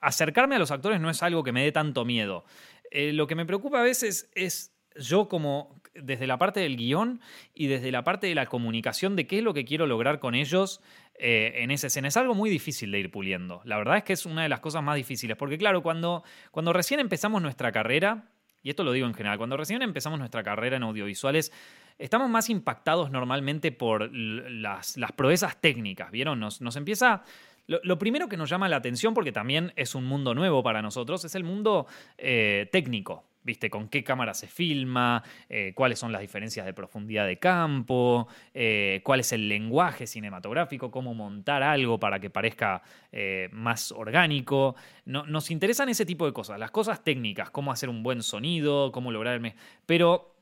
acercarme 0.00 0.54
a 0.54 0.58
los 0.60 0.70
actores 0.70 1.00
no 1.00 1.10
es 1.10 1.20
algo 1.22 1.42
que 1.42 1.50
me 1.50 1.64
dé 1.64 1.72
tanto 1.72 2.06
miedo. 2.06 2.44
lo 2.90 3.26
que 3.26 3.34
me 3.34 3.44
preocupa 3.44 3.80
a 3.80 3.82
veces 3.82 4.30
es 4.34 4.71
yo 4.96 5.28
como 5.28 5.80
desde 5.94 6.26
la 6.26 6.38
parte 6.38 6.60
del 6.60 6.76
guion 6.76 7.20
y 7.54 7.66
desde 7.66 7.92
la 7.92 8.02
parte 8.02 8.26
de 8.26 8.34
la 8.34 8.46
comunicación 8.46 9.16
de 9.16 9.26
qué 9.26 9.38
es 9.38 9.44
lo 9.44 9.54
que 9.54 9.64
quiero 9.64 9.86
lograr 9.86 10.18
con 10.18 10.34
ellos 10.34 10.80
eh, 11.14 11.52
en 11.56 11.70
esa 11.70 11.88
escena. 11.88 12.08
Es 12.08 12.16
algo 12.16 12.34
muy 12.34 12.50
difícil 12.50 12.90
de 12.90 12.98
ir 12.98 13.10
puliendo. 13.10 13.60
La 13.64 13.76
verdad 13.76 13.98
es 13.98 14.04
que 14.04 14.12
es 14.12 14.26
una 14.26 14.42
de 14.42 14.48
las 14.48 14.60
cosas 14.60 14.82
más 14.82 14.96
difíciles, 14.96 15.36
porque 15.36 15.58
claro, 15.58 15.82
cuando, 15.82 16.24
cuando 16.50 16.72
recién 16.72 17.00
empezamos 17.00 17.42
nuestra 17.42 17.72
carrera, 17.72 18.30
y 18.62 18.70
esto 18.70 18.84
lo 18.84 18.92
digo 18.92 19.06
en 19.06 19.14
general, 19.14 19.38
cuando 19.38 19.56
recién 19.56 19.82
empezamos 19.82 20.18
nuestra 20.18 20.42
carrera 20.42 20.76
en 20.76 20.84
audiovisuales, 20.84 21.52
estamos 21.98 22.30
más 22.30 22.48
impactados 22.48 23.10
normalmente 23.10 23.72
por 23.72 24.10
las, 24.12 24.96
las 24.96 25.12
proezas 25.12 25.60
técnicas, 25.60 26.10
¿vieron? 26.10 26.40
Nos, 26.40 26.60
nos 26.60 26.76
empieza... 26.76 27.22
Lo, 27.68 27.96
primero 27.96 28.28
que 28.28 28.36
nos 28.36 28.50
llama 28.50 28.68
la 28.68 28.76
atención, 28.76 29.14
porque 29.14 29.30
también 29.30 29.72
es 29.76 29.94
un 29.94 30.04
mundo 30.04 30.34
nuevo 30.34 30.64
para 30.64 30.82
nosotros, 30.82 31.24
es 31.24 31.34
el 31.36 31.44
mundo 31.44 31.86
eh, 32.18 32.68
técnico. 32.72 33.24
¿Viste? 33.44 33.70
Con 33.70 33.88
qué 33.88 34.04
cámara 34.04 34.34
se 34.34 34.46
filma, 34.46 35.22
eh, 35.48 35.72
cuáles 35.74 35.98
son 35.98 36.12
las 36.12 36.20
diferencias 36.20 36.64
de 36.64 36.72
profundidad 36.72 37.26
de 37.26 37.38
campo, 37.38 38.28
eh, 38.54 39.00
cuál 39.02 39.20
es 39.20 39.32
el 39.32 39.48
lenguaje 39.48 40.06
cinematográfico, 40.06 40.92
cómo 40.92 41.12
montar 41.12 41.62
algo 41.64 41.98
para 41.98 42.20
que 42.20 42.30
parezca 42.30 42.82
eh, 43.10 43.48
más 43.52 43.90
orgánico. 43.90 44.76
No, 45.06 45.26
nos 45.26 45.50
interesan 45.50 45.88
ese 45.88 46.06
tipo 46.06 46.24
de 46.24 46.32
cosas, 46.32 46.58
las 46.58 46.70
cosas 46.70 47.02
técnicas, 47.02 47.50
cómo 47.50 47.72
hacer 47.72 47.88
un 47.88 48.04
buen 48.04 48.22
sonido, 48.22 48.92
cómo 48.92 49.10
lograr. 49.10 49.40
Pero 49.86 50.36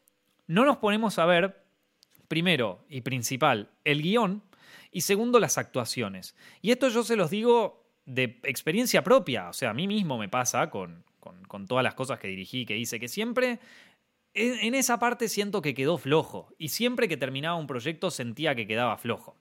no 0.46 0.64
nos 0.64 0.76
ponemos 0.76 1.18
a 1.18 1.24
ver, 1.24 1.62
primero 2.28 2.84
y 2.88 3.00
principal, 3.00 3.70
el 3.84 4.02
guion 4.02 4.42
y 4.92 5.02
segundo, 5.02 5.38
las 5.38 5.58
actuaciones. 5.58 6.36
Y 6.60 6.70
esto 6.70 6.88
yo 6.88 7.02
se 7.02 7.16
los 7.16 7.30
digo 7.30 7.86
de 8.06 8.40
experiencia 8.42 9.04
propia, 9.04 9.48
o 9.48 9.52
sea, 9.52 9.70
a 9.70 9.74
mí 9.74 9.86
mismo 9.86 10.18
me 10.18 10.28
pasa 10.28 10.68
con, 10.68 11.04
con, 11.48 11.66
todas 11.66 11.84
las 11.84 11.94
cosas 11.94 12.18
que 12.18 12.28
dirigí, 12.28 12.66
que 12.66 12.76
hice, 12.76 13.00
que 13.00 13.08
siempre 13.08 13.58
en, 14.34 14.74
esa 14.74 14.98
parte 14.98 15.28
siento 15.28 15.62
que 15.62 15.74
quedó 15.74 15.98
flojo. 15.98 16.54
Y 16.58 16.68
siempre 16.68 17.08
que 17.08 17.16
terminaba 17.16 17.56
un 17.56 17.66
proyecto 17.66 18.10
sentía 18.10 18.54
que 18.54 18.66
quedaba 18.66 18.96
flojo. 18.96 19.36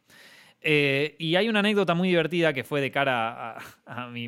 Eh, 0.61 1.15
y 1.19 1.35
hay 1.35 1.47
una 1.47 1.59
anécdota 1.59 1.93
muy 1.93 2.09
divertida 2.09 2.51
que 2.51 2.65
fue 2.65 2.81
de 2.81 2.91
cara 2.91 3.57
a, 3.85 4.07
mi, 4.07 4.27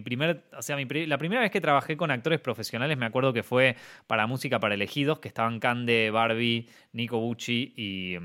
primer, 0.00 0.44
o 0.56 0.62
sea, 0.62 0.76
la 0.76 1.18
primera 1.18 1.40
vez 1.40 1.50
que 1.50 1.60
trabajé 1.60 1.96
con 1.96 2.12
actores 2.12 2.40
profesionales, 2.40 2.96
me 2.96 3.06
acuerdo 3.06 3.32
que 3.32 3.42
fue 3.42 3.76
para 4.06 4.28
Música 4.28 4.60
para 4.60 4.74
Elegidos, 4.74 5.18
que 5.18 5.26
estaban 5.26 5.58
Cande, 5.58 6.10
Barbie, 6.12 6.68
Nico 6.92 7.18
Bucci 7.18 7.74
y, 7.76 8.16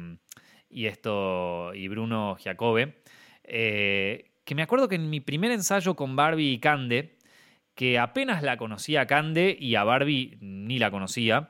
y 0.70 0.86
esto, 0.86 1.74
y 1.74 1.88
Bruno 1.88 2.36
Giacobbe. 2.36 3.02
Eh, 3.44 4.32
que 4.44 4.56
me 4.56 4.62
acuerdo 4.62 4.88
que 4.88 4.96
en 4.96 5.10
mi 5.10 5.20
primer 5.20 5.52
ensayo 5.52 5.96
con 5.96 6.16
Barbie 6.16 6.54
y 6.54 6.60
Cande, 6.60 7.17
que 7.78 8.00
apenas 8.00 8.42
la 8.42 8.58
conocía 8.58 9.02
a 9.02 9.06
Cande 9.06 9.56
y 9.58 9.76
a 9.76 9.84
Barbie 9.84 10.40
ni 10.42 10.80
la 10.80 10.90
conocía. 10.90 11.48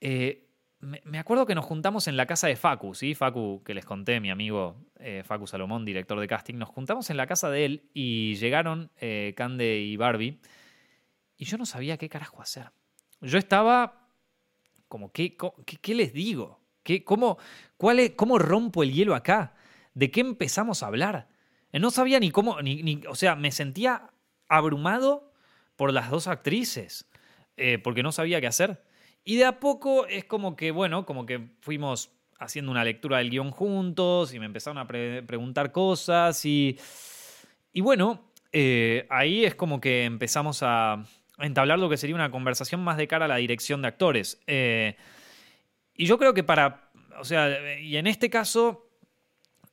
Eh, 0.00 0.48
me 0.80 1.18
acuerdo 1.20 1.46
que 1.46 1.54
nos 1.54 1.64
juntamos 1.64 2.08
en 2.08 2.16
la 2.16 2.26
casa 2.26 2.48
de 2.48 2.56
Facu, 2.56 2.96
¿sí? 2.96 3.14
Facu, 3.14 3.62
que 3.64 3.74
les 3.74 3.84
conté, 3.84 4.18
mi 4.18 4.30
amigo 4.30 4.76
eh, 4.98 5.22
Facu 5.24 5.46
Salomón, 5.46 5.84
director 5.84 6.18
de 6.18 6.26
casting. 6.26 6.56
Nos 6.56 6.68
juntamos 6.68 7.10
en 7.10 7.16
la 7.16 7.28
casa 7.28 7.48
de 7.48 7.64
él 7.64 7.90
y 7.94 8.34
llegaron 8.34 8.90
eh, 8.96 9.34
Cande 9.36 9.78
y 9.78 9.96
Barbie. 9.96 10.40
Y 11.36 11.44
yo 11.44 11.58
no 11.58 11.64
sabía 11.64 11.96
qué 11.96 12.08
carajo 12.08 12.42
hacer. 12.42 12.72
Yo 13.20 13.38
estaba 13.38 14.08
como, 14.88 15.12
¿qué, 15.12 15.36
qué, 15.80 15.94
les 15.94 16.12
digo? 16.12 16.60
¿Qué, 16.82 17.04
cómo, 17.04 17.38
cuál 17.76 18.16
¿Cómo 18.16 18.40
rompo 18.40 18.82
el 18.82 18.92
hielo 18.92 19.14
acá? 19.14 19.54
¿De 19.94 20.10
qué 20.10 20.22
empezamos 20.22 20.82
a 20.82 20.88
hablar? 20.88 21.28
No 21.72 21.92
sabía 21.92 22.18
ni 22.18 22.32
cómo, 22.32 22.60
ni, 22.62 23.00
o 23.08 23.14
sea, 23.14 23.36
me 23.36 23.52
sentía 23.52 24.10
abrumado 24.56 25.32
por 25.76 25.92
las 25.92 26.10
dos 26.10 26.26
actrices, 26.26 27.08
eh, 27.56 27.78
porque 27.78 28.02
no 28.02 28.12
sabía 28.12 28.40
qué 28.40 28.46
hacer. 28.46 28.82
Y 29.24 29.36
de 29.36 29.44
a 29.44 29.58
poco 29.60 30.06
es 30.06 30.24
como 30.24 30.56
que, 30.56 30.70
bueno, 30.70 31.06
como 31.06 31.26
que 31.26 31.48
fuimos 31.60 32.10
haciendo 32.38 32.70
una 32.70 32.84
lectura 32.84 33.18
del 33.18 33.30
guion 33.30 33.50
juntos 33.50 34.34
y 34.34 34.38
me 34.38 34.46
empezaron 34.46 34.78
a 34.78 34.86
preguntar 34.86 35.72
cosas 35.72 36.44
y, 36.44 36.78
y 37.72 37.80
bueno, 37.80 38.30
eh, 38.52 39.06
ahí 39.08 39.44
es 39.44 39.54
como 39.54 39.80
que 39.80 40.04
empezamos 40.04 40.62
a 40.62 41.04
entablar 41.38 41.78
lo 41.78 41.88
que 41.88 41.96
sería 41.96 42.14
una 42.14 42.30
conversación 42.30 42.82
más 42.82 42.96
de 42.96 43.08
cara 43.08 43.24
a 43.24 43.28
la 43.28 43.36
dirección 43.36 43.82
de 43.82 43.88
actores. 43.88 44.40
Eh, 44.46 44.96
y 45.94 46.06
yo 46.06 46.18
creo 46.18 46.34
que 46.34 46.44
para, 46.44 46.90
o 47.18 47.24
sea, 47.24 47.78
y 47.80 47.96
en 47.96 48.06
este 48.06 48.28
caso 48.28 48.90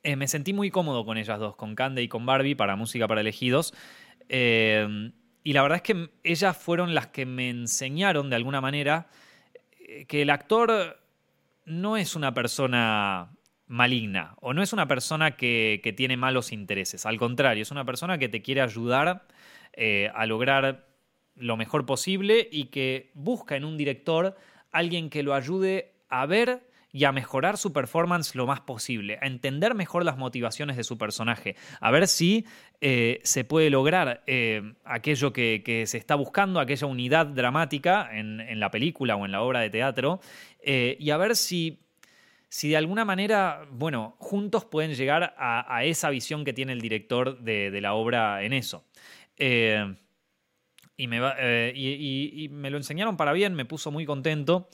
me 0.04 0.26
sentí 0.26 0.52
muy 0.52 0.70
cómodo 0.70 1.04
con 1.04 1.18
ellas 1.18 1.38
dos, 1.38 1.54
con 1.54 1.76
Cande 1.76 2.02
y 2.02 2.08
con 2.08 2.26
Barbie 2.26 2.56
para 2.56 2.74
Música 2.74 3.06
para 3.06 3.20
Elegidos. 3.20 3.74
Em, 4.34 5.12
y 5.44 5.52
la 5.52 5.60
verdad 5.60 5.76
es 5.76 5.82
que 5.82 6.08
ellas 6.24 6.56
fueron 6.56 6.94
las 6.94 7.08
que 7.08 7.26
me 7.26 7.50
enseñaron 7.50 8.30
de 8.30 8.36
alguna 8.36 8.62
manera 8.62 9.08
eh, 9.78 10.06
que 10.06 10.22
el 10.22 10.30
actor 10.30 10.98
no 11.66 11.98
es 11.98 12.16
una 12.16 12.32
persona 12.32 13.36
maligna 13.66 14.34
o 14.40 14.54
no 14.54 14.62
es 14.62 14.72
una 14.72 14.88
persona 14.88 15.36
que, 15.36 15.94
tiene 15.98 16.16
malos 16.16 16.50
intereses. 16.50 17.04
Al 17.04 17.18
contrario, 17.18 17.62
es 17.62 17.70
una 17.70 17.84
persona 17.84 18.16
que 18.16 18.30
te 18.30 18.40
quiere 18.40 18.62
ayudar 18.62 19.26
eh, 19.74 20.10
a 20.14 20.24
lograr 20.24 20.86
lo 21.34 21.58
mejor 21.58 21.84
posible 21.84 22.48
y 22.50 22.66
que 22.66 23.10
busca 23.12 23.56
en 23.56 23.66
un 23.66 23.76
director 23.76 24.34
alguien 24.70 25.10
que 25.10 25.22
lo 25.22 25.34
ayude 25.34 25.92
a 26.08 26.24
ver 26.24 26.66
y 26.92 27.04
a 27.04 27.12
mejorar 27.12 27.56
su 27.56 27.72
performance 27.72 28.34
lo 28.34 28.46
más 28.46 28.60
posible, 28.60 29.18
a 29.22 29.26
entender 29.26 29.74
mejor 29.74 30.04
las 30.04 30.18
motivaciones 30.18 30.76
de 30.76 30.84
su 30.84 30.98
personaje, 30.98 31.56
a 31.80 31.90
ver 31.90 32.06
si 32.06 32.46
eh, 32.82 33.20
se 33.24 33.44
puede 33.44 33.70
lograr 33.70 34.22
eh, 34.26 34.74
aquello 34.84 35.32
que, 35.32 35.84
se 35.86 35.96
está 35.96 36.14
buscando, 36.14 36.60
aquella 36.60 36.86
unidad 36.86 37.26
dramática 37.26 38.10
en, 38.12 38.60
la 38.60 38.70
película 38.70 39.16
o 39.16 39.24
en 39.24 39.32
la 39.32 39.40
obra 39.40 39.60
de 39.60 39.70
teatro, 39.70 40.20
eh, 40.60 40.96
y 41.00 41.10
a 41.10 41.16
ver 41.16 41.34
si 41.34 41.78
si 42.48 42.68
de 42.68 42.76
alguna 42.76 43.06
manera, 43.06 43.66
bueno, 43.70 44.14
juntos 44.18 44.66
pueden 44.66 44.92
llegar 44.94 45.34
a, 45.38 45.84
esa 45.86 46.10
visión 46.10 46.44
que 46.44 46.52
tiene 46.52 46.74
el 46.74 46.82
director 46.82 47.40
de, 47.40 47.80
la 47.80 47.94
obra 47.94 48.42
en 48.42 48.52
eso. 48.52 48.84
y, 49.38 51.06
me 51.06 51.72
y, 51.74 52.48
me 52.50 52.68
lo 52.68 52.76
enseñaron 52.76 53.16
para 53.16 53.32
bien, 53.32 53.54
me 53.54 53.64
puso 53.64 53.90
muy 53.90 54.04
contento. 54.04 54.68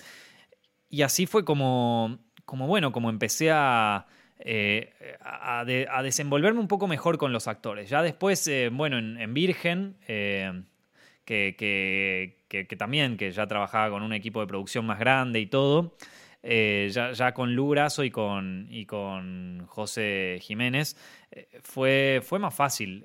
Y 0.91 1.03
así 1.03 1.27
fue 1.27 1.45
como, 1.45 2.19
como 2.45 2.67
bueno, 2.67 2.93
como 2.93 3.11
empecé 3.11 3.51
a, 3.51 4.07
eh, 4.41 4.93
a, 5.21 5.65
desenvolverme 6.03 6.61
un 6.61 6.69
poco 6.69 6.87
mejor 6.87 7.19
con 7.19 7.33
los 7.33 7.49
actores. 7.49 7.91
Ya 7.91 8.03
después, 8.03 8.47
eh, 8.47 8.71
bueno, 8.73 8.99
en, 8.99 9.35
Virgen, 9.35 9.97
eh, 10.07 10.63
que, 11.25 12.37
que, 12.49 12.77
también, 12.77 13.17
que 13.17 13.33
ya 13.33 13.47
trabajaba 13.47 13.91
con 13.91 14.03
un 14.03 14.13
equipo 14.13 14.41
de 14.41 14.47
producción 14.47 14.87
más 14.87 14.99
grande 14.99 15.41
y 15.41 15.47
todo, 15.47 15.97
ya, 16.43 17.13
ya, 17.13 17.35
con 17.35 17.55
Lurazo 17.55 18.05
y 18.05 18.11
con, 18.11 18.69
y 18.71 18.87
con 18.87 19.67
José 19.67 20.39
Jiménez, 20.41 20.97
fue, 21.63 22.23
fue 22.25 22.39
más 22.39 22.55
fácil 22.55 23.05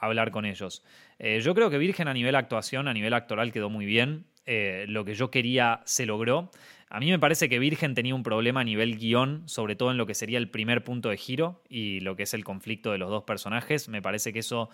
hablar 0.00 0.30
con 0.30 0.46
ellos. 0.46 0.82
yo 1.18 1.54
creo 1.54 1.68
que 1.68 1.76
Virgen 1.76 2.08
a 2.08 2.14
nivel 2.14 2.36
actuación, 2.36 2.88
a 2.88 2.94
nivel 2.94 3.12
actoral 3.12 3.52
quedó 3.52 3.68
muy 3.68 3.84
bien. 3.84 4.24
lo 4.46 5.04
que 5.04 5.14
yo 5.14 5.30
quería 5.30 5.82
se 5.84 6.06
logró. 6.06 6.50
A 6.90 7.00
mí 7.00 7.10
me 7.10 7.18
parece 7.18 7.48
que 7.48 7.58
Virgen 7.58 7.94
tenía 7.94 8.14
un 8.14 8.22
problema 8.22 8.60
a 8.60 8.64
nivel 8.64 8.96
guion, 8.96 9.42
sobre 9.46 9.76
todo 9.76 9.90
en 9.90 9.98
lo 9.98 10.06
que 10.06 10.14
sería 10.14 10.38
el 10.38 10.48
primer 10.48 10.84
punto 10.84 11.10
de 11.10 11.16
giro 11.16 11.62
y 11.68 12.00
lo 12.00 12.16
que 12.16 12.22
es 12.22 12.32
el 12.32 12.44
conflicto 12.44 12.92
de 12.92 12.98
los 12.98 13.10
dos 13.10 13.24
personajes. 13.24 13.88
Me 13.88 14.00
parece 14.00 14.32
que 14.32 14.38
eso 14.38 14.70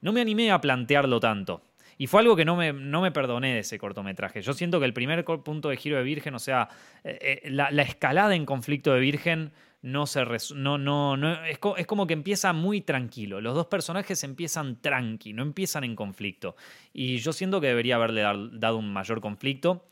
no 0.00 0.12
me 0.12 0.20
animé 0.20 0.52
a 0.52 0.60
plantearlo 0.60 1.18
tanto. 1.18 1.62
Y 1.98 2.06
fue 2.06 2.20
algo 2.20 2.36
que 2.36 2.44
no 2.44 2.56
me, 2.56 2.72
no 2.72 3.00
me 3.00 3.10
perdoné 3.10 3.54
de 3.54 3.60
ese 3.60 3.78
cortometraje. 3.78 4.42
Yo 4.42 4.52
siento 4.52 4.78
que 4.78 4.86
el 4.86 4.92
primer 4.92 5.24
punto 5.24 5.70
de 5.70 5.76
giro 5.76 5.96
de 5.96 6.02
Virgen, 6.02 6.34
o 6.34 6.38
sea, 6.38 6.68
eh, 7.02 7.40
eh, 7.44 7.50
la, 7.50 7.68
escalada 7.82 8.34
en 8.34 8.44
conflicto 8.44 8.92
de 8.92 9.00
Virgen 9.00 9.52
no 9.82 10.06
se 10.06 10.24
no, 10.54 10.78
no, 10.78 11.16
no 11.16 11.44
es, 11.44 11.58
es, 11.78 11.86
como 11.86 12.06
que 12.06 12.12
empieza 12.12 12.52
muy 12.52 12.82
tranquilo. 12.82 13.40
Los 13.40 13.54
dos 13.54 13.66
personajes 13.66 14.22
empiezan 14.24 14.80
tranqui, 14.80 15.32
no 15.32 15.42
empiezan 15.42 15.84
en 15.84 15.96
conflicto. 15.96 16.54
Y 16.92 17.16
yo 17.18 17.32
siento 17.32 17.60
que 17.60 17.68
debería 17.68 17.96
haberle 17.96 18.22
dado 18.22 18.76
un 18.76 18.92
mayor 18.92 19.20
conflicto. 19.20 19.86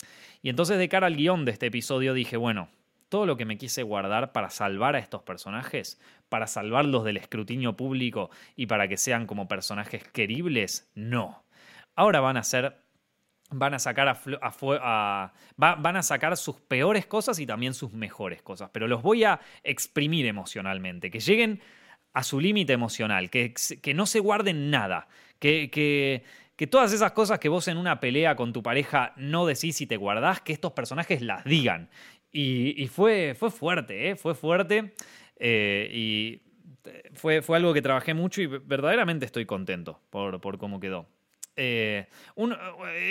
Y 0.44 0.50
entonces 0.50 0.76
de 0.76 0.90
cara 0.90 1.06
al 1.06 1.16
guion 1.16 1.46
de 1.46 1.52
este 1.52 1.66
episodio 1.68 2.12
dije, 2.12 2.36
bueno, 2.36 2.68
todo 3.08 3.24
lo 3.24 3.38
que 3.38 3.46
me 3.46 3.56
quise 3.56 3.82
guardar 3.82 4.32
para 4.32 4.50
salvar 4.50 4.94
a 4.94 4.98
estos 4.98 5.22
personajes, 5.22 5.98
para 6.28 6.46
salvarlos 6.46 7.02
del 7.02 7.16
escrutinio 7.16 7.78
público 7.78 8.28
y 8.54 8.66
para 8.66 8.86
que 8.86 8.98
sean 8.98 9.26
como 9.26 9.48
personajes 9.48 10.04
queribles, 10.04 10.90
no. 10.94 11.42
Ahora 11.94 12.20
van 12.20 12.36
a 12.36 12.42
ser 12.42 12.76
van 13.52 13.72
a 13.72 13.78
sacar 13.78 14.06
a, 14.06 15.32
van 15.56 15.96
a 15.96 16.02
sacar 16.02 16.36
sus 16.36 16.60
peores 16.60 17.06
cosas 17.06 17.38
y 17.38 17.46
también 17.46 17.72
sus 17.72 17.94
mejores 17.94 18.42
cosas, 18.42 18.68
pero 18.70 18.86
los 18.86 19.00
voy 19.00 19.24
a 19.24 19.40
exprimir 19.62 20.26
emocionalmente, 20.26 21.10
que 21.10 21.20
lleguen 21.20 21.62
a 22.12 22.22
su 22.22 22.38
límite 22.38 22.74
emocional, 22.74 23.30
que, 23.30 23.54
que, 23.80 23.94
no 23.94 24.04
se 24.04 24.20
guarden 24.20 24.70
nada, 24.70 25.08
que, 25.38 26.22
que, 26.56 26.66
todas 26.66 26.92
esas 26.92 27.12
cosas 27.12 27.38
que 27.38 27.48
vos 27.48 27.68
en 27.68 27.76
una 27.76 28.00
pelea 28.00 28.36
con 28.36 28.52
tu 28.52 28.62
pareja 28.62 29.12
no 29.16 29.46
decís 29.46 29.80
y 29.80 29.86
te 29.86 29.96
guardás, 29.96 30.40
que 30.40 30.52
estos 30.52 30.72
personajes 30.72 31.22
las 31.22 31.44
digan 31.44 31.88
y, 32.36 32.88
fue, 32.88 33.36
fue 33.38 33.50
fuerte, 33.50 34.10
¿eh? 34.10 34.16
fue 34.16 34.34
fuerte. 34.34 34.94
Eh, 35.36 35.88
y 35.92 36.42
fue, 37.14 37.42
fue 37.42 37.56
algo 37.56 37.72
que 37.72 37.80
trabajé 37.80 38.12
mucho 38.12 38.42
y 38.42 38.46
verdaderamente 38.46 39.24
estoy 39.24 39.46
contento 39.46 40.00
por, 40.10 40.40
por 40.40 40.58
cómo 40.58 40.80
quedó. 40.80 41.06
Eh, 41.56 42.06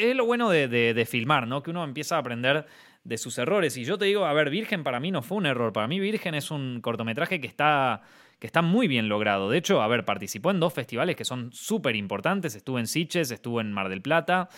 es 0.01 0.15
lo 0.15 0.25
bueno 0.25 0.49
de, 0.49 1.07
filmar, 1.09 1.47
¿no? 1.47 1.63
Que 1.63 1.71
uno 1.71 1.83
empieza 1.83 2.15
a 2.15 2.19
aprender 2.19 2.65
de 3.03 3.17
sus 3.17 3.37
errores. 3.37 3.77
Y 3.77 3.85
yo 3.85 3.97
te 3.97 4.05
digo, 4.05 4.25
a 4.25 4.33
ver, 4.33 4.49
Virgen 4.49 4.83
para 4.83 4.99
mí 4.99 5.11
no 5.11 5.21
fue 5.21 5.37
un 5.37 5.45
error. 5.45 5.71
Para 5.71 5.87
mí 5.87 5.99
Virgen 5.99 6.35
es 6.35 6.51
un 6.51 6.81
cortometraje 6.81 7.39
que 7.39 7.47
está, 7.47 8.01
que 8.39 8.47
está 8.47 8.61
muy 8.61 8.88
bien 8.88 9.09
logrado. 9.09 9.49
De 9.49 9.57
hecho, 9.57 9.81
a 9.81 9.88
ver, 9.88 10.05
participó 10.05 10.51
en 10.51 10.59
dos 10.59 10.73
festivales 10.73 11.15
que 11.15 11.25
son 11.25 11.51
súper 11.53 11.95
importantes. 11.95 12.55
Estuvo 12.55 12.79
en 12.79 12.88
Siches, 12.88 13.31
estuvo 13.31 13.61
en 13.61 13.71
Mar 13.71 13.89
del 13.89 14.01
Plata. 14.01 14.49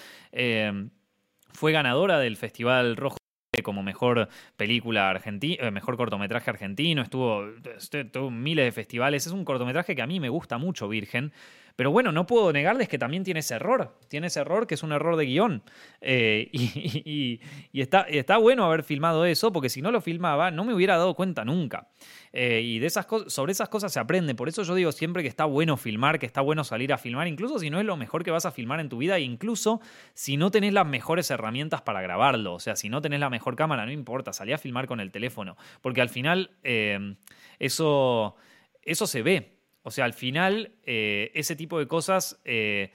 fue 1.53 1.71
ganadora 1.71 2.19
del 2.19 2.37
Festival 2.37 2.97
Rojo 2.97 3.17
como 3.63 3.83
mejor 3.83 4.29
película 4.57 5.09
argentina, 5.09 5.67
eh, 5.67 5.71
mejor 5.71 5.97
cortometraje 5.97 6.49
argentino, 6.49 7.01
estuvo, 7.01 7.47
estuvo 7.91 8.31
miles 8.31 8.65
de 8.65 8.71
festivales. 8.71 9.25
Es 9.27 9.33
un 9.33 9.45
cortometraje 9.45 9.95
que 9.95 10.01
a 10.01 10.07
mí 10.07 10.19
me 10.19 10.29
gusta 10.29 10.57
mucho, 10.57 10.87
Virgen. 10.87 11.31
Pero 11.75 11.91
bueno, 11.91 12.11
no 12.11 12.25
puedo 12.25 12.53
negarles 12.53 12.87
que 12.87 12.97
también 12.97 13.23
tiene 13.23 13.41
ese 13.41 13.55
error. 13.55 13.97
Tiene 14.07 14.27
ese 14.27 14.39
error 14.39 14.65
que 14.65 14.75
es 14.75 14.83
un 14.83 14.93
error 14.93 15.17
de 15.17 15.25
guion. 15.25 15.63
Eh, 15.99 16.49
y, 16.53 17.41
está, 17.73 18.01
está, 18.01 18.37
bueno 18.37 18.63
haber 18.65 18.83
filmado 18.83 19.25
eso, 19.25 19.51
porque 19.51 19.69
si 19.69 19.81
no 19.81 19.91
lo 19.91 19.99
filmaba, 19.99 20.51
no 20.51 20.63
me 20.63 20.73
hubiera 20.73 20.97
dado 20.97 21.15
cuenta 21.15 21.43
nunca. 21.43 21.89
Eh, 22.31 22.61
y 22.61 22.79
de 22.79 22.87
esas 22.87 23.07
sobre 23.27 23.51
esas 23.51 23.67
cosas 23.67 23.91
se 23.91 23.99
aprende. 23.99 24.35
Por 24.35 24.47
eso 24.47 24.63
yo 24.63 24.73
digo 24.75 24.91
siempre 24.91 25.21
que 25.21 25.27
está 25.27 25.45
bueno 25.45 25.75
filmar, 25.75 26.17
que 26.17 26.25
está 26.25 26.41
bueno 26.41 26.63
salir 26.63 26.93
a 26.93 26.97
filmar, 26.97 27.27
incluso 27.27 27.59
si 27.59 27.69
no 27.69 27.79
es 27.79 27.85
lo 27.85 27.97
mejor 27.97 28.23
que 28.23 28.31
vas 28.31 28.45
a 28.45 28.51
filmar 28.51 28.79
en 28.79 28.89
tu 28.89 28.97
vida, 28.97 29.19
incluso 29.19 29.81
si 30.13 30.37
no 30.37 30.51
tenés 30.51 30.73
las 30.73 30.87
mejores 30.87 31.29
herramientas 31.29 31.81
para 31.81 32.01
grabarlo. 32.01 32.53
O 32.53 32.59
sea, 32.59 32.75
si 32.77 32.89
no 32.89 33.01
tenés 33.01 33.19
la 33.19 33.29
mejor 33.29 33.55
cámara, 33.55 33.85
no 33.85 33.91
importa, 33.91 34.31
salí 34.31 34.53
a 34.53 34.57
filmar 34.57 34.87
con 34.87 35.01
el 35.01 35.11
teléfono. 35.11 35.57
Porque 35.81 36.01
al 36.01 36.09
final 36.09 36.51
eh, 36.63 37.15
eso, 37.59 38.35
eso 38.83 39.07
se 39.07 39.21
ve. 39.21 39.54
O 39.87 39.91
sea, 39.91 40.05
al 40.05 40.13
final, 40.13 40.71
eh, 40.83 41.31
ese 41.35 41.55
tipo 41.55 41.77
de 41.77 41.87
cosas 41.87 42.41
eh, 42.43 42.91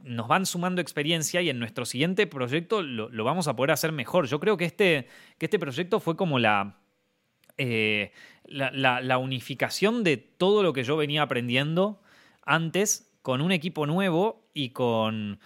nos 0.00 0.28
van 0.28 0.44
sumando 0.44 0.82
experiencia 0.82 1.40
y 1.40 1.48
en 1.48 1.58
nuestro 1.58 1.86
siguiente 1.86 2.26
proyecto 2.26 2.82
lo, 2.82 3.24
vamos 3.24 3.48
a 3.48 3.56
poder 3.56 3.70
hacer 3.70 3.92
mejor. 3.92 4.26
Yo 4.26 4.38
creo 4.40 4.58
que 4.58 4.66
este, 4.66 5.08
que 5.38 5.46
este 5.46 5.58
proyecto 5.58 6.00
fue 6.00 6.18
como 6.18 6.38
eh, 7.56 8.12
la, 8.44 9.00
la, 9.00 9.16
unificación 9.16 10.04
de 10.04 10.18
todo 10.18 10.62
lo 10.62 10.74
que 10.74 10.84
yo 10.84 10.98
venía 10.98 11.22
aprendiendo 11.22 12.02
antes 12.44 13.10
con 13.22 13.40
un 13.40 13.50
equipo 13.50 13.86
nuevo 13.86 14.46
y 14.52 14.70
con... 14.70 15.40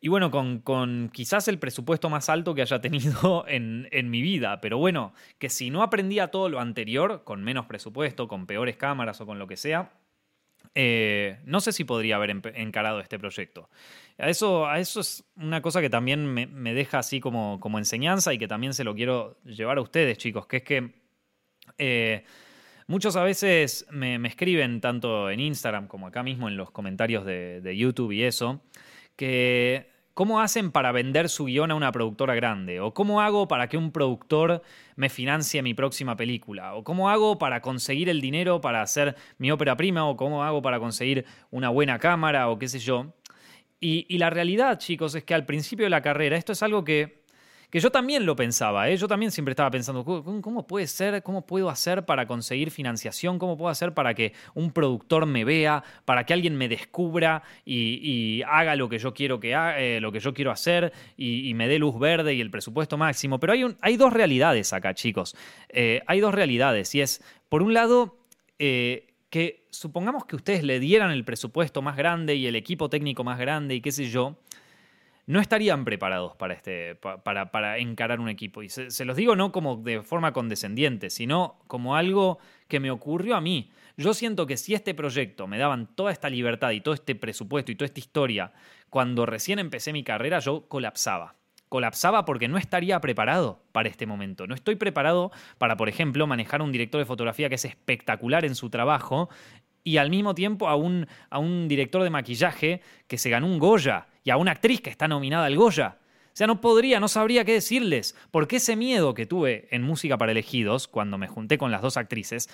Y 0.00 0.08
bueno, 0.08 0.30
con, 0.30 0.60
con, 0.60 1.10
quizás 1.12 1.48
el 1.48 1.58
presupuesto 1.58 2.08
más 2.08 2.28
alto 2.28 2.54
que 2.54 2.62
haya 2.62 2.80
tenido 2.80 3.44
en, 3.48 3.88
en, 3.90 4.10
mi 4.10 4.22
vida. 4.22 4.60
Pero 4.60 4.78
bueno, 4.78 5.12
que 5.40 5.48
si 5.48 5.70
no 5.70 5.82
aprendía 5.82 6.28
todo 6.28 6.48
lo 6.48 6.60
anterior, 6.60 7.24
con 7.24 7.42
menos 7.42 7.66
presupuesto, 7.66 8.28
con 8.28 8.46
peores 8.46 8.76
cámaras 8.76 9.20
o 9.20 9.26
con 9.26 9.40
lo 9.40 9.48
que 9.48 9.56
sea, 9.56 9.90
eh, 10.74 11.38
no 11.44 11.60
sé 11.60 11.72
si 11.72 11.84
podría 11.84 12.16
haber 12.16 12.30
encarado 12.54 13.00
este 13.00 13.18
proyecto. 13.18 13.68
A 14.18 14.28
eso, 14.28 14.72
eso 14.74 15.00
es 15.00 15.24
una 15.36 15.60
cosa 15.60 15.80
que 15.80 15.90
también 15.90 16.26
me, 16.26 16.74
deja 16.74 16.98
así 16.98 17.20
como, 17.20 17.58
como, 17.60 17.78
enseñanza 17.78 18.32
y 18.32 18.38
que 18.38 18.48
también 18.48 18.74
se 18.74 18.84
lo 18.84 18.94
quiero 18.94 19.38
llevar 19.44 19.78
a 19.78 19.82
ustedes, 19.82 20.18
chicos, 20.18 20.46
que 20.46 20.58
es 20.58 20.62
que 20.62 20.92
eh, 21.78 22.24
muchos 22.86 23.16
a 23.16 23.24
veces 23.24 23.86
me, 23.90 24.16
escriben, 24.26 24.80
tanto 24.80 25.30
en 25.30 25.40
Instagram 25.40 25.88
como 25.88 26.06
acá 26.06 26.22
mismo 26.22 26.48
en 26.48 26.56
los 26.56 26.70
comentarios 26.70 27.24
de, 27.24 27.60
de 27.60 27.76
YouTube 27.76 28.12
y 28.12 28.22
eso, 28.22 28.62
que 29.16 29.93
¿Cómo 30.14 30.40
hacen 30.40 30.70
para 30.70 30.92
vender 30.92 31.28
su 31.28 31.46
guion 31.46 31.72
a 31.72 31.74
una 31.74 31.90
productora 31.90 32.36
grande? 32.36 32.78
¿O 32.78 32.94
cómo 32.94 33.20
hago 33.20 33.48
para 33.48 33.68
que 33.68 33.76
un 33.76 33.90
productor 33.90 34.62
me 34.94 35.08
financie 35.08 35.60
mi 35.60 35.74
próxima 35.74 36.14
película? 36.14 36.76
¿O 36.76 36.84
cómo 36.84 37.10
hago 37.10 37.36
para 37.36 37.60
conseguir 37.60 38.08
el 38.08 38.20
dinero 38.20 38.60
para 38.60 38.80
hacer 38.80 39.16
mi 39.38 39.50
ópera 39.50 39.76
prima? 39.76 40.06
¿O 40.06 40.16
cómo 40.16 40.44
hago 40.44 40.62
para 40.62 40.78
conseguir 40.78 41.24
una 41.50 41.68
buena 41.68 41.98
cámara? 41.98 42.48
¿O 42.48 42.60
qué 42.60 42.68
sé 42.68 42.78
yo? 42.78 43.12
Y, 43.80 44.06
y 44.08 44.18
la 44.18 44.30
realidad, 44.30 44.78
chicos, 44.78 45.16
es 45.16 45.24
que 45.24 45.34
al 45.34 45.46
principio 45.46 45.84
de 45.84 45.90
la 45.90 46.00
carrera 46.00 46.36
esto 46.36 46.52
es 46.52 46.62
algo 46.62 46.84
que 46.84 47.23
que 47.74 47.80
yo 47.80 47.90
también 47.90 48.24
lo 48.24 48.36
pensaba, 48.36 48.88
¿eh? 48.88 48.96
yo 48.96 49.08
también 49.08 49.32
siempre 49.32 49.50
estaba 49.50 49.68
pensando, 49.68 50.04
¿cómo 50.04 50.64
puede 50.64 50.86
ser? 50.86 51.24
¿Cómo 51.24 51.44
puedo 51.44 51.68
hacer 51.68 52.04
para 52.04 52.24
conseguir 52.24 52.70
financiación? 52.70 53.36
¿Cómo 53.36 53.56
puedo 53.56 53.68
hacer 53.68 53.92
para 53.92 54.14
que 54.14 54.32
un 54.54 54.70
productor 54.70 55.26
me 55.26 55.44
vea, 55.44 55.82
para 56.04 56.22
que 56.22 56.32
alguien 56.32 56.54
me 56.54 56.68
descubra 56.68 57.42
y, 57.64 58.42
haga 58.42 58.76
lo 58.76 58.88
que 58.88 59.00
yo 59.00 59.12
quiero 59.12 59.40
que 59.40 59.56
haga, 59.56 59.80
eh, 59.80 60.00
lo 60.00 60.12
que 60.12 60.20
yo 60.20 60.32
quiero 60.32 60.52
hacer 60.52 60.92
y, 61.16 61.52
me 61.54 61.66
dé 61.66 61.80
luz 61.80 61.98
verde 61.98 62.34
y 62.34 62.40
el 62.40 62.48
presupuesto 62.48 62.96
máximo? 62.96 63.40
Pero 63.40 63.54
hay, 63.54 63.76
hay 63.80 63.96
dos 63.96 64.12
realidades 64.12 64.72
acá, 64.72 64.94
chicos. 64.94 65.34
Eh, 65.68 66.00
hay 66.06 66.20
dos 66.20 66.32
realidades 66.32 66.94
y 66.94 67.00
es, 67.00 67.24
por 67.48 67.60
un 67.60 67.74
lado, 67.74 68.18
que 68.56 69.66
supongamos 69.70 70.26
que 70.26 70.36
ustedes 70.36 70.62
le 70.62 70.78
dieran 70.78 71.10
el 71.10 71.24
presupuesto 71.24 71.82
más 71.82 71.96
grande 71.96 72.36
y 72.36 72.46
el 72.46 72.54
equipo 72.54 72.88
técnico 72.88 73.24
más 73.24 73.40
grande 73.40 73.74
y 73.74 73.80
qué 73.80 73.90
sé 73.90 74.08
yo, 74.08 74.36
no 75.26 75.40
estarían 75.40 75.84
preparados 75.84 76.36
para, 76.36 76.54
este, 76.54 76.96
para, 76.96 77.50
para 77.50 77.78
encarar 77.78 78.20
un 78.20 78.28
equipo. 78.28 78.62
Y 78.62 78.68
se, 78.68 79.04
los 79.04 79.16
digo 79.16 79.36
no 79.36 79.52
como 79.52 79.76
de 79.76 80.02
forma 80.02 80.32
condescendiente, 80.32 81.10
sino 81.10 81.60
como 81.66 81.96
algo 81.96 82.38
que 82.68 82.80
me 82.80 82.90
ocurrió 82.90 83.36
a 83.36 83.40
mí. 83.40 83.70
Yo 83.96 84.12
siento 84.12 84.46
que 84.46 84.56
si 84.56 84.74
este 84.74 84.92
proyecto 84.94 85.46
me 85.46 85.58
daban 85.58 85.86
toda 85.94 86.12
esta 86.12 86.28
libertad 86.28 86.72
y 86.72 86.80
todo 86.80 86.94
este 86.94 87.14
presupuesto 87.14 87.72
y 87.72 87.76
toda 87.76 87.86
esta 87.86 88.00
historia, 88.00 88.52
cuando 88.90 89.24
recién 89.24 89.58
empecé 89.58 89.92
mi 89.92 90.04
carrera 90.04 90.40
yo 90.40 90.68
colapsaba. 90.68 91.36
Colapsaba 91.68 92.24
porque 92.24 92.46
no 92.46 92.58
estaría 92.58 93.00
preparado 93.00 93.62
para 93.72 93.88
este 93.88 94.06
momento. 94.06 94.46
No 94.46 94.54
estoy 94.54 94.76
preparado 94.76 95.32
para, 95.58 95.76
por 95.76 95.88
ejemplo, 95.88 96.26
manejar 96.26 96.60
un 96.60 96.70
director 96.70 97.00
de 97.00 97.06
fotografía 97.06 97.48
que 97.48 97.54
es 97.56 97.64
espectacular 97.64 98.44
en 98.44 98.54
su 98.54 98.70
trabajo 98.70 99.28
y 99.84 99.98
al 99.98 100.10
mismo 100.10 100.34
tiempo 100.34 100.68
a 100.68 100.74
un, 100.74 101.06
a 101.30 101.38
un 101.38 101.68
director 101.68 102.02
de 102.02 102.10
maquillaje 102.10 102.80
que 103.06 103.18
se 103.18 103.30
ganó 103.30 103.46
un 103.46 103.58
Goya 103.58 104.06
y 104.24 104.30
a 104.30 104.38
una 104.38 104.52
actriz 104.52 104.80
que 104.80 104.90
está 104.90 105.06
nominada 105.06 105.44
al 105.44 105.56
Goya. 105.56 105.98
O 106.34 106.36
sea, 106.36 106.48
no 106.48 106.60
podría, 106.60 106.98
no 106.98 107.06
sabría 107.06 107.44
qué 107.44 107.52
decirles, 107.52 108.16
porque 108.32 108.56
ese 108.56 108.74
miedo 108.74 109.14
que 109.14 109.26
tuve 109.26 109.68
en 109.70 109.82
Música 109.82 110.18
para 110.18 110.32
Elegidos, 110.32 110.88
cuando 110.88 111.16
me 111.16 111.28
junté 111.28 111.58
con 111.58 111.70
las 111.70 111.80
dos 111.80 111.96
actrices, 111.96 112.48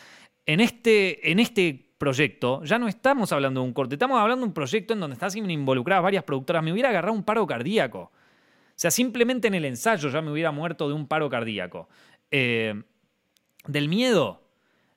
en 0.45 0.61
este, 0.61 1.31
en 1.31 1.39
este 1.39 1.93
proyecto 1.97 2.63
ya 2.65 2.79
no 2.79 2.89
estamos 2.89 3.33
hablando 3.33 3.61
de 3.61 3.67
un 3.67 3.73
corte, 3.73 3.95
estamos 3.95 4.19
hablando 4.19 4.43
de 4.43 4.49
un 4.49 4.55
proyecto 4.55 4.93
en 4.93 5.01
donde 5.01 5.15
están 5.15 5.51
involucradas 5.51 6.03
varias 6.03 6.25
productoras. 6.25 6.63
Me 6.63 6.73
hubiera 6.73 6.91
agarrado 6.91 7.15
un 7.15 7.23
paro 7.23 7.47
cardíaco. 7.47 8.01
O 8.01 8.13
sea, 8.75 8.91
simplemente 8.91 9.49
en 9.49 9.55
el 9.55 9.65
ensayo 9.65 10.09
ya 10.09 10.21
me 10.21 10.31
hubiera 10.31 10.51
muerto 10.51 10.89
de 10.89 10.95
un 10.95 11.07
paro 11.07 11.31
cardíaco. 11.31 11.89
Eh, 12.31 12.83
del 13.67 13.89
miedo, 13.89 14.40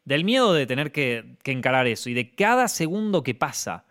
del 0.05 0.23
miedo 0.23 0.53
de 0.53 0.65
tener 0.65 0.91
que, 0.91 1.37
encarar 1.45 1.87
eso 1.87 2.09
y 2.09 2.13
de 2.13 2.33
cada 2.35 2.67
segundo 2.67 3.23
que 3.23 3.35
pasa 3.35 3.85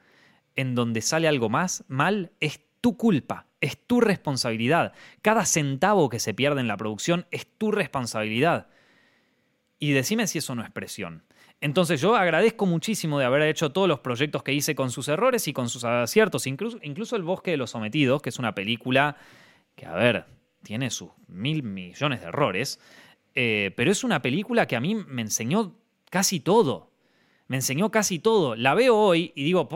en 0.57 0.75
donde 0.75 1.01
sale 1.01 1.29
algo 1.29 1.49
más 1.49 1.85
mal 1.89 2.33
es 2.41 2.61
tu 2.81 2.97
culpa, 2.97 3.47
es 3.61 3.79
tu 3.87 4.01
responsabilidad. 4.01 4.93
Cada 5.23 5.45
centavo 5.45 6.09
que 6.09 6.19
se 6.19 6.35
pierde 6.35 6.61
en 6.61 6.69
la 6.69 6.77
producción 6.77 7.27
es 7.31 7.47
tu 7.47 7.71
responsabilidad. 7.71 8.69
Y 9.79 9.93
decime 9.93 10.27
si 10.27 10.39
eso 10.39 10.55
no 10.55 10.63
es 10.63 10.71
presión. 10.71 11.25
Entonces 11.61 12.01
yo 12.01 12.17
agradezco 12.17 12.67
muchísimo 12.67 13.21
de 13.21 13.25
haber 13.25 13.43
hecho 13.43 13.71
todos 13.71 13.87
los 13.87 14.01
proyectos 14.01 14.43
que 14.43 14.53
hice 14.53 14.75
con 14.75 14.91
sus 14.91 15.07
errores 15.07 15.47
y 15.47 15.53
con 15.53 15.69
sus 15.69 15.85
aciertos, 15.85 16.49
incluso, 16.49 16.79
incluso 16.83 17.15
El 17.15 17.23
Bosque 17.23 17.53
de 17.53 17.57
los 17.57 17.71
Sometidos, 17.71 18.21
que 18.21 18.31
es 18.31 18.39
una 18.41 18.53
película 18.53 19.17
que, 19.77 19.87
a 19.87 19.95
ver, 19.95 20.27
tiene 20.65 20.91
sus 20.91 21.11
mil 21.29 21.63
millones 21.63 22.21
de 22.21 22.27
errores, 22.27 22.81
eh, 23.35 23.73
pero 23.77 23.93
es 23.93 24.03
una 24.03 24.21
película 24.21 24.67
que 24.67 24.75
a 24.75 24.81
mí 24.81 24.95
me 24.95 25.23
enseñó 25.23 25.77
casi 26.13 26.41
todo. 26.41 26.93
Me 27.49 27.57
enseñó 27.57 27.91
casi 27.91 28.19
todo. 28.19 28.55
La 28.55 28.75
veo 28.75 28.99
hoy 28.99 29.33
y 29.35 29.45
digo, 29.45 29.67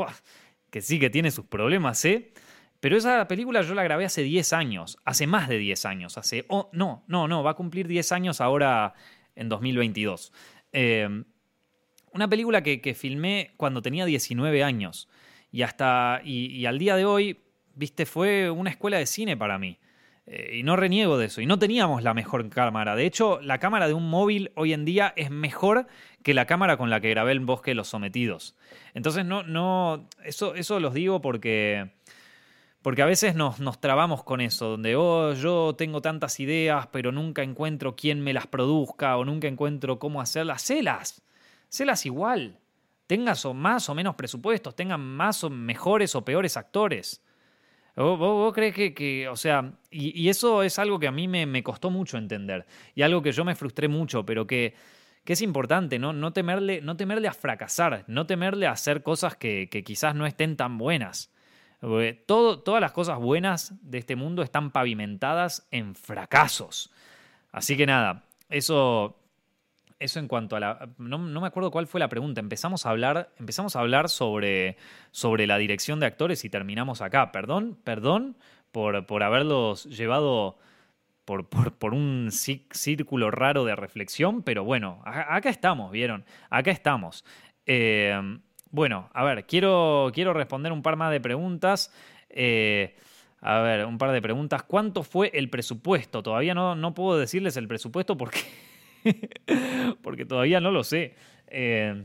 que 0.71 0.83
sí 0.83 1.01
que 1.01 1.09
tiene 1.09 1.31
sus 1.31 1.47
problemas, 1.47 2.05
¿eh? 2.05 2.35
Pero 2.79 2.99
esa 2.99 3.27
película 3.27 3.63
yo 3.63 3.75
la 3.75 3.83
grabé 3.83 4.05
hace 4.05 4.23
10 4.23 4.53
años, 4.53 4.99
hace 5.07 5.27
más 5.27 5.49
de 5.49 5.57
10 5.57 5.87
años, 5.87 6.19
hace... 6.19 6.45
Oh, 6.49 6.69
no, 6.75 7.05
no, 7.07 7.27
no, 7.27 7.43
va 7.43 7.53
a 7.53 7.55
cumplir 7.55 7.89
10 7.89 8.13
años 8.13 8.43
ahora 8.43 8.93
en 9.35 9.49
2022. 9.49 10.35
Eh, 10.73 11.09
una 12.13 12.29
película 12.29 12.63
que, 12.63 12.83
que, 12.83 12.95
filmé 12.95 13.55
cuando 13.57 13.81
tenía 13.81 14.05
19 14.05 14.63
años 14.63 15.09
y 15.51 15.63
hasta... 15.63 16.21
y 16.23 16.67
al 16.67 16.79
día 16.79 16.97
de 16.97 17.07
hoy, 17.07 17.41
viste, 17.75 18.05
fue 18.05 18.51
una 18.51 18.69
escuela 18.69 18.99
de 18.99 19.07
cine 19.07 19.39
para 19.39 19.59
mí. 19.59 19.79
Eh, 20.27 20.57
y 20.57 20.63
no 20.65 20.77
reniego 20.77 21.19
de 21.19 21.27
eso. 21.27 21.41
Y 21.41 21.47
no 21.47 21.59
teníamos 21.59 22.03
la 22.03 22.15
mejor 22.15 22.49
cámara. 22.49 22.97
De 22.97 23.07
hecho, 23.07 23.41
la 23.43 23.59
cámara 23.59 23.87
de 23.87 23.95
un 23.95 24.11
móvil 24.11 24.51
hoy 24.57 24.73
en 24.73 24.85
día 24.85 25.13
es 25.17 25.31
mejor 25.31 25.87
que 26.23 26.35
la 26.35 26.47
cámara 26.47 26.77
con 26.77 26.91
la 26.91 27.01
que 27.01 27.11
grabé 27.11 27.33
el 27.33 27.41
bosque 27.41 27.75
los 27.75 27.89
sometidos. 27.89 28.57
Entonces, 28.95 29.25
no, 29.25 29.43
no. 29.45 30.09
Eso, 30.25 30.55
eso 30.55 30.81
los 30.81 30.95
digo 30.95 31.21
porque. 31.21 31.93
Porque 32.83 33.03
a 33.03 33.07
veces 33.07 33.35
nos, 33.35 33.59
nos 33.59 33.81
trabamos 33.81 34.23
con 34.23 34.41
eso, 34.41 34.69
donde 34.69 34.95
oh, 34.95 35.33
yo 35.33 35.75
tengo 35.77 36.01
tantas 36.03 36.39
ideas, 36.39 36.87
pero 36.93 37.11
nunca 37.11 37.43
encuentro 37.43 37.97
quién 37.97 38.21
me 38.21 38.33
las 38.33 38.47
produzca 38.47 39.17
o 39.17 39.25
nunca 39.25 39.49
encuentro 39.49 39.99
cómo 39.99 40.21
hacerlas. 40.21 40.63
Celas, 40.63 41.23
celas 41.69 42.07
igual. 42.07 42.61
Tengas 43.09 43.45
más 43.47 43.89
o 43.89 43.95
menos 43.97 44.15
presupuestos, 44.15 44.77
tengan 44.77 45.01
más 45.01 45.43
o 45.43 45.51
mejores 45.51 46.15
o 46.15 46.25
peores 46.25 46.57
actores. 46.57 47.23
¿Vos, 47.97 48.53
crees 48.53 48.75
que, 48.75 49.27
o 49.29 49.37
sea, 49.37 49.73
y, 49.91 50.29
eso 50.29 50.63
es 50.63 50.79
algo 50.79 50.99
que 50.99 51.09
a 51.09 51.13
mí 51.13 51.29
me, 51.29 51.63
costó 51.63 51.89
mucho 51.89 52.19
entender 52.19 52.67
y 52.95 53.01
algo 53.01 53.23
que 53.23 53.33
yo 53.33 53.43
me 53.43 53.55
frustré 53.55 53.89
mucho, 53.89 54.27
pero 54.27 54.47
que, 54.47 54.75
que 55.25 55.33
es 55.33 55.41
importante, 55.41 55.99
¿no? 55.99 56.13
No 56.13 56.35
temerle, 56.35 56.83
no 56.83 56.99
temerle 56.99 57.27
a 57.27 57.33
fracasar, 57.33 58.05
no 58.07 58.27
temerle 58.27 58.67
a 58.67 58.73
hacer 58.73 59.03
cosas 59.03 59.37
que, 59.37 59.69
quizás 59.85 60.15
no 60.15 60.27
estén 60.27 60.57
tan 60.57 60.77
buenas. 60.77 61.33
Todas 62.27 62.81
las 62.83 62.93
cosas 62.93 63.19
buenas 63.19 63.73
de 63.81 63.99
este 63.99 64.15
mundo 64.15 64.43
están 64.43 64.73
pavimentadas 64.73 65.67
en 65.71 65.95
fracasos. 65.95 66.93
Así 67.51 67.79
que 67.79 67.87
nada, 67.87 68.25
eso 68.51 69.19
eso 69.99 70.19
en 70.19 70.29
cuanto 70.29 70.57
a 70.57 70.61
la. 70.61 70.89
No, 70.99 71.19
me 71.19 71.47
acuerdo 71.47 71.71
cuál 71.71 71.87
fue 71.87 72.01
la 72.01 72.09
pregunta. 72.09 72.41
Empezamos 72.41 72.87
a 72.87 72.91
hablar, 72.91 73.33
empezamos 73.39 73.77
a 73.77 73.81
hablar 73.81 74.09
sobre, 74.09 74.77
sobre 75.11 75.47
la 75.47 75.59
dirección 75.59 76.01
de 76.01 76.07
actores 76.07 76.45
y 76.45 76.51
terminamos 76.51 77.01
acá. 77.01 77.33
Perdón, 77.33 77.79
perdón 77.83 78.37
por, 78.73 79.07
por 79.07 79.23
haberlos 79.23 79.85
llevado 79.85 80.59
por, 81.25 81.49
por, 81.49 81.95
un 81.95 82.29
círculo 82.31 83.31
raro 83.31 83.65
de 83.65 83.75
reflexión, 83.75 84.43
pero 84.43 84.65
bueno, 84.65 85.03
acá 85.05 85.49
estamos, 85.51 85.91
¿vieron? 85.91 86.25
Acá 86.51 86.71
estamos. 86.71 87.25
Eh, 87.65 88.39
bueno, 88.71 89.11
a 89.13 89.25
ver, 89.25 89.47
quiero, 89.47 90.11
quiero 90.15 90.33
responder 90.35 90.73
un 90.73 90.83
par 90.83 90.97
más 90.97 91.11
de 91.11 91.21
preguntas. 91.21 91.93
Eh, 92.29 92.97
a 93.41 93.61
ver, 93.61 93.87
un 93.87 93.99
par 93.99 94.13
de 94.13 94.21
preguntas. 94.23 94.63
¿Cuánto 94.63 95.03
fue 95.03 95.31
el 95.35 95.51
presupuesto? 95.51 96.23
Todavía 96.23 96.55
no, 96.55 96.75
no 96.75 96.95
puedo 96.95 97.19
decirles 97.19 97.57
el 97.57 97.69
presupuesto 97.69 98.17
porque 98.17 98.41
porque 100.03 100.25
todavía 100.25 100.61
no 100.61 100.71
lo 100.71 100.85
sé. 100.85 101.15
Eh, 101.49 102.05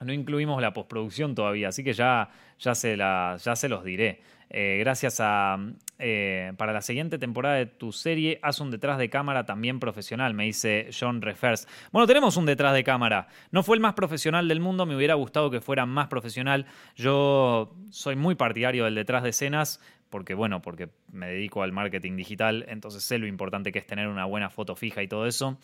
no 0.00 0.12
incluimos 0.12 0.60
la 0.60 0.72
postproducción 0.72 1.34
todavía, 1.34 1.68
así 1.68 1.82
que 1.82 1.92
ya, 1.92 2.28
ya, 2.58 2.74
se, 2.74 2.96
la, 2.96 3.36
ya 3.42 3.56
se 3.56 3.68
los 3.68 3.84
diré. 3.84 4.20
Eh, 4.50 4.76
gracias 4.78 5.20
a... 5.20 5.58
Eh, 5.98 6.52
para 6.56 6.72
la 6.72 6.82
siguiente 6.82 7.18
temporada 7.18 7.54
de 7.54 7.66
tu 7.66 7.92
serie, 7.92 8.40
haz 8.42 8.60
un 8.60 8.70
detrás 8.70 8.98
de 8.98 9.08
cámara 9.08 9.46
también 9.46 9.78
profesional, 9.78 10.34
me 10.34 10.44
dice 10.44 10.90
John 10.98 11.22
Refers. 11.22 11.68
Bueno, 11.92 12.06
tenemos 12.06 12.36
un 12.36 12.46
detrás 12.46 12.74
de 12.74 12.82
cámara. 12.82 13.28
No 13.52 13.62
fue 13.62 13.76
el 13.76 13.80
más 13.80 13.94
profesional 13.94 14.48
del 14.48 14.60
mundo, 14.60 14.86
me 14.86 14.96
hubiera 14.96 15.14
gustado 15.14 15.50
que 15.50 15.60
fuera 15.60 15.86
más 15.86 16.08
profesional. 16.08 16.66
Yo 16.96 17.74
soy 17.90 18.16
muy 18.16 18.34
partidario 18.34 18.84
del 18.84 18.96
detrás 18.96 19.22
de 19.22 19.30
escenas, 19.30 19.80
porque 20.10 20.34
bueno, 20.34 20.62
porque 20.62 20.88
me 21.12 21.28
dedico 21.28 21.62
al 21.62 21.72
marketing 21.72 22.16
digital, 22.16 22.64
entonces 22.68 23.02
sé 23.04 23.18
lo 23.18 23.26
importante 23.26 23.72
que 23.72 23.78
es 23.78 23.86
tener 23.86 24.08
una 24.08 24.24
buena 24.24 24.50
foto 24.50 24.74
fija 24.74 25.02
y 25.02 25.08
todo 25.08 25.26
eso. 25.26 25.58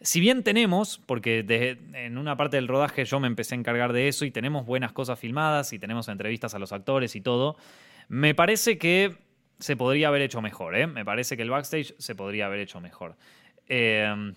Si 0.00 0.20
bien 0.20 0.44
tenemos, 0.44 0.98
porque 1.06 1.44
en 1.94 2.18
una 2.18 2.36
parte 2.36 2.56
del 2.56 2.68
rodaje 2.68 3.04
yo 3.04 3.18
me 3.18 3.26
empecé 3.26 3.56
a 3.56 3.58
encargar 3.58 3.92
de 3.92 4.06
eso 4.06 4.24
y 4.24 4.30
tenemos 4.30 4.64
buenas 4.64 4.92
cosas 4.92 5.18
filmadas 5.18 5.72
y 5.72 5.78
tenemos 5.78 6.08
entrevistas 6.08 6.54
a 6.54 6.60
los 6.60 6.72
actores 6.72 7.16
y 7.16 7.20
todo, 7.20 7.56
me 8.08 8.34
parece 8.34 8.78
que 8.78 9.16
se 9.58 9.76
podría 9.76 10.08
haber 10.08 10.22
hecho 10.22 10.40
mejor, 10.40 10.76
¿eh? 10.76 10.86
Me 10.86 11.04
parece 11.04 11.36
que 11.36 11.42
el 11.42 11.50
backstage 11.50 11.94
se 11.98 12.14
podría 12.14 12.46
haber 12.46 12.60
hecho 12.60 12.80
mejor. 12.80 13.16
Em, 13.66 14.34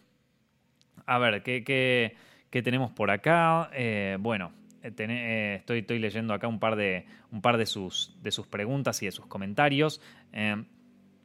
a 1.05 1.19
ver, 1.19 1.43
¿qué, 1.43 2.15
tenemos 2.49 2.91
por 2.91 3.11
acá? 3.11 3.69
Eh, 3.73 4.17
bueno, 4.19 4.51
eh, 4.83 5.57
estoy, 5.59 5.79
estoy, 5.79 5.99
leyendo 5.99 6.33
acá 6.33 6.47
un 6.47 6.59
par, 6.59 6.75
de, 6.75 7.05
un 7.31 7.41
par 7.41 7.57
de, 7.57 7.67
sus, 7.67 8.17
de 8.23 8.31
sus 8.31 8.47
preguntas 8.47 9.01
y 9.03 9.05
de 9.05 9.11
sus 9.11 9.27
comentarios. 9.27 10.01
Em, 10.33 10.65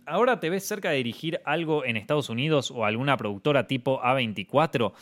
¿Ahora 0.06 0.40
te 0.40 0.50
ves 0.50 0.66
cerca 0.66 0.90
de 0.90 0.96
dirigir 0.96 1.40
algo 1.44 1.84
en 1.84 1.96
Estados 1.96 2.30
Unidos 2.30 2.70
o 2.70 2.84
alguna 2.84 3.16
productora 3.16 3.66
tipo 3.66 4.00
A24? 4.00 4.92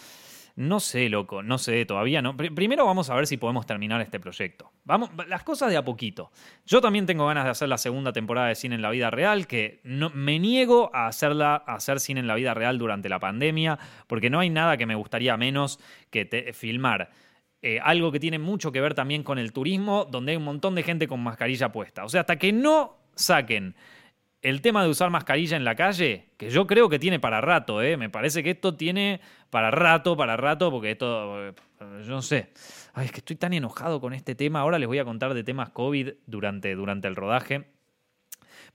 No 0.56 0.78
sé, 0.78 1.08
loco, 1.08 1.42
no 1.42 1.58
sé, 1.58 1.84
todavía 1.84 2.22
no. 2.22 2.36
primero 2.36 2.86
vamos 2.86 3.10
a 3.10 3.14
ver 3.16 3.26
si 3.26 3.36
podemos 3.36 3.66
terminar 3.66 4.00
este 4.00 4.20
proyecto. 4.20 4.70
Vamos, 4.84 5.10
las 5.26 5.42
cosas 5.42 5.68
de 5.68 5.76
a 5.76 5.84
poquito. 5.84 6.30
Yo 6.64 6.80
también 6.80 7.06
tengo 7.06 7.26
ganas 7.26 7.44
de 7.44 7.50
hacer 7.50 7.68
la 7.68 7.76
segunda 7.76 8.12
temporada 8.12 8.48
de 8.48 8.54
cine 8.54 8.76
en 8.76 8.82
la 8.82 8.90
vida 8.90 9.10
real, 9.10 9.48
que 9.48 9.80
no, 9.82 10.10
me 10.10 10.38
niego 10.38 10.90
a 10.94 11.08
hacerla, 11.08 11.56
hacer 11.56 11.98
cine 11.98 12.20
en 12.20 12.28
la 12.28 12.36
vida 12.36 12.54
real 12.54 12.78
durante 12.78 13.08
la 13.08 13.18
pandemia, 13.18 13.80
porque 14.06 14.30
no 14.30 14.38
hay 14.38 14.48
nada 14.48 14.76
que 14.76 14.86
me 14.86 14.94
gustaría 14.94 15.36
menos 15.36 15.80
que 16.10 16.52
filmar. 16.54 17.10
Eh, 17.60 17.80
algo 17.82 18.12
que 18.12 18.20
tiene 18.20 18.38
mucho 18.38 18.70
que 18.70 18.80
ver 18.80 18.94
también 18.94 19.24
con 19.24 19.38
el 19.40 19.52
turismo, 19.52 20.04
donde 20.04 20.32
hay 20.32 20.36
un 20.36 20.44
montón 20.44 20.76
de 20.76 20.84
gente 20.84 21.08
con 21.08 21.20
mascarilla 21.20 21.72
puesta. 21.72 22.04
O 22.04 22.08
sea, 22.08 22.20
hasta 22.20 22.36
que 22.38 22.52
no 22.52 22.96
saquen 23.16 23.74
el 24.44 24.60
tema 24.60 24.84
de 24.84 24.90
usar 24.90 25.08
mascarilla 25.08 25.56
en 25.56 25.64
la 25.64 25.74
calle, 25.74 26.26
que 26.36 26.50
yo 26.50 26.66
creo 26.66 26.90
que 26.90 26.98
tiene 26.98 27.18
para 27.18 27.40
rato, 27.40 27.80
¿eh? 27.80 27.96
me 27.96 28.10
parece 28.10 28.42
que 28.42 28.50
esto 28.50 28.74
tiene 28.74 29.22
para 29.48 29.70
rato, 29.70 30.18
para 30.18 30.36
rato, 30.36 30.70
porque 30.70 30.90
esto, 30.90 31.48
eh, 31.48 31.54
yo 31.80 32.10
no 32.10 32.20
sé, 32.20 32.50
Ay, 32.92 33.06
es 33.06 33.12
que 33.12 33.20
estoy 33.20 33.36
tan 33.36 33.54
enojado 33.54 34.02
con 34.02 34.12
este 34.12 34.34
tema, 34.34 34.60
ahora 34.60 34.78
les 34.78 34.86
voy 34.86 34.98
a 34.98 35.04
contar 35.04 35.32
de 35.32 35.44
temas 35.44 35.70
COVID 35.70 36.10
durante, 36.26 36.74
durante 36.74 37.08
el 37.08 37.16
rodaje. 37.16 37.64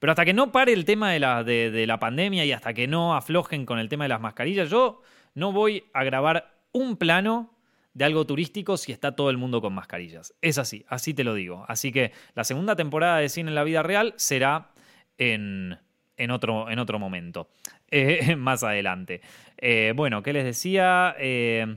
Pero 0.00 0.10
hasta 0.10 0.24
que 0.24 0.34
no 0.34 0.50
pare 0.50 0.72
el 0.72 0.84
tema 0.84 1.12
de 1.12 1.20
la, 1.20 1.44
de 1.44 1.86
la 1.86 2.00
pandemia 2.00 2.44
y 2.44 2.50
hasta 2.50 2.74
que 2.74 2.88
no 2.88 3.14
aflojen 3.14 3.64
con 3.64 3.78
el 3.78 3.88
tema 3.88 4.04
de 4.04 4.08
las 4.08 4.20
mascarillas, 4.20 4.70
yo 4.70 5.02
no 5.34 5.52
voy 5.52 5.84
a 5.92 6.02
grabar 6.02 6.52
un 6.72 6.96
plano 6.96 7.54
de 7.94 8.04
algo 8.04 8.26
turístico 8.26 8.76
si 8.76 8.90
está 8.90 9.14
todo 9.14 9.30
el 9.30 9.36
mundo 9.36 9.60
con 9.60 9.72
mascarillas. 9.72 10.34
Es 10.42 10.58
así, 10.58 10.84
así 10.88 11.14
te 11.14 11.22
lo 11.22 11.34
digo. 11.34 11.64
Así 11.68 11.92
que 11.92 12.12
la 12.34 12.42
segunda 12.42 12.74
temporada 12.74 13.18
de 13.18 13.28
cine 13.28 13.50
en 13.50 13.54
la 13.54 13.64
vida 13.64 13.82
real 13.84 14.14
será 14.16 14.72
en, 15.20 16.30
otro, 16.30 16.70
en 16.70 16.78
otro 16.78 16.98
momento, 16.98 17.50
eh, 17.90 18.34
más 18.36 18.64
adelante. 18.64 19.20
Eh, 19.58 19.92
bueno, 19.94 20.22
¿qué 20.22 20.32
les 20.32 20.44
decía? 20.44 21.14
Eh, 21.18 21.76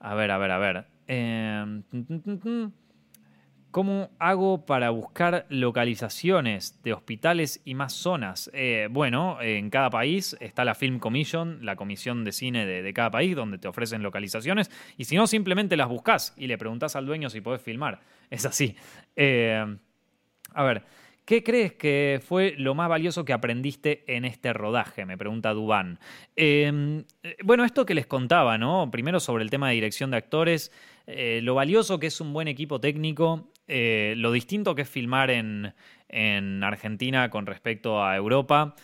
a 0.00 0.14
ver, 0.14 0.30
a 0.30 0.38
ver, 0.38 0.50
a 0.50 0.58
ver. 0.58 0.84
¿Cómo 3.70 4.10
hago 4.18 4.66
para 4.66 4.90
buscar 4.90 5.46
localizaciones 5.48 6.82
de 6.82 6.92
hospitales 6.92 7.62
y 7.64 7.74
más 7.74 7.94
zonas? 7.94 8.50
bueno, 8.90 9.40
en 9.40 9.70
cada 9.70 9.88
país 9.88 10.36
está 10.40 10.64
la 10.64 10.74
Film 10.74 10.98
Commission, 10.98 11.64
la 11.64 11.76
comisión 11.76 12.24
de 12.24 12.32
cine 12.32 12.66
de, 12.66 12.92
cada 12.92 13.10
país, 13.10 13.34
donde 13.34 13.58
te 13.58 13.68
ofrecen 13.68 14.02
localizaciones. 14.02 14.70
Y 14.98 15.04
si 15.04 15.16
no, 15.16 15.26
simplemente 15.26 15.76
las 15.76 15.88
buscas 15.88 16.34
y 16.36 16.48
le 16.48 16.58
preguntas 16.58 16.96
al 16.96 17.06
dueño 17.06 17.30
si 17.30 17.40
podés 17.40 17.62
filmar. 17.62 18.00
Es 18.30 18.44
así. 18.44 18.76
a 19.16 20.62
ver, 20.64 20.84
¿Qué 21.24 21.44
crees 21.44 21.72
que 21.74 22.20
fue 22.24 22.54
lo 22.58 22.74
más 22.74 22.88
valioso 22.88 23.24
que 23.24 23.32
aprendiste 23.32 24.02
en 24.08 24.24
este 24.24 24.52
rodaje? 24.52 25.06
Me 25.06 25.16
pregunta 25.16 25.52
Dubán. 25.52 26.00
Em, 26.34 27.04
eh, 27.22 27.36
bueno, 27.44 27.64
esto 27.64 27.86
que 27.86 27.94
les 27.94 28.06
contaba, 28.06 28.58
¿no? 28.58 28.90
Primero 28.90 29.20
sobre 29.20 29.44
el 29.44 29.50
tema 29.50 29.68
de 29.68 29.74
dirección 29.74 30.10
de 30.10 30.16
actores, 30.16 30.72
eh, 31.06 31.40
lo 31.42 31.54
valioso 31.54 32.00
que 32.00 32.08
es 32.08 32.20
un 32.20 32.32
buen 32.32 32.48
equipo 32.48 32.80
técnico, 32.80 33.52
eh, 33.68 34.14
lo 34.16 34.32
distinto 34.32 34.74
que 34.74 34.82
es 34.82 34.88
filmar 34.88 35.30
en, 35.30 35.72
Argentina 36.62 37.30
con 37.30 37.46
respecto 37.46 38.04
a 38.04 38.16
Europa. 38.16 38.74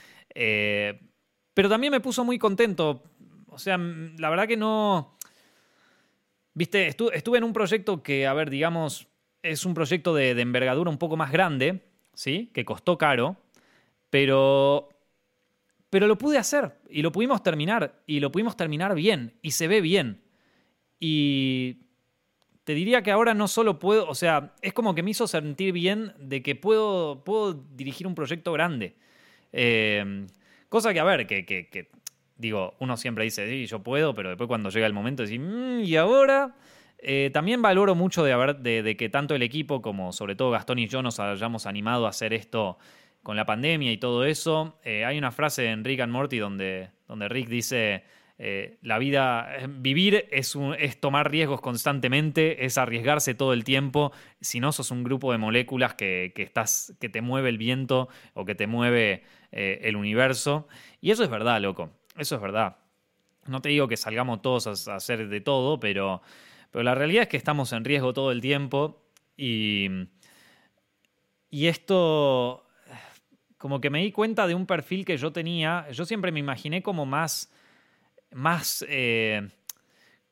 pero 1.55 1.68
también 1.68 1.91
me 1.91 2.01
puso 2.01 2.24
muy 2.24 2.39
contento. 2.39 3.03
O 3.49 3.59
sea, 3.59 3.76
la 3.76 4.30
verdad 4.30 4.47
que 4.47 4.57
no. 4.57 5.18
Viste, 6.55 6.89
estuve 6.89 7.39
en 7.39 7.45
un 7.45 7.53
proyecto 7.53 8.03
que, 8.03 8.26
a 8.26 8.32
ver, 8.32 8.49
digamos, 8.49 9.09
es 9.43 9.66
un 9.66 9.74
proyecto 9.74 10.14
de 10.14 10.30
envergadura 10.41 10.91
un 10.91 10.99
poco 10.99 11.16
más 11.16 11.32
grande 11.32 11.88
¿sí? 12.19 12.51
Que 12.53 12.64
costó 12.64 12.99
caro, 12.99 13.37
pero, 14.11 14.89
pero 15.89 16.09
lo 16.09 16.19
pude 16.19 16.37
hacer 16.37 16.73
y 16.91 17.03
lo 17.03 17.12
pudimos 17.12 17.45
terminar 17.45 18.03
y 18.09 18.19
lo 18.19 18.33
pudimos 18.33 18.57
terminar 18.57 18.97
bien 18.97 19.35
y 19.41 19.53
se 19.53 19.69
ve 19.69 19.81
bien. 19.81 20.21
Y 20.99 21.77
te 22.64 22.75
diría 22.75 23.05
que 23.05 23.12
ahora 23.12 23.35
no 23.35 23.47
solo 23.47 23.79
puedo, 23.79 24.09
o 24.09 24.16
sea, 24.16 24.53
es 24.62 24.73
como 24.73 24.97
que 24.97 25.05
me 25.05 25.12
hizo 25.12 25.29
sentir 25.29 25.73
bien 25.73 26.12
de 26.19 26.43
que 26.43 26.57
puedo, 26.57 27.23
puedo 27.23 27.55
dirigir 27.55 28.09
un 28.09 28.16
proyecto 28.16 28.53
grande. 28.53 28.97
Eh, 29.53 30.27
cosa 30.69 30.93
que, 30.93 30.99
a 30.99 31.05
ver, 31.05 31.25
que, 31.29 31.89
digo, 32.37 32.75
uno 32.81 32.97
siempre 32.97 33.23
dice, 33.23 33.49
sí, 33.49 33.66
yo 33.66 33.81
puedo, 33.81 34.12
pero 34.12 34.31
después 34.31 34.49
cuando 34.49 34.71
llega 34.71 34.89
el 34.89 34.93
momento 34.93 35.23
de 35.23 35.29
decir, 35.29 35.41
mm, 35.41 35.85
¿y 35.85 35.95
ahora? 35.95 36.57
Eh, 37.01 37.30
también 37.32 37.62
valoro 37.62 37.94
mucho 37.94 38.24
de, 38.24 38.32
haber, 38.32 38.57
de, 38.57 38.96
que 38.96 39.09
tanto 39.09 39.34
el 39.34 39.42
equipo 39.42 39.80
como 39.80 40.12
sobre 40.12 40.34
todo 40.34 40.51
Gastón 40.51 40.80
y 40.80 40.88
yo 40.88 41.01
nos 41.01 41.20
hayamos 41.20 41.66
animado 41.66 42.07
a 42.07 42.11
hacer 42.11 42.32
esto 42.32 42.76
con 43.22 43.36
la 43.36 43.46
pandemia 43.46 43.92
y 43.92 43.99
todo 43.99 44.24
eso, 44.24 44.78
eh, 44.82 45.05
hay 45.05 45.16
una 45.18 45.30
frase 45.30 45.70
en 45.70 45.84
Rick 45.84 46.01
and 46.01 46.12
Morty 46.12 46.38
donde, 46.38 46.90
donde 47.07 47.28
Rick 47.28 47.49
dice, 47.49 48.05
eh, 48.38 48.78
la 48.82 48.99
vida, 48.99 49.49
vivir 49.68 50.26
es, 50.30 50.57
tomar 50.99 51.30
riesgos 51.30 51.61
constantemente, 51.61 52.64
es 52.64 52.78
arriesgarse 52.78 53.34
todo 53.34 53.53
el 53.53 53.64
tiempo, 53.64 54.12
si 54.40 54.61
no 54.61 54.72
sos 54.72 54.90
un 54.90 55.05
grupo 55.05 55.30
de 55.30 55.38
moléculas 55.38 55.94
que, 55.94 56.32
estás, 56.36 56.96
que 57.01 57.09
te 57.09 57.20
mueve 57.20 57.51
el 57.51 57.59
viento 57.59 58.09
o 58.34 58.44
que 58.44 58.55
te 58.55 58.66
mueve 58.66 59.24
el 59.51 59.96
universo. 59.96 60.68
Y 61.01 61.11
eso 61.11 61.22
es 61.22 61.30
verdad, 61.30 61.61
loco, 61.61 61.90
eso 62.16 62.36
es 62.36 62.40
verdad. 62.40 62.76
No 63.46 63.61
te 63.61 63.68
digo 63.70 63.88
que 63.88 63.96
salgamos 63.96 64.42
todos 64.42 64.88
a, 64.88 64.94
hacer 64.94 65.28
de 65.28 65.40
todo, 65.40 65.80
pero, 65.80 66.22
pero 66.71 66.83
la 66.83 66.95
realidad 66.95 67.23
es 67.23 67.29
que 67.29 67.37
estamos 67.37 67.73
en 67.73 67.85
riesgo 67.85 68.12
todo 68.12 68.33
el 68.33 68.41
tiempo 68.41 69.03
y, 69.37 69.89
y 71.51 71.66
esto 71.66 72.64
como 73.59 73.81
que 73.81 73.91
me 73.91 74.01
di 74.01 74.12
cuenta 74.12 74.47
de 74.47 74.55
un 74.55 74.66
perfil 74.66 75.05
que 75.05 75.16
yo 75.16 75.33
tenía, 75.33 75.91
yo 75.91 76.05
siempre 76.05 76.33
me 76.33 76.39
imaginé 76.39 76.83
como 76.83 77.05
más, 77.05 77.53
más, 78.31 78.85
eh, 78.89 79.51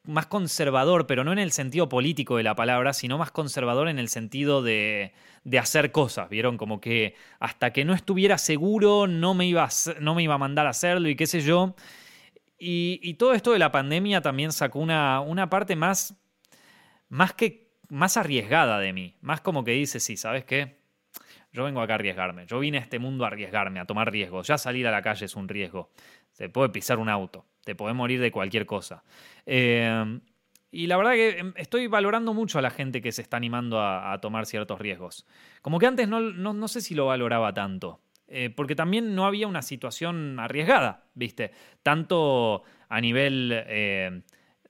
más 0.04 0.26
conservador, 0.26 1.08
pero 1.08 1.24
no 1.24 1.32
en 1.32 1.40
el 1.40 1.50
sentido 1.50 1.88
político 1.88 2.36
de 2.36 2.44
la 2.44 2.54
palabra, 2.54 2.92
sino 2.92 3.18
más 3.18 3.32
conservador 3.32 3.88
en 3.88 3.98
el 3.98 4.08
sentido 4.08 4.62
de, 4.62 5.12
de 5.42 5.58
hacer 5.58 5.90
cosas, 5.90 6.30
¿vieron? 6.30 6.56
Como 6.56 6.80
que 6.80 7.16
hasta 7.40 7.72
que 7.72 7.84
no 7.84 7.94
estuviera 7.94 8.38
seguro 8.38 9.08
no 9.08 9.34
me 9.34 9.46
iba 9.46 9.64
a, 9.64 9.70
no 10.00 10.14
me 10.14 10.22
iba 10.22 10.34
a 10.34 10.38
mandar 10.38 10.68
a 10.68 10.70
hacerlo 10.70 11.08
y 11.08 11.16
qué 11.16 11.26
sé 11.26 11.40
yo. 11.40 11.74
Y, 12.58 13.00
y 13.02 13.14
todo 13.14 13.34
esto 13.34 13.52
de 13.52 13.58
la 13.58 13.72
pandemia 13.72 14.22
también 14.22 14.52
sacó 14.52 14.78
una, 14.78 15.20
una 15.20 15.50
parte 15.50 15.74
más, 15.74 16.14
más 17.08 17.34
que 17.34 17.66
más 17.88 18.16
arriesgada 18.16 18.78
de 18.80 18.92
mí, 18.92 19.16
más 19.20 19.40
como 19.40 19.64
que 19.64 19.72
dice, 19.72 20.00
sí, 20.00 20.16
¿sabes 20.16 20.44
qué? 20.44 20.78
Yo 21.52 21.64
vengo 21.64 21.80
acá 21.80 21.94
a 21.94 21.96
arriesgarme. 21.96 22.46
Yo 22.46 22.58
vine 22.58 22.78
a 22.78 22.80
este 22.80 22.98
mundo 22.98 23.24
a 23.24 23.28
arriesgarme, 23.28 23.80
a 23.80 23.86
tomar 23.86 24.10
riesgos. 24.12 24.46
Ya 24.46 24.58
salir 24.58 24.86
a 24.86 24.90
la 24.90 25.00
calle 25.00 25.24
es 25.24 25.36
un 25.36 25.48
riesgo. 25.48 25.90
Se 26.32 26.50
puede 26.50 26.68
pisar 26.68 26.98
un 26.98 27.08
auto, 27.08 27.46
te 27.64 27.74
puede 27.74 27.94
morir 27.94 28.20
de 28.20 28.30
cualquier 28.30 28.66
cosa. 28.66 29.04
Eh, 29.46 30.20
y 30.70 30.88
la 30.88 30.98
verdad 30.98 31.12
que 31.12 31.38
em, 31.38 31.52
estoy 31.56 31.86
valorando 31.86 32.34
mucho 32.34 32.58
a 32.58 32.62
la 32.62 32.68
gente 32.68 33.00
que 33.00 33.10
se 33.10 33.22
está 33.22 33.38
animando 33.38 33.80
a, 33.80 34.18
tomar 34.20 34.44
ciertos 34.44 34.78
riesgos. 34.78 35.26
Como 35.62 35.78
que 35.78 35.86
antes 35.86 36.08
no, 36.08 36.20
no, 36.20 36.68
sé 36.68 36.82
si 36.82 36.94
lo 36.94 37.06
valoraba 37.06 37.54
tanto. 37.54 38.02
Eh, 38.28 38.50
porque 38.50 38.74
también 38.74 39.14
no 39.14 39.24
había 39.24 39.46
una 39.46 39.62
situación 39.62 40.38
arriesgada, 40.38 41.04
¿viste? 41.14 41.52
Tanto 41.82 42.64
a 42.90 43.00
nivel, 43.00 43.52
eh, 43.66 44.22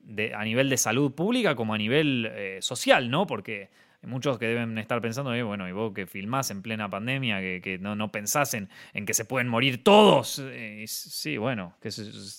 de, 0.07 0.33
a 0.33 0.43
nivel 0.43 0.69
de 0.69 0.77
salud 0.77 1.13
pública 1.13 1.55
como 1.55 1.73
a 1.73 1.77
nivel 1.77 2.31
social, 2.61 3.09
¿no? 3.09 3.27
Porque 3.27 3.69
muchos 4.03 4.37
que 4.37 4.47
deben 4.47 4.77
estar 4.77 5.01
pensando, 5.01 5.33
eh, 5.33 5.43
bueno, 5.43 5.67
y 5.67 5.71
vos 5.71 5.93
que 5.93 6.05
filmás 6.05 6.51
en 6.51 6.61
plena 6.61 6.89
pandemia, 6.89 7.39
que, 7.61 7.77
no, 7.79 7.95
no, 7.95 8.11
pensás 8.11 8.53
en, 8.53 8.69
que 9.05 9.13
se 9.13 9.25
pueden 9.25 9.47
morir 9.47 9.83
todos. 9.83 10.41
Eh, 10.43 10.85
sí, 10.87 11.37
bueno, 11.37 11.75
que 11.81 11.89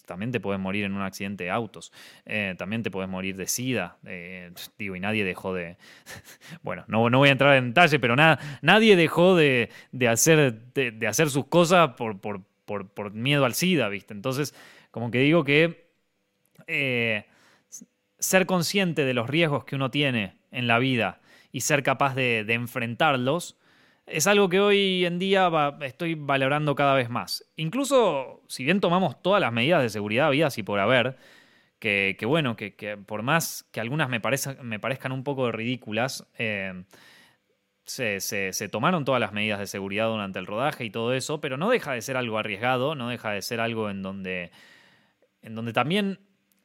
también 0.07 0.31
te 0.33 0.41
puedes 0.41 0.61
morir 0.61 0.85
en 0.85 0.93
un 0.93 1.03
accidente 1.03 1.45
de 1.45 1.51
autos, 1.51 1.93
eh, 2.25 2.55
también 2.57 2.83
te 2.83 2.91
puedes 2.91 3.11
morir 3.11 3.37
de 3.37 3.47
sida, 3.47 3.99
digo, 4.79 4.97
y 4.97 5.01
nadie 5.01 5.25
dejó 5.25 5.55
de... 5.55 5.77
bueno, 6.62 6.85
no, 6.89 7.11
no 7.11 7.19
voy 7.19 7.29
a 7.29 7.33
entrar 7.33 7.57
en 7.57 7.69
detalle, 7.69 7.99
pero 7.99 8.16
nada, 8.16 8.39
nadie 8.62 8.97
dejó 8.97 9.37
de, 9.37 9.71
hacer, 10.09 10.73
de, 10.73 11.07
hacer 11.07 11.31
sus 11.31 11.47
cosas 11.47 11.91
por, 11.97 12.21
por, 12.21 12.43
por, 12.64 13.12
miedo 13.12 13.45
al 13.45 13.55
sida, 13.55 13.89
¿viste? 13.89 14.14
Entonces, 14.14 14.55
como 14.91 15.11
que 15.11 15.19
digo 15.19 15.45
que 15.45 15.89
ser 18.19 18.47
consciente 18.47 19.05
de 19.05 19.14
los 19.14 19.29
riesgos 19.29 19.64
que 19.64 19.77
uno 19.77 19.91
tiene 19.91 20.37
en 20.51 20.66
la 20.66 20.79
vida, 20.79 21.21
y 21.53 21.61
ser 21.62 21.83
capaz 21.83 22.14
de, 22.14 22.41
enfrentarlos, 22.49 23.57
es 24.07 24.27
algo 24.27 24.49
que 24.49 24.61
hoy 24.61 25.05
en 25.05 25.19
día 25.19 25.51
estoy 25.83 26.14
valorando 26.14 26.75
cada 26.75 26.95
vez 26.95 27.11
más. 27.11 27.45
Incluso 27.57 28.43
si 28.49 28.64
bien 28.64 28.81
tomamos 28.81 29.21
todas 29.23 29.41
las 29.41 29.53
medidas 29.53 29.83
de 29.83 29.91
seguridad 29.91 30.29
habidas 30.29 30.57
y 30.59 30.62
por 30.62 30.81
haber, 30.81 31.16
que, 31.79 32.16
bueno, 32.27 32.57
que, 32.57 32.99
por 33.07 33.23
más 33.23 33.66
que 33.71 33.81
algunas 33.81 34.09
me, 34.09 34.21
me 34.62 34.81
parezcan 34.81 35.12
un 35.12 35.25
poco 35.25 35.53
ridículas, 35.53 36.27
eh, 36.39 36.85
se, 37.85 38.21
se, 38.21 38.69
tomaron 38.69 39.05
todas 39.05 39.21
las 39.21 39.33
medidas 39.33 39.59
de 39.59 39.66
seguridad 39.66 40.09
durante 40.09 40.39
el 40.39 40.47
rodaje 40.47 40.85
y 40.85 40.91
todo 40.91 41.14
eso, 41.14 41.41
pero 41.41 41.57
no 41.57 41.71
deja 41.71 41.93
de 41.93 42.03
ser 42.03 42.16
algo 42.16 42.39
arriesgado, 42.39 42.95
no 42.95 43.09
deja 43.09 43.31
de 43.31 43.43
ser 43.43 43.61
algo 43.61 43.89
en 43.89 44.03
donde, 44.03 44.51
en 45.43 45.55
donde 45.55 45.73
también 45.73 46.19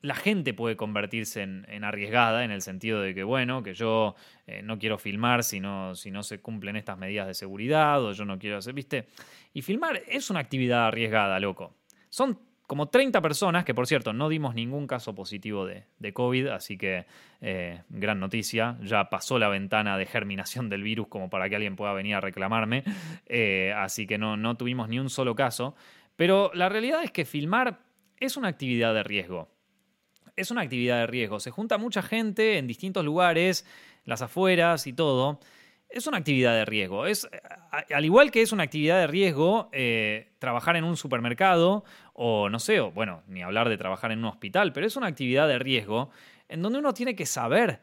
la 0.03 0.15
gente 0.15 0.53
puede 0.53 0.75
convertirse 0.75 1.41
en, 1.41 1.83
arriesgada 1.85 2.43
en 2.43 2.51
el 2.51 2.61
sentido 2.61 3.01
de 3.01 3.15
que, 3.15 3.23
bueno, 3.23 3.63
que 3.63 3.73
yo 3.73 4.15
eh, 4.45 4.61
no 4.61 4.77
quiero 4.77 4.97
filmar 4.97 5.45
si 5.45 5.61
no, 5.61 5.95
si 5.95 6.11
no 6.11 6.23
se 6.23 6.41
cumplen 6.41 6.75
estas 6.75 6.97
medidas 6.97 7.25
de 7.25 7.33
seguridad 7.33 8.03
o 8.03 8.11
yo 8.11 8.25
no 8.25 8.37
quiero 8.37 8.57
hacer, 8.57 8.73
¿viste? 8.73 9.07
Y 9.53 9.61
filmar 9.61 10.03
es 10.05 10.29
una 10.29 10.41
actividad 10.41 10.87
arriesgada, 10.87 11.39
loco. 11.39 11.77
Son 12.09 12.37
como 12.67 12.89
30 12.89 13.21
personas, 13.21 13.63
que 13.63 13.73
por 13.73 13.87
cierto 13.87 14.11
no 14.11 14.27
dimos 14.27 14.55
ningún 14.55 14.87
caso 14.87 15.15
positivo 15.15 15.65
de, 15.65 15.85
COVID, 16.13 16.47
así 16.47 16.77
que 16.77 17.05
eh, 17.39 17.83
gran 17.87 18.19
noticia, 18.19 18.77
ya 18.81 19.09
pasó 19.09 19.39
la 19.39 19.47
ventana 19.47 19.97
de 19.97 20.05
germinación 20.05 20.67
del 20.67 20.83
virus 20.83 21.07
como 21.07 21.29
para 21.29 21.47
que 21.47 21.55
alguien 21.55 21.77
pueda 21.77 21.93
venir 21.93 22.15
a 22.15 22.21
reclamarme, 22.21 22.83
eh, 23.25 23.73
así 23.77 24.05
que 24.05 24.17
no, 24.17 24.35
no 24.35 24.57
tuvimos 24.57 24.89
ni 24.89 24.99
un 24.99 25.09
solo 25.09 25.33
caso, 25.33 25.75
pero 26.17 26.51
la 26.53 26.67
realidad 26.67 27.05
es 27.05 27.11
que 27.11 27.23
filmar 27.23 27.79
es 28.17 28.35
una 28.35 28.49
actividad 28.49 28.93
de 28.93 29.03
riesgo 29.03 29.52
es 30.35 30.51
una 30.51 30.61
actividad 30.61 30.99
de 30.99 31.07
riesgo. 31.07 31.39
Se 31.39 31.51
junta 31.51 31.77
mucha 31.77 32.01
gente 32.01 32.57
en 32.57 32.67
distintos 32.67 33.03
lugares, 33.05 33.65
las 34.05 34.21
afueras 34.21 34.87
y 34.87 34.93
todo. 34.93 35.39
Es 35.89 36.07
una 36.07 36.17
actividad 36.17 36.53
de 36.53 36.65
riesgo. 36.65 37.05
Es, 37.05 37.27
al 37.71 38.05
igual 38.05 38.31
que 38.31 38.41
es 38.41 38.51
una 38.51 38.63
actividad 38.63 38.99
de 38.99 39.07
riesgo 39.07 39.69
eh, 39.71 40.31
trabajar 40.39 40.75
en 40.75 40.83
un 40.83 40.97
supermercado 40.97 41.83
o 42.13 42.49
no 42.49 42.59
sé, 42.59 42.79
bueno, 42.79 43.23
ni 43.27 43.43
hablar 43.43 43.69
de 43.69 43.77
trabajar 43.77 44.11
en 44.11 44.19
un 44.19 44.25
hospital, 44.25 44.73
pero 44.73 44.87
es 44.87 44.95
una 44.95 45.07
actividad 45.07 45.47
de 45.47 45.59
riesgo 45.59 46.09
en 46.49 46.61
donde 46.61 46.79
uno 46.79 46.93
tiene 46.93 47.15
que 47.15 47.25
saber 47.25 47.81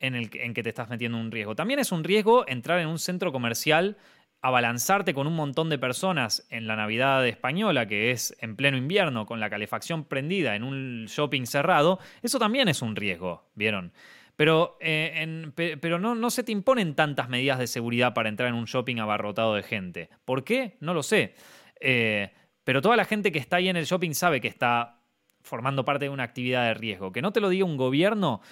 en, 0.00 0.14
el, 0.14 0.30
en 0.34 0.54
que 0.54 0.62
te 0.62 0.70
estás 0.70 0.88
metiendo 0.88 1.18
un 1.18 1.30
riesgo. 1.30 1.54
También 1.54 1.80
es 1.80 1.92
un 1.92 2.04
riesgo 2.04 2.46
entrar 2.48 2.80
en 2.80 2.88
un 2.88 2.98
centro 2.98 3.32
comercial 3.32 3.96
abalanzarte 4.44 5.14
con 5.14 5.26
un 5.26 5.34
montón 5.34 5.70
de 5.70 5.78
personas 5.78 6.46
en 6.50 6.66
la 6.66 6.76
Navidad 6.76 7.26
española, 7.26 7.88
que 7.88 8.10
es 8.10 8.36
en 8.40 8.56
pleno 8.56 8.76
invierno, 8.76 9.24
con 9.24 9.40
la 9.40 9.48
calefacción 9.48 10.04
prendida 10.04 10.54
en 10.54 10.62
un 10.62 11.06
shopping 11.06 11.46
cerrado, 11.46 11.98
eso 12.20 12.38
también 12.38 12.68
es 12.68 12.82
un 12.82 12.94
riesgo, 12.94 13.48
¿vieron? 13.54 13.94
Pero, 14.36 14.76
eh, 14.82 15.78
pero 15.80 15.98
no, 15.98 16.14
no, 16.14 16.28
se 16.28 16.42
te 16.42 16.52
imponen 16.52 16.94
tantas 16.94 17.30
medidas 17.30 17.58
de 17.58 17.66
seguridad 17.66 18.12
para 18.12 18.28
entrar 18.28 18.50
en 18.50 18.54
un 18.54 18.66
shopping 18.66 18.98
abarrotado 18.98 19.54
de 19.54 19.62
gente. 19.62 20.10
¿Por 20.26 20.44
qué? 20.44 20.76
No 20.80 20.92
lo 20.92 21.02
sé. 21.02 21.34
Eh, 21.80 22.30
pero 22.64 22.82
toda 22.82 22.96
la 22.96 23.06
gente 23.06 23.32
que 23.32 23.38
está 23.38 23.56
ahí 23.56 23.70
en 23.70 23.78
el 23.78 23.86
shopping 23.86 24.12
sabe 24.12 24.42
que 24.42 24.48
está 24.48 25.00
formando 25.40 25.86
parte 25.86 26.04
de 26.04 26.10
una 26.10 26.24
actividad 26.24 26.66
de 26.66 26.74
riesgo. 26.74 27.12
Que 27.12 27.22
no 27.22 27.32
te 27.32 27.40
lo 27.40 27.48
diga 27.48 27.64
un 27.64 27.78
gobierno 27.78 28.42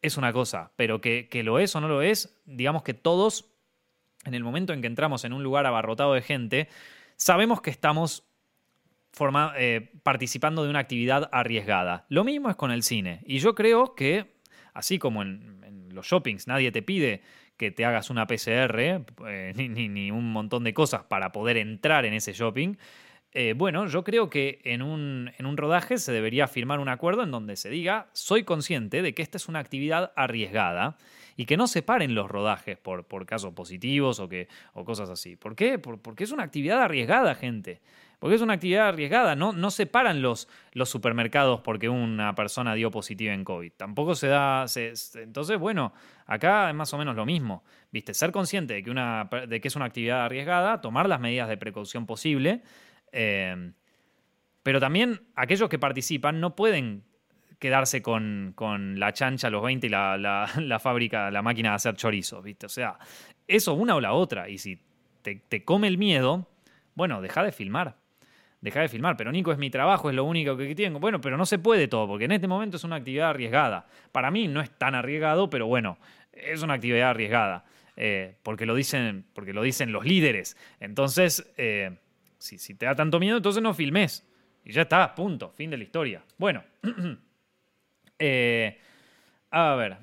es 0.00 0.16
una 0.16 0.32
cosa, 0.32 0.72
pero 0.76 1.02
que, 1.02 1.28
que 1.28 1.42
lo 1.42 1.58
es 1.58 1.76
o 1.76 1.80
no 1.82 1.88
lo 1.88 2.00
es, 2.00 2.40
digamos 2.46 2.82
que 2.82 2.94
todos 2.94 3.51
en 4.24 4.34
el 4.34 4.44
momento 4.44 4.72
en 4.72 4.80
que 4.80 4.86
entramos 4.86 5.24
en 5.24 5.32
un 5.32 5.42
lugar 5.42 5.66
abarrotado 5.66 6.14
de 6.14 6.22
gente, 6.22 6.68
sabemos 7.16 7.60
que 7.60 7.70
estamos 7.70 8.24
eh, 9.56 9.90
participando 10.02 10.64
de 10.64 10.70
una 10.70 10.78
actividad 10.78 11.28
arriesgada. 11.32 12.06
Lo 12.08 12.24
mismo 12.24 12.50
es 12.50 12.56
con 12.56 12.70
el 12.70 12.82
cine. 12.82 13.20
Y 13.26 13.38
yo 13.38 13.54
creo 13.54 13.94
que, 13.94 14.32
así 14.72 14.98
como 14.98 15.22
en, 15.22 15.60
los 15.92 16.06
shoppings 16.06 16.46
nadie 16.46 16.72
te 16.72 16.80
pide 16.80 17.20
que 17.58 17.70
te 17.70 17.84
hagas 17.84 18.08
una 18.08 18.26
PCR, 18.26 19.04
eh, 19.26 19.52
ni, 19.56 20.10
un 20.10 20.32
montón 20.32 20.64
de 20.64 20.72
cosas 20.72 21.04
para 21.04 21.30
poder 21.30 21.58
entrar 21.58 22.06
en 22.06 22.14
ese 22.14 22.32
shopping, 22.32 22.76
eh, 23.34 23.54
bueno, 23.56 23.86
yo 23.86 24.02
creo 24.02 24.28
que 24.28 24.60
en 24.64 24.82
un, 24.82 25.30
en 25.38 25.46
un, 25.46 25.56
rodaje 25.56 25.98
se 25.98 26.12
debería 26.12 26.48
firmar 26.48 26.80
un 26.80 26.88
acuerdo 26.88 27.22
en 27.22 27.30
donde 27.30 27.56
se 27.56 27.70
diga, 27.70 28.08
soy 28.12 28.44
consciente 28.44 29.02
de 29.02 29.14
que 29.14 29.22
esta 29.22 29.36
es 29.36 29.48
una 29.48 29.58
actividad 29.58 30.12
arriesgada 30.16 30.96
y 31.36 31.46
que 31.46 31.56
no 31.56 31.66
separen 31.66 32.14
los 32.14 32.30
rodajes 32.30 32.78
por, 32.78 33.04
por 33.04 33.26
casos 33.26 33.52
positivos 33.52 34.20
o, 34.20 34.28
que, 34.28 34.48
o 34.74 34.84
cosas 34.84 35.10
así. 35.10 35.36
¿Por 35.36 35.54
qué? 35.54 35.78
porque 35.78 36.24
es 36.24 36.32
una 36.32 36.42
actividad 36.42 36.82
arriesgada, 36.82 37.34
gente. 37.34 37.80
Porque 38.18 38.36
es 38.36 38.42
una 38.42 38.54
actividad 38.54 38.86
arriesgada. 38.86 39.34
No, 39.34 39.52
no 39.52 39.72
separan 39.72 40.22
los, 40.22 40.48
los 40.72 40.88
supermercados 40.88 41.60
porque 41.60 41.88
una 41.88 42.36
persona 42.36 42.74
dio 42.74 42.90
positiva 42.90 43.34
en 43.34 43.42
COVID. 43.42 43.72
Tampoco 43.76 44.14
se 44.14 44.28
da. 44.28 44.66
entonces, 45.16 45.58
bueno, 45.58 45.92
acá 46.26 46.68
es 46.68 46.74
más 46.76 46.94
o 46.94 46.98
menos 46.98 47.16
lo 47.16 47.26
mismo. 47.26 47.64
¿Viste? 47.90 48.14
Ser 48.14 48.30
consciente 48.30 48.74
de 48.74 48.84
que, 48.84 48.90
una, 48.92 49.28
de 49.48 49.60
que 49.60 49.66
es 49.66 49.74
una 49.74 49.86
actividad 49.86 50.24
arriesgada, 50.24 50.80
tomar 50.80 51.08
las 51.08 51.18
medidas 51.18 51.48
de 51.48 51.56
precaución 51.56 52.06
posible. 52.06 52.62
Eh, 53.10 53.72
pero 54.62 54.78
también 54.78 55.22
aquellos 55.34 55.68
que 55.68 55.78
participan 55.78 56.40
no 56.40 56.54
pueden 56.54 57.04
quedarse 57.62 58.02
con, 58.02 58.54
la 58.98 59.12
chancha 59.12 59.48
los 59.48 59.62
20 59.62 59.86
y 59.86 59.90
la, 59.90 60.78
fábrica, 60.82 61.30
la 61.30 61.42
máquina 61.42 61.70
de 61.70 61.74
hacer 61.76 61.94
chorizos, 61.94 62.42
¿viste? 62.42 62.66
O 62.66 62.68
sea, 62.68 62.98
eso 63.46 63.74
una 63.74 63.94
o 63.94 64.00
la 64.00 64.14
otra. 64.14 64.48
Y 64.48 64.58
si 64.58 64.80
te, 65.22 65.64
come 65.64 65.86
el 65.86 65.96
miedo, 65.96 66.48
bueno, 66.96 67.22
deja 67.22 67.44
de 67.44 67.52
filmar. 67.52 67.96
Deja 68.60 68.80
de 68.80 68.88
filmar. 68.88 69.16
Pero 69.16 69.30
Nico, 69.30 69.52
es 69.52 69.58
mi 69.58 69.70
trabajo, 69.70 70.10
es 70.10 70.16
lo 70.16 70.24
único 70.24 70.56
que 70.56 70.74
tengo. 70.74 70.98
Bueno, 70.98 71.20
pero 71.20 71.36
no 71.36 71.46
se 71.46 71.60
puede 71.60 71.86
todo, 71.86 72.08
porque 72.08 72.24
en 72.24 72.32
este 72.32 72.48
momento 72.48 72.78
es 72.78 72.84
una 72.84 72.96
actividad 72.96 73.30
arriesgada. 73.30 73.86
Para 74.10 74.32
mí 74.32 74.48
no 74.48 74.60
es 74.60 74.70
tan 74.70 74.96
arriesgado, 74.96 75.48
pero 75.48 75.68
bueno, 75.68 75.98
es 76.32 76.62
una 76.62 76.74
actividad 76.74 77.10
arriesgada. 77.10 77.64
eh, 77.94 78.38
porque, 78.42 78.66
lo 78.66 78.74
dicen, 78.74 79.24
porque 79.34 79.52
lo 79.52 79.62
dicen 79.62 79.92
los 79.92 80.04
líderes. 80.04 80.56
Entonces, 80.80 81.52
eh, 81.58 81.98
si, 82.38 82.58
si, 82.58 82.74
te 82.74 82.86
da 82.86 82.96
tanto 82.96 83.20
miedo, 83.20 83.36
entonces 83.36 83.62
no 83.62 83.72
filmes. 83.72 84.26
Y 84.64 84.72
ya 84.72 84.82
está, 84.82 85.14
punto, 85.14 85.52
fin 85.52 85.70
de 85.70 85.76
la 85.76 85.84
historia. 85.84 86.24
Bueno, 86.38 86.64
eh, 88.22 88.78
a 89.50 89.74
ver, 89.74 89.96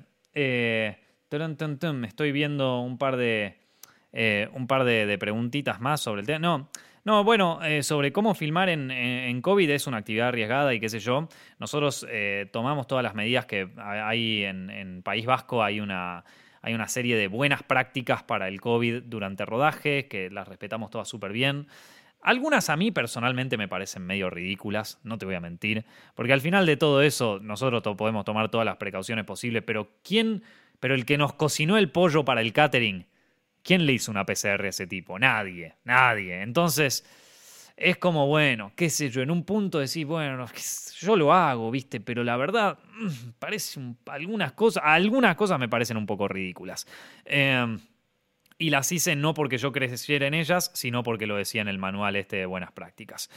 me 1.92 2.06
estoy 2.06 2.32
viendo 2.32 2.80
un 2.80 2.98
par 2.98 3.16
de, 3.16 3.56
un 4.52 4.66
par 4.66 4.84
de, 4.84 5.16
preguntitas 5.18 5.80
más 5.80 6.00
sobre 6.00 6.20
el 6.20 6.26
tema. 6.26 6.38
No. 6.38 6.68
No, 7.02 7.24
bueno, 7.24 7.60
sobre 7.80 8.12
cómo 8.12 8.34
filmar 8.34 8.68
en, 8.68 9.40
COVID 9.40 9.70
es 9.70 9.86
una 9.86 9.96
actividad 9.96 10.28
arriesgada 10.28 10.74
y 10.74 10.80
qué 10.80 10.90
sé 10.90 10.98
yo. 10.98 11.28
Nosotros 11.58 12.06
tomamos 12.52 12.86
todas 12.86 13.02
las 13.02 13.14
medidas 13.14 13.46
que 13.46 13.70
hay 13.78 14.44
en 14.44 15.00
País 15.02 15.24
Vasco, 15.24 15.62
hay 15.62 15.80
una, 15.80 16.24
hay 16.62 16.74
una 16.74 16.88
serie 16.88 17.16
de 17.16 17.28
buenas 17.28 17.62
prácticas 17.62 18.22
para 18.22 18.48
el 18.48 18.60
COVID 18.60 19.02
durante 19.04 19.44
rodaje, 19.44 20.08
que 20.08 20.30
las 20.30 20.46
respetamos 20.46 20.90
todas 20.90 21.08
súper 21.08 21.32
bien. 21.32 21.66
Algunas 22.22 22.68
a 22.68 22.76
mí 22.76 22.90
personalmente 22.90 23.56
me 23.56 23.68
parecen 23.68 24.04
medio 24.04 24.28
ridículas, 24.28 24.98
no 25.02 25.16
te 25.16 25.24
voy 25.26 25.34
a 25.34 25.40
mentir, 25.40 25.86
porque 26.14 26.32
al 26.32 26.40
final 26.40 26.66
de 26.66 26.76
todo 26.76 27.02
eso 27.02 27.38
nosotros 27.40 27.82
podemos 27.96 28.24
tomar 28.24 28.50
todas 28.50 28.66
las 28.66 28.76
precauciones 28.76 29.24
posibles, 29.24 29.62
pero 29.66 29.90
¿quién, 30.02 30.42
pero 30.80 30.94
el 30.94 31.06
que 31.06 31.16
nos 31.16 31.32
cocinó 31.32 31.78
el 31.78 31.90
pollo 31.90 32.24
para 32.24 32.42
el 32.42 32.52
catering, 32.52 33.06
¿quién 33.62 33.86
le 33.86 33.94
hizo 33.94 34.10
una 34.10 34.26
PCR 34.26 34.66
a 34.66 34.68
ese 34.68 34.86
tipo? 34.86 35.18
Nadie, 35.18 35.76
nadie. 35.84 36.42
Entonces, 36.42 37.04
es 37.80 37.96
como, 37.96 38.26
bueno, 38.26 38.72
qué 38.76 38.90
sé 38.90 39.08
yo, 39.08 39.22
en 39.22 39.30
un 39.30 39.44
punto 39.44 39.78
decís, 39.78 40.04
bueno, 40.04 40.46
yo 41.00 41.16
lo 41.16 41.32
hago, 41.32 41.70
viste, 41.70 42.00
pero 42.00 42.22
la 42.22 42.36
verdad, 42.36 42.78
mm, 42.98 43.30
parece 43.38 43.80
algunas 44.06 44.52
cosas, 44.52 44.82
algunas 44.84 45.34
cosas 45.34 45.58
me 45.58 45.68
parecen 45.68 45.96
un 45.96 46.04
poco 46.04 46.28
ridículas. 46.28 46.86
Em, 47.24 47.80
y 48.60 48.68
las 48.68 48.92
hice 48.92 49.16
no 49.16 49.32
porque 49.32 49.56
yo 49.58 49.72
creciera 49.72 50.26
en 50.26 50.34
ellas, 50.34 50.70
sino 50.74 51.02
porque 51.02 51.26
lo 51.26 51.34
decía 51.34 51.62
en 51.62 51.68
el 51.68 51.78
manual 51.78 52.14
este 52.14 52.36
de 52.36 52.46
buenas 52.46 52.70
prácticas. 52.70 53.30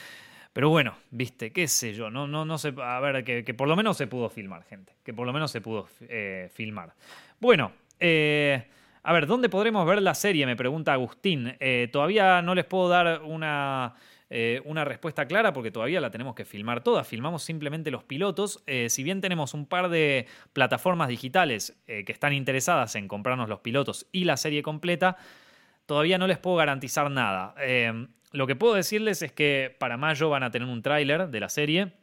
Pero 0.51 0.69
bueno, 0.69 0.97
viste, 1.09 1.51
qué 1.51 1.67
sé 1.67 1.93
yo, 1.93 2.11
no, 2.11 2.27
no, 2.27 2.45
no 2.45 2.57
sé, 2.57 2.73
a 2.77 2.99
ver, 2.99 3.23
que, 3.23 3.53
por 3.53 3.69
lo 3.69 3.75
menos 3.75 3.97
se 3.97 4.05
pudo 4.05 4.29
filmar, 4.29 4.65
gente, 4.65 4.93
que 5.03 5.13
por 5.13 5.25
lo 5.25 5.33
menos 5.33 5.49
se 5.49 5.61
pudo 5.61 5.87
eh, 6.01 6.49
filmar. 6.53 6.93
Bueno, 7.39 7.71
eh, 7.99 8.67
a 9.01 9.13
ver, 9.13 9.25
¿dónde 9.25 9.47
podremos 9.47 9.87
ver 9.87 10.01
la 10.01 10.13
serie? 10.13 10.45
Me 10.45 10.57
pregunta 10.57 10.91
Agustín. 10.91 11.55
Eh, 11.59 11.87
todavía 11.91 12.41
no 12.41 12.53
les 12.53 12.65
puedo 12.65 12.89
dar 12.89 13.21
una 13.23 13.95
eh, 14.35 14.63
una 14.65 14.83
respuesta 14.83 15.27
clara 15.27 15.53
porque 15.53 15.69
todavía 15.69 16.01
la 16.01 16.09
tenemos 16.09 16.33
que 16.33 16.43
filmar 16.43 16.83
toda. 16.83 17.03
Filmamos 17.03 17.43
simplemente 17.43 17.91
los 17.91 18.03
pilotos. 18.03 18.63
Eh, 18.65 18.89
si 18.89 19.03
bien 19.03 19.21
tenemos 19.21 19.53
un 19.53 19.67
par 19.67 19.89
de 19.89 20.25
plataformas 20.53 21.07
digitales 21.07 21.79
eh, 21.85 22.03
que 22.03 22.11
están 22.11 22.33
interesadas 22.33 22.95
en 22.95 23.07
comprarnos 23.07 23.47
los 23.47 23.59
pilotos 23.59 24.07
y 24.11 24.23
la 24.23 24.35
serie 24.35 24.63
completa, 24.63 25.17
todavía 25.85 26.17
no 26.17 26.25
les 26.25 26.39
puedo 26.39 26.55
garantizar 26.55 27.11
nada. 27.11 27.53
lo 28.31 28.47
que 28.47 28.55
puedo 28.55 28.73
decirles 28.73 29.21
es 29.21 29.31
que 29.31 29.75
para 29.77 29.97
mayo 29.97 30.29
van 30.29 30.41
a 30.41 30.49
tener 30.49 30.67
un 30.67 30.81
tráiler 30.81 31.27
de 31.27 31.39
la 31.39 31.49
serie 31.49 31.93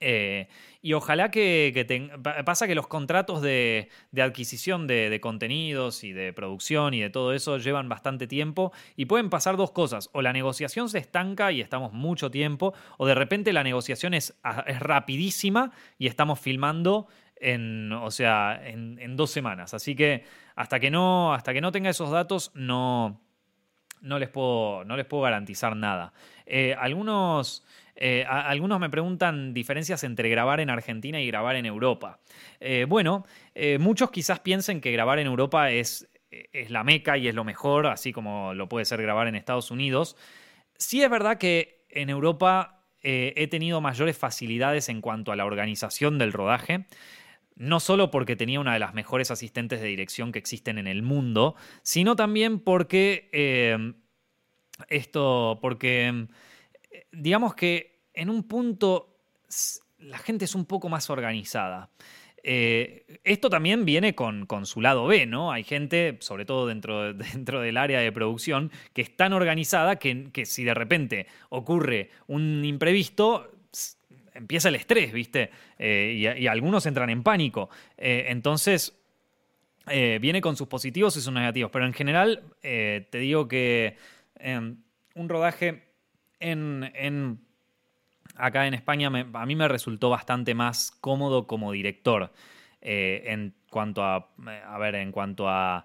eh, 0.00 0.48
y 0.82 0.94
ojalá 0.94 1.30
que, 1.30 2.10
pasa 2.46 2.66
que 2.66 2.74
los 2.74 2.86
contratos 2.86 3.42
de, 3.42 3.88
adquisición 4.18 4.86
de, 4.86 5.18
contenidos 5.20 6.04
y 6.04 6.12
de 6.12 6.32
producción 6.32 6.94
y 6.94 7.00
de 7.00 7.10
todo 7.10 7.34
eso 7.34 7.58
llevan 7.58 7.88
bastante 7.90 8.26
tiempo 8.26 8.72
y 8.96 9.04
pueden 9.04 9.28
pasar 9.28 9.58
dos 9.58 9.72
cosas. 9.72 10.08
O 10.12 10.22
la 10.22 10.32
negociación 10.32 10.88
se 10.88 10.98
estanca 10.98 11.52
y 11.52 11.60
estamos 11.60 11.92
mucho 11.92 12.30
tiempo, 12.30 12.72
o 12.96 13.06
de 13.06 13.14
repente 13.14 13.52
la 13.52 13.62
negociación 13.62 14.14
es, 14.14 14.38
es 14.66 14.80
rapidísima 14.80 15.72
y 15.98 16.06
estamos 16.06 16.40
filmando 16.40 17.08
en, 17.36 17.92
o 17.92 18.10
sea, 18.10 18.60
en, 18.64 19.16
dos 19.16 19.30
semanas. 19.30 19.74
Así 19.74 19.94
que 19.94 20.24
hasta 20.56 20.80
que 20.80 20.90
no, 20.90 21.34
hasta 21.34 21.52
que 21.52 21.60
no 21.60 21.72
tenga 21.72 21.90
esos 21.90 22.10
datos 22.10 22.52
no, 22.54 23.20
no, 24.00 24.18
les, 24.18 24.30
puedo, 24.30 24.84
no 24.84 24.96
les 24.96 25.04
puedo 25.04 25.24
garantizar 25.24 25.76
nada. 25.76 26.14
Eh, 26.46 26.74
algunos... 26.78 27.66
Eh, 28.02 28.24
algunos 28.26 28.80
me 28.80 28.88
preguntan 28.88 29.52
diferencias 29.52 30.02
entre 30.04 30.30
grabar 30.30 30.60
en 30.60 30.70
Argentina 30.70 31.20
y 31.20 31.26
grabar 31.26 31.56
en 31.56 31.66
Europa. 31.66 32.18
Eh, 32.58 32.86
bueno, 32.88 33.26
eh, 33.54 33.76
muchos 33.78 34.10
quizás 34.10 34.40
piensen 34.40 34.80
que 34.80 34.90
grabar 34.90 35.18
en 35.18 35.26
Europa 35.26 35.70
es, 35.70 36.08
es, 36.30 36.70
la 36.70 36.82
meca 36.82 37.18
y 37.18 37.28
es 37.28 37.34
lo 37.34 37.44
mejor, 37.44 37.86
así 37.86 38.10
como 38.10 38.54
lo 38.54 38.70
puede 38.70 38.86
ser 38.86 39.02
grabar 39.02 39.28
en 39.28 39.34
Estados 39.34 39.70
Unidos. 39.70 40.16
Sí 40.78 41.02
es 41.02 41.10
verdad 41.10 41.36
que 41.36 41.84
en 41.90 42.08
Europa 42.08 42.78
he 43.02 43.48
tenido 43.48 43.80
mayores 43.80 44.18
facilidades 44.18 44.90
en 44.90 45.00
cuanto 45.00 45.32
a 45.32 45.36
la 45.36 45.46
organización 45.46 46.18
del 46.18 46.34
rodaje. 46.34 46.84
No 47.54 47.80
solo 47.80 48.10
porque 48.10 48.36
tenía 48.36 48.60
una 48.60 48.74
de 48.74 48.78
las 48.78 48.92
mejores 48.92 49.30
asistentes 49.30 49.80
de 49.80 49.86
dirección 49.86 50.32
que 50.32 50.38
existen 50.38 50.76
en 50.76 50.86
el 50.86 51.02
mundo, 51.02 51.56
sino 51.82 52.14
también 52.14 52.60
porque 52.60 53.30
esto, 54.88 55.58
porque 55.62 56.26
digamos 57.10 57.54
que 57.54 57.89
en 58.14 58.30
un 58.30 58.44
punto 58.44 59.16
la 59.98 60.18
gente 60.18 60.44
es 60.44 60.54
un 60.54 60.64
poco 60.64 60.88
más 60.88 61.10
organizada. 61.10 61.90
Eh, 62.42 63.20
esto 63.22 63.50
también 63.50 63.84
viene 63.84 64.14
con, 64.14 64.46
su 64.64 64.80
lado 64.80 65.06
B, 65.06 65.26
¿no? 65.26 65.52
Hay 65.52 65.62
gente, 65.62 66.16
sobre 66.20 66.44
todo 66.44 66.66
dentro, 66.66 67.12
dentro 67.14 67.60
del 67.60 67.76
área 67.76 68.00
de 68.00 68.12
producción, 68.12 68.70
que 68.92 69.02
es 69.02 69.16
tan 69.16 69.32
organizada 69.32 69.96
que, 69.96 70.30
si 70.44 70.64
de 70.64 70.74
repente 70.74 71.26
ocurre 71.50 72.10
un 72.26 72.64
imprevisto, 72.64 73.50
empieza 74.32 74.68
el 74.68 74.76
estrés, 74.76 75.12
¿viste? 75.12 75.50
Eh, 75.78 76.36
y, 76.38 76.46
algunos 76.46 76.86
entran 76.86 77.10
en 77.10 77.22
pánico. 77.22 77.68
Eh, 77.98 78.26
entonces, 78.28 78.96
viene 79.86 80.40
con 80.40 80.56
sus 80.56 80.68
positivos 80.68 81.16
y 81.16 81.20
sus 81.20 81.32
negativos. 81.32 81.72
Pero 81.72 81.84
en 81.84 81.92
general, 81.92 82.44
te 82.60 83.18
digo 83.18 83.48
que 83.48 83.96
em, 84.36 84.76
un 85.16 85.28
rodaje 85.28 85.82
en, 86.38 87.40
acá 88.40 88.66
en 88.66 88.74
España 88.74 89.08
a 89.08 89.46
mí 89.46 89.56
me 89.56 89.68
resultó 89.68 90.10
bastante 90.10 90.54
más 90.54 90.90
cómodo 90.90 91.46
como 91.46 91.72
director 91.72 92.32
eh, 92.80 93.24
en 93.26 93.54
cuanto 93.70 94.02
a, 94.02 94.30
a 94.66 94.78
ver, 94.78 94.94
en 94.94 95.12
cuanto 95.12 95.48
a, 95.48 95.84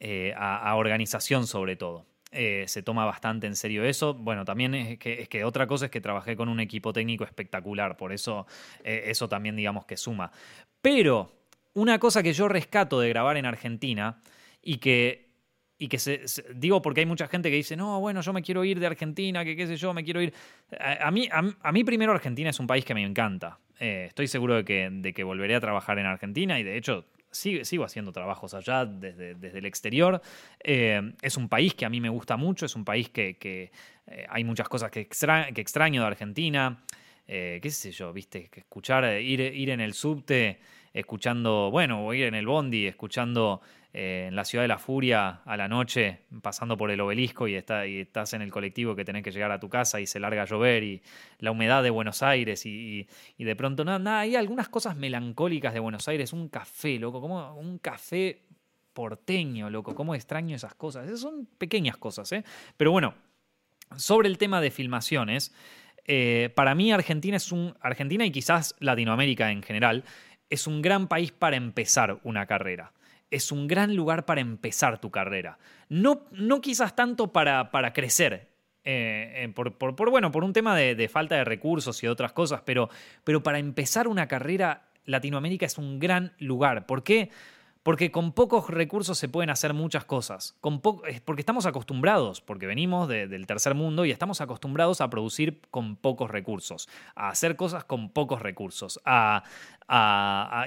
eh, 0.00 0.34
a, 0.36 0.74
organización 0.76 1.46
sobre 1.46 1.76
todo. 1.76 2.06
Eh, 2.30 2.64
se 2.66 2.82
toma 2.82 3.04
bastante 3.04 3.46
en 3.46 3.56
serio 3.56 3.84
eso. 3.84 4.14
Bueno, 4.14 4.44
también 4.44 4.74
es 4.74 4.98
que, 4.98 5.20
es 5.20 5.28
que, 5.28 5.44
otra 5.44 5.66
cosa 5.66 5.86
es 5.86 5.90
que 5.90 6.00
trabajé 6.00 6.34
con 6.34 6.48
un 6.48 6.60
equipo 6.60 6.92
técnico 6.92 7.24
espectacular, 7.24 7.96
por 7.96 8.12
eso 8.12 8.46
eso 8.82 9.28
también 9.28 9.54
digamos 9.54 9.84
que 9.84 9.96
suma. 9.96 10.32
Pero 10.80 11.30
una 11.74 11.98
cosa 11.98 12.22
que 12.22 12.32
yo 12.32 12.48
rescato 12.48 13.00
de 13.00 13.08
grabar 13.10 13.36
en 13.36 13.46
Argentina 13.46 14.20
y 14.62 14.78
que 14.78 15.31
y 15.82 15.88
que 15.88 15.98
se, 15.98 16.24
digo 16.54 16.80
porque 16.80 17.00
hay 17.00 17.06
mucha 17.06 17.26
gente 17.26 17.50
que 17.50 17.56
dice, 17.56 17.76
no, 17.76 17.98
bueno, 17.98 18.20
yo 18.20 18.32
me 18.32 18.40
quiero 18.40 18.64
ir 18.64 18.78
de 18.78 18.86
Argentina, 18.86 19.44
que 19.44 19.56
qué 19.56 19.66
sé 19.66 19.76
yo, 19.76 19.92
me 19.92 20.04
quiero 20.04 20.22
ir. 20.22 20.32
A, 20.78 21.10
mí, 21.10 21.28
a, 21.32 21.72
mí 21.72 21.82
primero 21.82 22.12
Argentina 22.12 22.50
es 22.50 22.60
un 22.60 22.68
país 22.68 22.84
que 22.84 22.94
me 22.94 23.02
encanta. 23.02 23.58
Eh, 23.80 24.04
estoy 24.06 24.28
seguro 24.28 24.54
de 24.54 24.64
que, 24.64 24.88
de 24.92 25.12
que 25.12 25.24
volveré 25.24 25.56
a 25.56 25.60
trabajar 25.60 25.98
en 25.98 26.06
Argentina 26.06 26.60
y 26.60 26.62
de 26.62 26.76
hecho 26.76 27.06
sigo, 27.32 27.64
sigo 27.64 27.82
haciendo 27.82 28.12
trabajos 28.12 28.54
allá 28.54 28.86
desde, 28.86 29.34
desde 29.34 29.58
el 29.58 29.66
exterior. 29.66 30.22
Eh, 30.62 31.14
es 31.20 31.36
un 31.36 31.48
país 31.48 31.74
que 31.74 31.84
a 31.84 31.88
mí 31.88 32.00
me 32.00 32.10
gusta 32.10 32.36
mucho, 32.36 32.66
es 32.66 32.76
un 32.76 32.84
país 32.84 33.08
que, 33.08 33.36
eh, 33.42 34.26
hay 34.28 34.44
muchas 34.44 34.68
cosas 34.68 34.88
que, 34.92 35.08
que 35.08 35.60
extraño 35.60 36.00
de 36.00 36.06
Argentina. 36.06 36.80
qué 37.26 37.70
sé 37.70 37.90
yo, 37.90 38.12
viste, 38.12 38.48
que 38.50 38.60
escuchar, 38.60 39.20
ir, 39.20 39.40
ir 39.40 39.70
en 39.70 39.80
el 39.80 39.94
subte 39.94 40.60
escuchando, 40.92 41.70
bueno, 41.70 42.06
o 42.06 42.14
ir 42.14 42.26
en 42.26 42.34
el 42.34 42.46
bondi, 42.46 42.86
escuchando 42.86 43.62
eh, 43.94 44.26
en 44.28 44.36
la 44.36 44.46
ciudad 44.46 44.64
de 44.64 44.68
la 44.68 44.78
furia 44.78 45.42
a 45.44 45.56
la 45.58 45.68
noche, 45.68 46.20
pasando 46.40 46.78
por 46.78 46.90
el 46.90 46.98
obelisco 47.02 47.46
y, 47.46 47.56
está, 47.56 47.86
y 47.86 48.00
estás 48.00 48.32
en 48.32 48.40
el 48.40 48.50
colectivo 48.50 48.96
que 48.96 49.04
tenés 49.04 49.22
que 49.22 49.30
llegar 49.30 49.52
a 49.52 49.60
tu 49.60 49.68
casa 49.68 50.00
y 50.00 50.06
se 50.06 50.18
larga 50.18 50.42
a 50.42 50.44
llover 50.46 50.82
y 50.82 51.02
la 51.40 51.50
humedad 51.50 51.82
de 51.82 51.90
Buenos 51.90 52.22
Aires 52.22 52.64
y, 52.64 53.06
de 53.36 53.56
pronto 53.56 53.84
nada, 53.84 53.98
nada, 53.98 54.20
hay 54.20 54.34
algunas 54.34 54.70
cosas 54.70 54.96
melancólicas 54.96 55.74
de 55.74 55.80
Buenos 55.80 56.08
Aires, 56.08 56.32
un 56.32 56.48
café, 56.48 56.98
loco, 56.98 57.20
como 57.20 57.54
un 57.54 57.76
café 57.76 58.40
porteño, 58.94 59.68
loco, 59.68 59.94
cómo 59.94 60.14
extraño 60.14 60.56
esas 60.56 60.74
cosas. 60.74 61.04
Esas 61.06 61.20
son 61.20 61.46
pequeñas 61.58 61.98
cosas, 61.98 62.32
¿eh? 62.32 62.44
Pero 62.78 62.92
bueno, 62.92 63.14
sobre 63.96 64.28
el 64.28 64.38
tema 64.38 64.62
de 64.62 64.70
filmaciones, 64.70 65.54
eh, 66.06 66.50
para 66.54 66.74
mí 66.74 66.92
Argentina 66.92 67.36
es 67.36 67.52
un. 67.52 67.74
Argentina 67.80 68.24
y 68.24 68.30
quizás 68.30 68.74
Latinoamérica 68.80 69.50
en 69.50 69.62
general, 69.62 70.04
es 70.48 70.66
un 70.66 70.80
gran 70.80 71.08
país 71.08 71.30
para 71.30 71.56
empezar 71.56 72.20
una 72.24 72.46
carrera 72.46 72.92
es 73.32 73.50
un 73.50 73.66
gran 73.66 73.96
lugar 73.96 74.24
para 74.26 74.42
empezar 74.42 75.00
tu 75.00 75.10
carrera. 75.10 75.58
No, 75.88 76.26
no 76.32 76.60
quizás 76.60 76.94
tanto 76.94 77.32
para, 77.32 77.70
para 77.70 77.92
crecer, 77.92 78.52
eh, 78.84 79.44
eh, 79.44 79.48
por, 79.48 80.10
bueno, 80.10 80.30
por 80.30 80.44
un 80.44 80.52
tema 80.52 80.76
de, 80.76 81.08
falta 81.08 81.36
de 81.36 81.44
recursos 81.44 82.02
y 82.02 82.06
otras 82.06 82.32
cosas, 82.32 82.60
pero, 82.64 82.90
pero 83.24 83.42
para 83.42 83.58
empezar 83.58 84.06
una 84.06 84.28
carrera, 84.28 84.88
Latinoamérica 85.06 85.64
es 85.66 85.78
un 85.78 85.98
gran 85.98 86.34
lugar. 86.38 86.86
¿Por 86.86 87.02
qué? 87.02 87.30
Porque 87.82 88.12
con 88.12 88.32
pocos 88.32 88.70
recursos 88.70 89.18
se 89.18 89.28
pueden 89.28 89.50
hacer 89.50 89.74
muchas 89.74 90.04
cosas. 90.04 90.56
Porque 90.60 91.40
estamos 91.40 91.66
acostumbrados, 91.66 92.40
porque 92.40 92.66
venimos 92.66 93.08
del 93.08 93.46
tercer 93.46 93.74
mundo 93.74 94.04
y 94.04 94.10
estamos 94.10 94.40
acostumbrados 94.40 95.00
a 95.00 95.10
producir 95.10 95.60
con 95.70 95.96
pocos 95.96 96.30
recursos, 96.30 96.88
a 97.16 97.30
hacer 97.30 97.56
cosas 97.56 97.84
con 97.84 98.10
pocos 98.10 98.40
recursos, 98.40 99.00
a, 99.04 99.42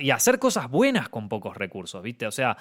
y 0.01 0.09
a 0.09 0.16
hacer 0.16 0.39
cosas 0.39 0.70
buenas 0.70 1.09
con 1.09 1.30
pocos 1.30 1.55
recursos, 1.55 2.03
¿viste? 2.03 2.28
O 2.28 2.32
sea, 2.32 2.57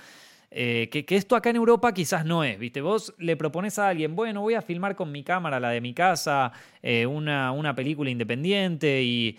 eh, 0.56 0.88
que, 0.88 1.16
esto 1.16 1.34
acá 1.34 1.50
en 1.50 1.56
Europa 1.56 1.92
quizás 1.92 2.24
no 2.24 2.44
es, 2.44 2.56
¿viste? 2.60 2.80
Vos 2.80 3.12
le 3.18 3.36
propones 3.36 3.76
a 3.80 3.88
alguien, 3.88 4.14
bueno, 4.14 4.40
voy 4.40 4.54
a 4.54 4.62
filmar 4.62 4.94
con 4.94 5.10
mi 5.10 5.24
cámara, 5.24 5.58
la 5.58 5.70
de 5.70 5.80
mi 5.80 5.94
casa, 5.94 6.52
eh, 6.80 7.06
una, 7.06 7.50
una, 7.50 7.74
película 7.74 8.08
independiente 8.08 9.02
y, 9.02 9.36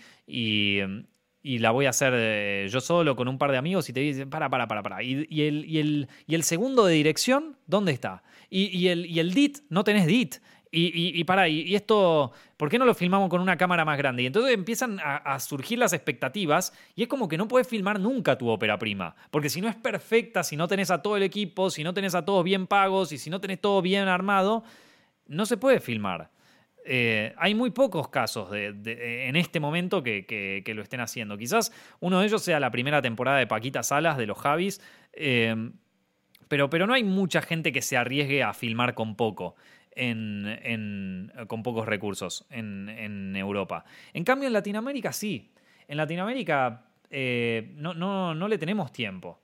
la 1.58 1.70
voy 1.70 1.86
a 1.86 1.90
hacer 1.90 2.68
yo 2.68 2.80
solo 2.80 3.16
con 3.16 3.28
un 3.28 3.38
par 3.38 3.52
de 3.52 3.58
amigos 3.58 3.88
y 3.88 3.92
te 3.92 4.00
dicen, 4.00 4.30
para, 4.30 4.50
para, 4.50 4.66
para, 4.66 4.82
para. 4.82 5.02
Y, 5.02 5.42
el, 5.42 5.76
el, 5.76 6.08
y 6.26 6.34
el 6.34 6.42
segundo 6.42 6.84
de 6.84 6.94
dirección, 6.94 7.56
¿dónde 7.66 7.92
está? 7.92 8.22
Y, 8.50 8.88
el, 8.88 9.06
y 9.06 9.20
el 9.20 9.32
DIT, 9.32 9.58
no 9.68 9.84
tenés 9.84 10.06
DIT. 10.06 10.36
Y, 10.72 11.18
y, 11.18 11.24
para, 11.24 11.48
y, 11.48 11.74
esto, 11.74 12.32
¿por 12.56 12.68
qué 12.68 12.78
no 12.78 12.84
lo 12.84 12.94
filmamos 12.94 13.30
con 13.30 13.40
una 13.40 13.56
cámara 13.56 13.84
más 13.84 13.96
grande? 13.96 14.24
Y 14.24 14.26
entonces 14.26 14.52
empiezan 14.52 14.98
a, 15.02 15.38
surgir 15.40 15.78
las 15.78 15.92
expectativas 15.92 16.72
y 16.94 17.02
es 17.02 17.08
como 17.08 17.28
que 17.28 17.38
no 17.38 17.48
puedes 17.48 17.66
filmar 17.66 17.98
nunca 17.98 18.36
tu 18.36 18.48
ópera 18.48 18.78
prima. 18.78 19.14
Porque 19.30 19.48
si 19.48 19.60
no 19.60 19.68
es 19.68 19.76
perfecta, 19.76 20.42
si 20.42 20.56
no 20.56 20.68
tenés 20.68 20.90
a 20.90 21.00
todo 21.00 21.16
el 21.16 21.22
equipo, 21.22 21.70
si 21.70 21.82
no 21.82 21.94
tenés 21.94 22.14
a 22.14 22.24
todos 22.24 22.44
bien 22.44 22.66
pagos 22.66 23.12
y 23.12 23.18
si 23.18 23.30
no 23.30 23.40
tenés 23.40 23.60
todo 23.60 23.80
bien 23.80 24.08
armado, 24.08 24.64
no 25.28 25.46
se 25.46 25.56
puede 25.56 25.80
filmar. 25.80 26.30
Eh, 26.88 27.34
hay 27.36 27.54
muy 27.56 27.70
pocos 27.70 28.08
casos 28.08 28.48
en 28.54 29.34
este 29.34 29.58
momento 29.58 30.04
que, 30.04 30.62
lo 30.74 30.82
estén 30.82 31.00
haciendo. 31.00 31.36
Quizás 31.36 31.72
uno 32.00 32.20
de 32.20 32.26
ellos 32.26 32.42
sea 32.42 32.60
la 32.60 32.70
primera 32.70 33.02
temporada 33.02 33.38
de 33.38 33.46
Paquita 33.48 33.82
Salas 33.82 34.16
de 34.16 34.26
los 34.26 34.38
Javis. 34.38 34.80
Eh, 35.12 35.70
pero, 36.46 36.70
pero 36.70 36.86
no 36.86 36.94
hay 36.94 37.02
mucha 37.02 37.42
gente 37.42 37.72
que 37.72 37.82
se 37.82 37.96
arriesgue 37.96 38.44
a 38.44 38.54
filmar 38.54 38.94
con 38.94 39.16
poco 39.16 39.56
con 41.48 41.62
pocos 41.62 41.86
recursos 41.86 42.44
en, 42.50 43.34
Europa. 43.34 43.84
En 44.12 44.24
cambio, 44.24 44.46
en 44.46 44.52
Latinoamérica 44.52 45.10
sí. 45.10 45.50
En 45.88 45.96
Latinoamérica 45.96 46.84
eh, 47.10 47.72
no, 47.76 47.94
no, 47.94 48.48
le 48.48 48.58
tenemos 48.58 48.92
tiempo. 48.92 49.40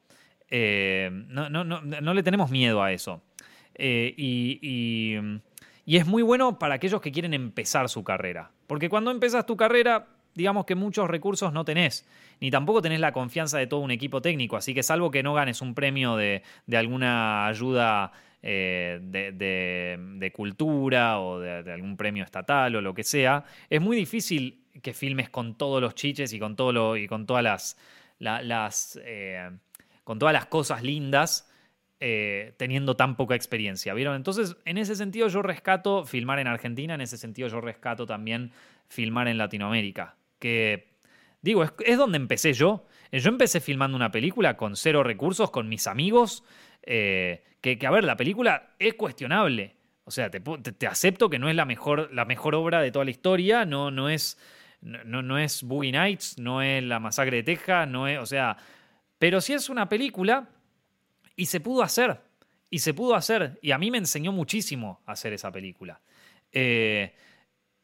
Eh, 0.51 1.11
no, 1.29 1.49
no, 1.49 2.15
le 2.15 2.23
tenemos 2.23 2.51
miedo 2.51 2.83
a 2.83 2.93
eso. 2.93 3.23
Y, 3.79 5.17
es 5.87 6.07
muy 6.07 6.23
bueno 6.23 6.59
para 6.59 6.75
aquellos 6.75 7.01
que 7.01 7.13
quieren 7.13 7.35
empezar 7.35 7.89
su 7.89 8.05
carrera. 8.05 8.51
Porque 8.67 8.89
cuando 8.89 9.11
empezas 9.11 9.47
tu 9.47 9.57
carrera, 9.57 10.07
digamos 10.35 10.65
que 10.65 10.75
muchos 10.75 11.09
recursos 11.09 11.53
no 11.53 11.65
tenés. 11.65 12.07
Ni 12.41 12.51
tampoco 12.51 12.83
tenés 12.83 13.01
la 13.01 13.13
confianza 13.13 13.59
de 13.59 13.67
todo 13.67 13.81
un 13.81 13.91
equipo 13.91 14.23
técnico. 14.23 14.57
Así 14.57 14.75
que 14.75 14.83
salvo 14.83 15.11
que 15.11 15.23
no 15.23 15.35
ganes 15.35 15.61
un 15.61 15.75
premio 15.75 16.17
de, 16.17 16.43
alguna 16.73 17.47
ayuda 17.47 18.13
eh, 18.43 18.99
de, 19.03 20.33
cultura 20.33 21.21
o 21.21 21.39
de, 21.41 21.73
algún 21.73 21.97
premio 21.97 22.25
estatal 22.25 22.75
o 22.77 22.81
lo 22.81 22.95
que 22.95 23.05
sea, 23.05 23.45
es 23.69 23.81
muy 23.81 23.97
difícil 23.97 24.65
que 24.83 24.95
filmes 24.95 25.29
con 25.29 25.57
todos 25.57 25.81
los 25.81 25.95
chiches 25.95 26.33
y 26.33 26.39
con, 26.39 26.57
todo 26.57 26.73
lo, 26.73 26.97
y 26.97 27.07
con 27.07 27.27
todas 27.27 27.45
las, 27.45 27.77
las 28.19 28.99
eh, 29.05 29.51
con 30.05 30.19
todas 30.19 30.33
las 30.33 30.47
cosas 30.47 30.83
lindas. 30.83 31.49
Eh, 32.05 32.55
teniendo 32.57 32.97
tan 32.97 33.15
poca 33.15 33.37
experiencia, 33.37 33.95
¿vieron? 33.95 34.17
Entonces, 34.17 34.57
en 34.65 34.77
ese 34.77 34.97
sentido 34.97 35.29
yo 35.29 35.41
rescato 35.41 36.05
filmar 36.05 36.41
en 36.41 36.49
Argentina, 36.49 36.97
en 36.97 37.01
ese 37.01 37.17
sentido 37.17 37.47
yo 37.47 37.61
rescato 37.61 38.07
también 38.07 38.51
filmar 38.89 39.29
en 39.29 39.39
Latinoamérica, 39.39 40.17
que 40.41 40.97
digo, 41.43 41.63
es 41.63 41.97
donde 41.97 42.17
empecé 42.17 42.55
yo. 42.55 42.87
Yo 43.13 43.29
empecé 43.29 43.61
filmando 43.61 43.97
una 43.97 44.11
película 44.11 44.57
con 44.57 44.75
cero 44.75 45.05
recursos, 45.05 45.53
con 45.53 45.69
mis 45.69 45.87
amigos, 45.87 46.43
eh, 46.83 47.45
que, 47.61 47.79
a 47.87 47.91
ver, 47.93 48.03
la 48.03 48.17
película 48.17 48.75
es 48.81 48.95
cuestionable. 48.95 49.77
O 50.03 50.11
sea, 50.11 50.29
te, 50.29 50.87
acepto 50.89 51.31
que 51.31 51.39
no 51.39 51.49
es 51.49 51.55
la 51.55 51.67
mejor, 51.67 52.13
la 52.13 52.25
mejor 52.25 52.57
obra 52.57 52.83
de 52.83 52.91
toda 52.91 53.05
la 53.05 53.13
historia, 53.13 53.65
no, 53.65 53.93
no 53.93 54.09
es. 54.09 54.41
No, 54.81 55.23
no 55.23 55.39
es 55.39 55.63
Boogie 55.63 55.93
Nights, 55.93 56.41
no 56.41 56.63
es 56.63 56.83
La 56.83 56.99
Masacre 56.99 57.37
de 57.37 57.43
Texas, 57.45 57.87
no 57.87 58.09
es. 58.09 58.19
O 58.19 58.27
sea. 58.27 58.57
Pero 59.21 59.41
sí 59.41 59.53
es 59.53 59.71
una 59.71 59.89
película 59.89 60.49
y 61.37 61.47
se 61.47 61.61
pudo 61.61 61.83
hacer. 61.83 62.21
Y 62.71 62.79
se 62.79 62.95
pudo 62.95 63.15
hacer. 63.15 63.59
Y 63.63 63.73
a 63.73 63.79
mí 63.79 63.91
me 63.91 63.99
enseñó 63.99 64.33
muchísimo 64.33 65.01
hacer 65.07 65.33
esa 65.33 65.53
película. 65.53 66.01
Eh, 66.53 67.15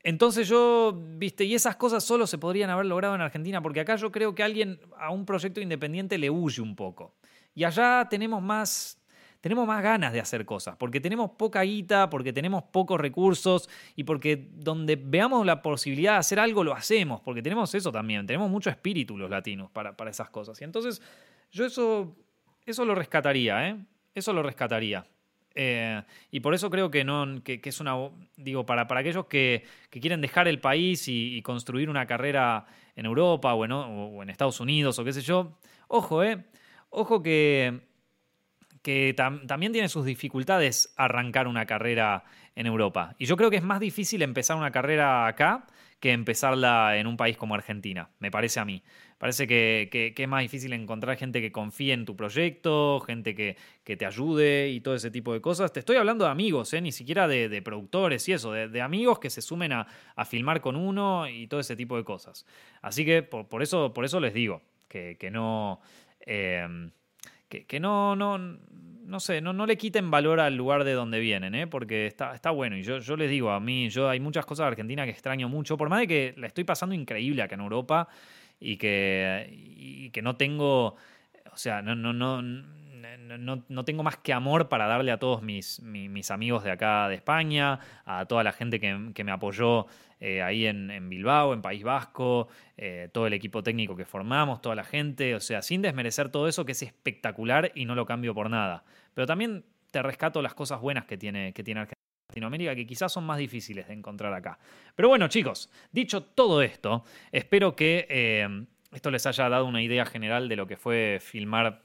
entonces 0.03 0.49
yo, 0.49 0.93
viste, 0.95 1.45
y 1.45 1.55
esas 1.55 1.77
cosas 1.77 2.05
solo 2.05 2.27
se 2.27 2.39
podrían 2.39 2.71
haber 2.71 2.87
logrado 2.87 3.15
en 3.15 3.21
Argentina, 3.21 3.61
porque 3.61 3.81
acá 3.81 3.97
yo 3.97 4.13
creo 4.13 4.35
que 4.35 4.43
alguien 4.43 4.81
a 4.97 5.11
un 5.11 5.27
proyecto 5.27 5.61
independiente 5.61 6.17
le 6.19 6.31
huye 6.31 6.63
un 6.63 6.77
poco. 6.77 7.15
Y 7.55 7.65
allá 7.65 8.07
tenemos 8.09 8.41
más, 8.41 9.03
tenemos 9.41 9.67
más 9.67 9.83
ganas 9.83 10.13
de 10.13 10.21
hacer 10.21 10.45
cosas, 10.45 10.77
porque 10.77 11.01
tenemos 11.01 11.33
poca 11.33 11.63
guita, 11.63 12.09
porque 12.09 12.33
tenemos 12.33 12.63
pocos 12.63 13.01
recursos 13.01 13.69
y 13.97 14.05
porque 14.05 14.49
donde 14.53 14.97
veamos 14.97 15.45
la 15.45 15.61
posibilidad 15.61 16.13
de 16.13 16.19
hacer 16.19 16.39
algo 16.39 16.63
lo 16.63 16.73
hacemos, 16.73 17.21
porque 17.21 17.43
tenemos 17.43 17.75
eso 17.75 17.91
también, 17.91 18.27
tenemos 18.27 18.49
mucho 18.49 18.71
espíritu 18.71 19.19
los 19.19 19.29
latinos 19.29 19.71
para, 19.73 19.97
para 19.97 20.11
esas 20.11 20.31
cosas. 20.31 20.61
Y 20.61 20.65
entonces 20.65 21.03
yo 21.51 21.67
eso, 21.67 22.17
eso 22.71 22.85
lo 22.85 22.95
rescataría, 22.95 23.69
¿eh? 23.69 23.77
Eso 24.15 24.33
lo 24.33 24.43
rescataría. 24.43 25.05
Eh, 25.55 26.03
y 26.31 26.41
por 26.41 26.55
eso 26.55 26.71
creo 26.71 26.91
que, 26.91 27.05
no, 27.05 27.43
que, 27.43 27.61
es 27.63 27.81
una. 27.81 27.97
Digo, 28.37 28.65
para, 28.65 28.87
para 28.87 29.01
aquellos 29.01 29.27
que, 29.27 29.65
quieren 29.91 30.21
dejar 30.21 30.47
el 30.49 30.61
país 30.61 31.09
y, 31.09 31.41
construir 31.43 31.91
una 31.91 32.07
carrera 32.07 32.67
en 32.95 33.07
Europa 33.07 33.55
o 33.55 33.65
en, 33.65 33.73
o 33.73 34.23
en, 34.23 34.31
Estados 34.31 34.61
Unidos 34.61 34.99
o 34.99 35.05
qué 35.05 35.13
sé 35.13 35.23
yo, 35.23 35.59
ojo, 35.89 36.23
¿eh? 36.23 36.45
Ojo 36.91 37.23
que, 37.23 37.81
que 38.83 39.15
también 39.15 39.73
tiene 39.73 39.89
sus 39.89 40.05
dificultades 40.05 40.95
arrancar 40.97 41.49
una 41.49 41.67
carrera 41.67 42.25
en 42.55 42.67
Europa. 42.67 43.15
Y 43.19 43.27
yo 43.27 43.37
creo 43.37 43.51
que 43.51 43.57
es 43.57 43.63
más 43.63 43.81
difícil 43.81 44.23
empezar 44.23 44.57
una 44.57 44.71
carrera 44.71 45.27
acá 45.27 45.67
que 46.01 46.13
empezarla 46.13 46.97
en 46.97 47.07
un 47.07 47.17
país 47.17 47.37
como 47.37 47.55
Argentina, 47.55 48.11
me 48.19 48.31
parece 48.31 48.61
a 48.61 48.65
mí. 48.65 48.83
Parece 49.19 49.49
que, 49.49 50.15
es 50.17 50.29
más 50.29 50.43
difícil 50.43 50.73
encontrar 50.73 51.17
gente 51.17 51.41
que 51.41 51.51
confíe 51.51 51.93
en 51.93 52.05
tu 52.05 52.15
proyecto, 52.15 53.01
gente 53.01 53.35
que, 53.35 53.57
te 53.97 54.07
ayude 54.07 54.69
y 54.69 54.81
todo 54.81 54.95
ese 54.95 55.11
tipo 55.11 55.33
de 55.33 55.41
cosas. 55.41 55.73
Te 55.73 55.81
estoy 55.81 55.97
hablando 55.97 56.25
de 56.25 56.31
amigos, 56.31 56.73
¿eh? 56.73 56.81
ni 56.81 56.93
siquiera 56.93 57.27
de, 57.27 57.61
productores 57.63 58.29
y 58.29 58.33
eso, 58.33 58.53
de, 58.53 58.81
amigos 58.81 59.19
que 59.19 59.29
se 59.29 59.43
sumen 59.43 59.73
a, 59.73 59.87
filmar 60.25 60.61
con 60.61 60.77
uno 60.77 61.29
y 61.29 61.49
todo 61.49 61.59
ese 61.59 61.75
tipo 61.75 61.97
de 61.97 62.05
cosas. 62.05 62.47
Así 62.81 63.05
que 63.05 63.25
por, 63.25 63.63
eso, 63.63 63.93
por 63.93 64.05
eso 64.05 64.21
les 64.21 64.35
digo 64.35 64.63
que, 64.87 65.17
no... 65.33 65.81
Em, 66.21 66.93
que, 67.49 67.81
no, 67.81 68.15
no, 68.15 68.39
no 69.09 69.21
sé, 69.21 69.41
no, 69.41 69.55
no 69.55 69.65
le 69.65 69.79
quiten 69.79 70.11
valor 70.11 70.39
al 70.39 70.55
lugar 70.55 70.85
de 70.85 70.93
donde 70.93 71.19
vienen, 71.19 71.55
¿eh? 71.55 71.67
porque 71.67 72.07
está, 72.07 72.35
está 72.35 72.51
bueno. 72.51 72.77
Y 72.77 72.83
yo, 72.83 72.99
yo 72.99 73.17
les 73.17 73.31
digo, 73.31 73.51
a 73.51 73.59
mí, 73.59 73.89
yo 73.89 74.09
hay 74.09 74.21
muchas 74.21 74.45
cosas 74.45 74.65
de 74.65 74.69
Argentina 74.69 75.05
que 75.07 75.11
extraño 75.11 75.49
mucho, 75.49 75.79
por 75.79 75.89
más 75.89 76.01
de 76.01 76.07
que 76.07 76.35
la 76.37 76.47
estoy 76.47 76.65
pasando 76.65 76.95
increíble 76.95 77.43
acá 77.43 77.55
en 77.55 77.63
Europa 77.63 78.09
y 78.61 78.77
que, 78.77 79.49
y 79.51 80.11
que 80.11 80.21
no 80.21 80.37
tengo, 80.37 80.97
o 81.51 81.57
sea, 81.57 81.81
no, 81.81 81.95
no, 81.95 82.13
no, 82.13 82.43
no, 83.37 83.65
no, 83.69 83.85
tengo 83.85 84.03
más 84.03 84.17
que 84.17 84.33
amor 84.33 84.69
para 84.69 84.87
darle 84.87 85.13
a 85.13 85.19
todos 85.19 85.43
mis, 85.43 85.81
mis, 85.83 86.31
amigos 86.31 86.65
de 86.65 86.71
acá 86.71 87.09
de 87.09 87.17
España, 87.17 87.81
a 88.05 88.27
toda 88.27 88.43
la 88.43 88.53
gente 88.53 88.81
que, 88.81 89.11
que 89.15 89.25
me 89.25 89.33
apoyó 89.33 89.87
eh, 90.21 90.43
ahí 90.43 90.67
en, 90.67 90.91
en, 90.91 91.09
Bilbao, 91.09 91.53
en 91.53 91.63
País 91.63 91.85
Vasco, 91.85 92.49
eh, 92.77 93.09
todo 93.13 93.27
el 93.27 93.33
equipo 93.33 93.63
técnico 93.63 93.95
que 93.95 94.05
formamos, 94.05 94.63
toda 94.63 94.75
la 94.75 94.85
gente, 94.85 95.35
o 95.35 95.41
sea, 95.41 95.63
sin 95.63 95.83
desmerecer 95.83 96.31
todo 96.31 96.49
eso 96.49 96.65
que 96.65 96.73
es 96.73 96.83
espectacular 96.83 97.71
y 97.75 97.85
no 97.85 97.95
lo 97.95 98.07
cambio 98.07 98.35
por 98.35 98.49
nada. 98.51 98.85
Pero 99.15 99.27
también 99.27 99.65
te 99.91 100.03
rescato 100.03 100.43
las 100.43 100.55
cosas 100.55 100.81
buenas 100.81 101.05
que 101.05 101.19
tiene, 101.19 101.53
que 101.53 101.63
tiene 101.63 101.87
Latinoamérica 102.29 102.75
que 102.75 102.87
quizás 102.87 103.13
son 103.13 103.25
más 103.25 103.39
difíciles 103.39 103.89
de 103.89 103.95
encontrar 103.95 104.35
acá. 104.35 104.59
Pero 104.95 105.09
bueno, 105.09 105.29
chicos, 105.29 105.71
dicho 105.93 106.23
todo 106.23 106.63
esto, 106.63 107.05
espero 107.33 107.75
que 107.75 108.07
eh, 108.11 108.67
esto 108.93 109.11
les 109.11 109.27
haya 109.27 109.49
dado 109.49 109.67
una 109.67 109.83
idea 109.83 110.05
general 110.05 110.49
de 110.49 110.57
lo 110.57 110.67
que 110.67 110.77
fue 110.77 111.19
filmar 111.21 111.83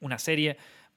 una 0.00 0.18
serie. 0.18 0.56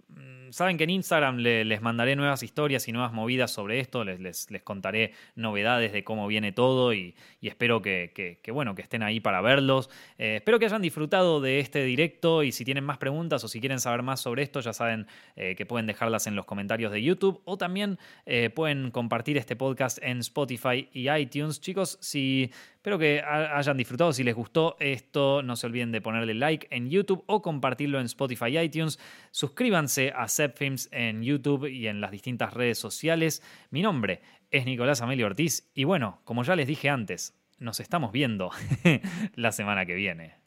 Mm, 0.10 0.50
saben 0.52 0.78
que 0.78 0.86
en 0.86 0.90
Instagram 0.90 1.38
les 1.38 1.82
mandaré 1.82 2.16
nuevas 2.16 2.42
historias 2.42 2.88
y 2.88 2.92
nuevas 2.92 3.14
movidas 3.14 3.52
sobre 3.52 3.80
esto, 3.80 4.04
les, 4.04 4.50
les, 4.50 4.64
contaré 4.64 5.14
novedades 5.36 5.94
de 5.94 6.04
cómo 6.04 6.26
viene 6.26 6.52
todo 6.52 6.94
y, 6.96 7.16
espero 7.44 7.84
que, 7.84 8.42
bueno, 8.52 8.74
que 8.74 8.82
estén 8.82 9.04
ahí 9.04 9.20
para 9.20 9.42
verlos. 9.42 9.92
Eh, 10.18 10.38
espero 10.38 10.58
que 10.58 10.66
hayan 10.66 10.82
disfrutado 10.82 11.42
de 11.42 11.60
este 11.60 11.84
directo 11.84 12.42
y 12.42 12.52
si 12.52 12.66
tienen 12.66 12.86
más 12.86 12.98
preguntas 12.98 13.44
o 13.44 13.48
si 13.48 13.60
quieren 13.60 13.80
saber 13.80 14.02
más 14.02 14.20
sobre 14.20 14.42
esto, 14.42 14.62
ya 14.62 14.74
saben 14.74 15.06
eh, 15.36 15.54
que 15.56 15.68
pueden 15.68 15.86
dejarlas 15.86 16.26
en 16.26 16.36
los 16.36 16.46
comentarios 16.46 16.92
de 16.92 17.04
YouTube 17.04 17.42
o 17.46 17.58
también 17.58 18.00
eh, 18.26 18.50
pueden 18.50 18.90
compartir 18.90 19.38
este 19.38 19.56
podcast 19.56 20.00
en 20.02 20.20
Spotify 20.20 20.90
y 20.92 21.12
iTunes. 21.12 21.62
Chicos, 21.62 22.00
si 22.02 22.52
Espero 22.80 22.98
que 22.98 23.22
hayan 23.22 23.76
disfrutado. 23.76 24.14
Si 24.14 24.24
les 24.24 24.34
gustó 24.34 24.78
esto, 24.80 25.44
no 25.44 25.58
se 25.58 25.68
olviden 25.68 25.92
de 25.92 26.00
ponerle 26.00 26.34
like 26.34 26.66
en 26.72 26.90
YouTube 26.90 27.26
o 27.28 27.42
compartirlo 27.42 28.00
en 28.00 28.06
Spotify 28.06 28.46
y 28.52 28.58
iTunes. 28.58 28.98
Suscríbanse 29.32 30.14
a 30.16 30.30
Zepfilms 30.30 30.88
en 30.94 31.22
YouTube 31.22 31.70
y 31.70 31.88
en 31.88 32.00
las 32.00 32.10
distintas 32.10 32.54
redes 32.54 32.80
sociales. 32.80 33.44
Mi 33.70 33.82
nombre 33.82 34.22
es 34.50 34.66
Nicolás 34.66 35.02
Amelio 35.02 35.26
Ortiz 35.26 35.70
y 35.74 35.84
bueno, 35.84 36.22
como 36.24 36.44
ya 36.44 36.56
les 36.56 36.68
dije 36.68 36.88
antes, 36.88 37.38
nos 37.58 37.82
estamos 37.82 38.14
viendo 38.14 38.50
la 39.36 39.52
semana 39.52 39.86
que 39.86 39.96
viene. 39.96 40.39